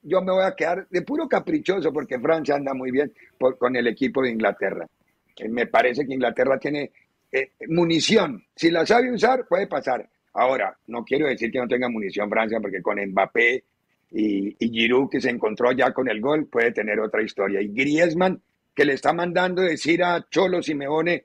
Yo 0.02 0.20
me 0.20 0.32
voy 0.32 0.44
a 0.44 0.54
quedar 0.54 0.86
de 0.90 1.02
puro 1.02 1.28
caprichoso 1.28 1.92
porque 1.92 2.18
Francia 2.18 2.56
anda 2.56 2.74
muy 2.74 2.90
bien 2.90 3.12
por- 3.38 3.56
con 3.56 3.74
el 3.76 3.86
equipo 3.86 4.20
de 4.22 4.30
Inglaterra. 4.30 4.86
Me 5.48 5.66
parece 5.66 6.06
que 6.06 6.14
Inglaterra 6.14 6.58
tiene 6.58 6.90
eh, 7.30 7.52
munición. 7.68 8.42
Si 8.54 8.70
la 8.70 8.84
sabe 8.86 9.12
usar, 9.12 9.46
puede 9.46 9.66
pasar. 9.66 10.08
Ahora, 10.34 10.76
no 10.86 11.04
quiero 11.04 11.26
decir 11.26 11.50
que 11.50 11.58
no 11.58 11.68
tenga 11.68 11.88
munición 11.88 12.28
Francia 12.30 12.58
porque 12.60 12.80
con 12.82 12.98
Mbappé 13.00 13.64
y, 14.12 14.56
y 14.58 14.70
Giroud 14.70 15.10
que 15.10 15.20
se 15.20 15.30
encontró 15.30 15.72
ya 15.72 15.92
con 15.92 16.08
el 16.08 16.20
gol 16.20 16.46
puede 16.46 16.72
tener 16.72 16.98
otra 17.00 17.22
historia. 17.22 17.60
Y 17.60 17.68
Griezmann 17.68 18.40
que 18.74 18.84
le 18.84 18.92
está 18.94 19.12
mandando 19.12 19.62
decir 19.62 20.02
a 20.04 20.24
Cholo 20.30 20.62
Simeone 20.62 21.24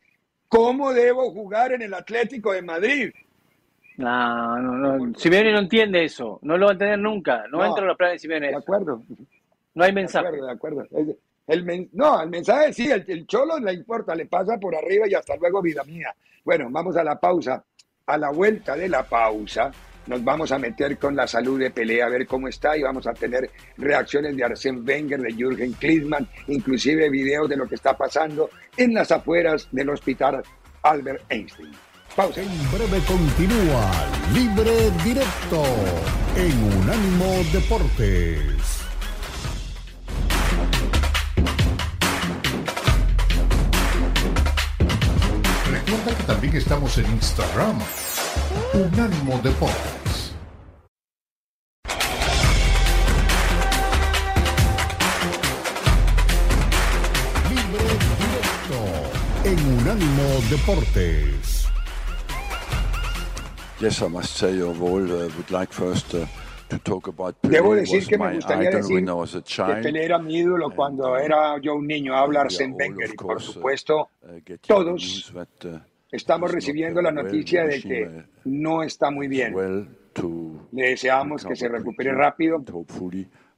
cómo 0.49 0.91
debo 0.93 1.31
jugar 1.31 1.71
en 1.73 1.83
el 1.83 1.93
Atlético 1.93 2.51
de 2.53 2.61
Madrid. 2.63 3.11
No, 3.97 4.57
no, 4.59 4.97
no. 4.97 5.13
Simeone 5.19 5.51
no 5.51 5.59
entiende 5.59 6.03
eso. 6.03 6.39
No 6.41 6.57
lo 6.57 6.65
va 6.65 6.71
a 6.71 6.73
entender 6.73 6.97
nunca. 6.99 7.43
No, 7.51 7.59
No, 7.59 7.65
entra 7.65 7.83
en 7.83 7.87
los 7.89 7.97
planes 7.97 8.15
de 8.15 8.19
Simeone. 8.19 8.47
De 8.49 8.55
acuerdo, 8.55 9.03
No 9.75 9.83
hay 9.83 9.91
de 9.91 9.95
mensaje. 9.95 10.27
acuerdo, 10.27 10.45
de 10.47 10.51
acuerdo. 10.51 10.87
El, 11.47 11.63
men- 11.63 11.89
no, 11.93 12.21
el 12.21 12.29
mensaje 12.29 12.71
sí, 12.73 12.89
el, 12.89 13.03
el 13.07 13.27
Cholo 13.27 13.59
le 13.59 13.73
importa, 13.73 14.15
le 14.15 14.25
pasa 14.27 14.57
por 14.57 14.75
arriba 14.75 15.07
y 15.07 15.13
hasta 15.13 15.35
luego, 15.35 15.61
vida 15.61 15.83
mía. 15.83 16.13
Bueno, 16.45 16.67
vamos 16.69 16.95
a 16.97 17.03
la 17.03 17.19
pausa. 17.19 17.63
A 18.05 18.17
la 18.17 18.31
vuelta 18.31 18.75
de 18.75 18.89
la 18.89 19.03
pausa 19.03 19.71
nos 20.07 20.21
vamos 20.21 20.51
a 20.51 20.59
meter 20.59 20.97
con 20.97 21.15
la 21.15 21.25
salud 21.25 21.57
de 21.57 21.71
Pelé 21.71 22.03
a 22.03 22.09
ver 22.09 22.27
cómo 22.27 22.49
está 22.49 22.75
y 22.75 22.81
vamos 22.81 23.07
a 23.07 23.13
tener 23.13 23.49
reacciones 23.77 24.35
de 24.35 24.43
Arsène 24.43 24.85
Wenger, 24.85 25.21
de 25.21 25.31
Jürgen 25.33 25.71
Klinsmann, 25.73 26.27
inclusive 26.47 27.09
videos 27.09 27.47
de 27.47 27.55
lo 27.55 27.65
que 27.67 27.75
está 27.75 27.95
pasando 27.95 28.49
en 28.75 28.93
las 28.93 29.09
afueras 29.13 29.69
del 29.71 29.89
hospital 29.89 30.43
Albert 30.81 31.23
Einstein. 31.29 31.71
Pausa. 32.13 32.41
En 32.41 32.71
breve 32.71 32.99
continúa 33.07 33.91
Libre 34.33 34.91
Directo 35.05 35.63
en 36.35 36.79
Unánimo 36.81 37.41
Deportes. 37.53 38.82
También 46.33 46.55
estamos 46.55 46.97
en 46.97 47.05
Instagram. 47.11 47.77
Unánimo 48.73 49.39
Deportes. 49.43 50.33
Libre 57.49 57.85
Directo 58.23 58.79
en 59.43 59.79
Unánimo 59.79 60.41
Deportes. 60.49 61.67
Yes, 63.79 64.01
I 64.01 64.07
must 64.07 64.35
say, 64.35 64.59
overall, 64.59 65.03
uh, 65.03 65.29
would 65.35 65.51
like 65.51 65.71
first 65.71 66.15
uh, 66.15 66.25
to 66.69 66.79
talk 66.79 67.07
about 67.09 67.35
Pelé. 67.41 67.57
Debo 67.57 67.75
decir 67.75 68.07
que 68.07 68.17
me 68.17 68.33
gustaría 68.33 68.71
decir 68.71 69.05
que. 69.05 69.81
Pelé 69.83 70.05
era 70.05 70.17
mi 70.17 70.37
ídolo 70.37 70.71
cuando 70.71 71.15
era 71.15 71.59
yo 71.61 71.75
un 71.75 71.85
niño. 71.85 72.15
Habla 72.15 72.39
we 72.39 72.45
Arsène 72.47 72.73
are 72.73 72.85
all, 72.85 72.89
Wenger 72.89 73.09
y 73.11 73.17
por 73.17 73.37
uh, 73.37 73.39
supuesto 73.39 74.09
uh, 74.23 74.57
todos 74.65 75.31
uh, 75.31 75.92
estamos 76.13 76.51
not 76.51 76.55
recibiendo 76.55 77.01
la 77.01 77.11
noticia 77.11 77.65
de 77.65 77.81
que 77.81 78.23
no 78.45 78.83
está 78.83 79.09
muy 79.09 79.27
bien. 79.27 79.53
Le 80.71 80.89
deseamos 80.89 81.43
que 81.43 81.55
se 81.55 81.67
recupere 81.67 82.13
rápido 82.13 82.63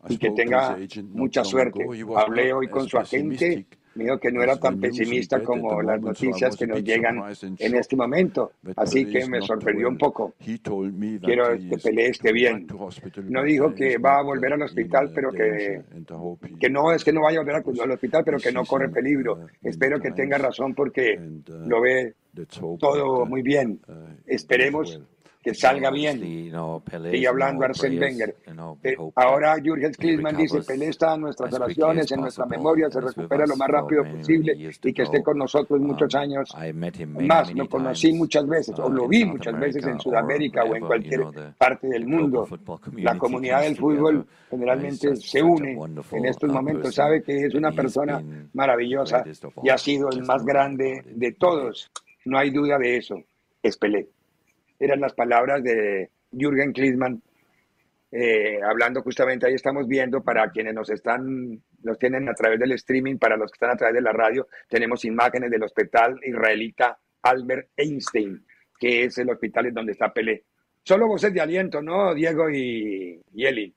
y 0.08 0.18
que 0.18 0.32
tenga 0.32 0.78
mucha 1.04 1.44
suerte. 1.44 1.86
Hablé 2.16 2.54
hoy 2.54 2.68
con 2.68 2.88
su 2.88 2.98
agente, 2.98 3.68
dijo 4.04 4.20
que 4.20 4.32
no 4.32 4.44
era 4.44 4.54
as 4.54 4.60
tan 4.60 4.80
pesimista 4.80 5.42
como 5.42 5.82
las 5.82 6.02
noticias 6.02 6.56
que 6.56 6.68
nos 6.68 6.84
llegan 6.84 7.22
en 7.60 7.76
este 7.76 7.96
momento. 7.96 8.52
Así 8.76 9.06
que 9.06 9.28
me 9.28 9.42
sorprendió 9.42 9.88
un 9.88 9.98
poco. 9.98 10.34
Quiero 10.40 11.58
que 11.58 11.78
Pelé 11.82 12.08
esté 12.08 12.32
bien. 12.32 12.68
No 13.30 13.44
dijo 13.44 13.74
que 13.74 13.98
va 13.98 14.20
a 14.20 14.24
volver 14.24 14.54
al 14.54 14.62
hospital, 14.62 15.12
pero 15.14 15.32
que, 15.32 15.82
que 16.60 16.70
no 16.70 16.92
es 16.92 17.04
que 17.04 17.14
no 17.14 17.22
vaya 17.22 17.40
a 17.40 17.44
volver 17.44 17.64
al 17.82 17.92
hospital, 17.92 18.24
pero 18.26 18.38
que 18.38 18.52
no 18.52 18.66
corre 18.66 18.90
peligro. 18.90 19.34
uh, 19.34 19.48
Espero 19.64 20.00
que 20.00 20.12
tenga 20.12 20.38
razón 20.38 20.74
porque 20.74 21.18
uh, 21.18 21.68
lo 21.68 21.82
ve 21.82 22.14
todo 22.80 23.24
uh, 23.24 23.26
muy 23.26 23.42
bien. 23.42 23.80
Esperemos. 24.26 25.00
Que 25.46 25.54
salga 25.54 25.92
bien. 25.92 26.20
Sigue 26.20 27.28
hablando 27.28 27.66
Arsène 27.66 28.00
Wenger. 28.00 28.36
Eh, 28.82 28.96
ahora 29.14 29.56
Jürgen 29.62 29.92
Klinsmann 29.94 30.38
dice, 30.38 30.64
Pelé 30.64 30.88
está 30.88 31.14
en 31.14 31.22
nuestras 31.22 31.54
oraciones, 31.54 32.12
en 32.12 32.22
nuestra 32.22 32.48
memoria, 32.48 32.90
se 32.90 33.00
recupera 33.00 33.46
lo 33.46 33.56
más 33.56 33.70
rápido 33.70 34.04
posible 34.06 34.58
y 34.58 34.92
que 34.92 35.04
esté 35.04 35.22
con 35.22 35.38
nosotros 35.38 35.80
muchos 35.80 36.16
um, 36.16 36.20
años 36.20 36.50
más. 37.28 37.54
Lo 37.54 37.70
conocí 37.70 38.12
muchas 38.14 38.48
veces 38.48 38.80
o 38.80 38.90
lo 38.90 39.08
vi 39.08 39.24
muchas 39.24 39.60
veces 39.60 39.86
en 39.86 40.00
Sudamérica 40.00 40.64
o 40.64 40.76
en 40.76 40.84
cualquier 40.84 41.22
parte 41.60 41.90
del 41.90 42.08
mundo. 42.08 42.48
La 42.94 43.16
comunidad 43.16 43.62
del 43.62 43.78
fútbol 43.78 44.26
generalmente 44.50 45.16
se 45.16 45.44
une 45.44 45.78
en 46.12 46.26
estos 46.26 46.52
momentos, 46.52 46.96
sabe 46.96 47.22
que 47.22 47.46
es 47.46 47.54
una 47.54 47.72
persona 47.72 48.20
maravillosa 48.54 49.24
y 49.62 49.70
ha 49.70 49.78
sido 49.78 50.10
el 50.10 50.24
más 50.24 50.44
grande 50.44 51.04
de 51.06 51.34
todos. 51.34 51.92
No 52.26 52.40
hay 52.40 52.50
duda 52.50 52.80
de 52.80 52.98
eso. 52.98 53.22
Es 53.62 53.78
Pelé 53.78 54.15
eran 54.80 55.00
las 55.00 55.14
palabras 55.14 55.64
de 55.64 56.10
Jürgen 56.32 56.74
Klinsmann, 56.74 57.22
eh, 58.18 58.60
hablando 58.64 59.02
justamente, 59.02 59.46
ahí 59.46 59.56
estamos 59.56 59.88
viendo 59.88 60.24
para 60.24 60.50
quienes 60.50 60.74
nos 60.74 60.90
están, 60.90 61.62
nos 61.84 62.00
tienen 62.00 62.30
a 62.30 62.34
través 62.34 62.58
del 62.60 62.72
streaming, 62.72 63.18
para 63.18 63.36
los 63.36 63.52
que 63.52 63.56
están 63.56 63.72
a 63.72 63.76
través 63.76 63.96
de 63.96 64.02
la 64.02 64.14
radio, 64.14 64.48
tenemos 64.70 65.04
imágenes 65.04 65.52
del 65.52 65.64
hospital 65.64 66.18
israelita 66.24 66.98
Albert 67.24 67.72
Einstein, 67.76 68.46
que 68.80 69.04
es 69.04 69.18
el 69.18 69.30
hospital 69.30 69.66
en 69.66 69.74
donde 69.74 69.92
está 69.92 70.14
Pelé. 70.14 70.44
Solo 70.84 71.08
voces 71.08 71.34
de 71.34 71.42
aliento, 71.42 71.82
¿no, 71.82 72.14
Diego 72.14 72.50
y, 72.50 73.22
Eli? 73.36 73.74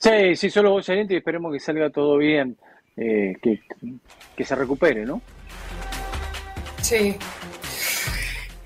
Sí, 0.00 0.34
sí, 0.34 0.50
solo 0.50 0.72
voces 0.72 0.88
de 0.88 0.92
aliento 0.92 1.14
y 1.14 1.18
esperemos 1.18 1.50
que 1.50 1.60
salga 1.60 1.88
todo 1.88 2.18
bien, 2.18 2.58
eh, 2.96 3.36
que, 3.40 3.60
que 4.36 4.44
se 4.44 4.54
recupere, 4.54 5.06
¿no? 5.06 5.22
Sí, 6.82 7.16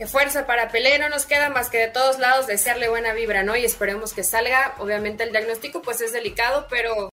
Qué 0.01 0.07
fuerza 0.07 0.46
para 0.46 0.70
Pelé, 0.70 0.98
no 0.98 1.11
nos 1.11 1.26
queda 1.26 1.51
más 1.51 1.68
que 1.68 1.76
de 1.76 1.88
todos 1.88 2.18
lados 2.18 2.46
desearle 2.46 2.88
buena 2.88 3.12
vibra, 3.12 3.42
¿no? 3.42 3.55
Y 3.55 3.66
esperemos 3.66 4.14
que 4.14 4.24
salga. 4.24 4.74
Obviamente 4.78 5.24
el 5.24 5.30
diagnóstico 5.30 5.82
pues 5.82 6.01
es 6.01 6.14
delicado, 6.14 6.66
pero... 6.70 7.11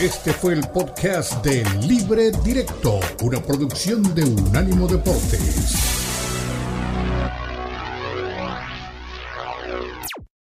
Este 0.00 0.32
fue 0.32 0.54
el 0.54 0.66
podcast 0.66 1.44
de 1.44 1.62
Libre 1.86 2.32
Directo, 2.42 2.98
una 3.22 3.40
producción 3.40 4.16
de 4.16 4.24
Unánimo 4.24 4.88
Deportes. 4.88 5.99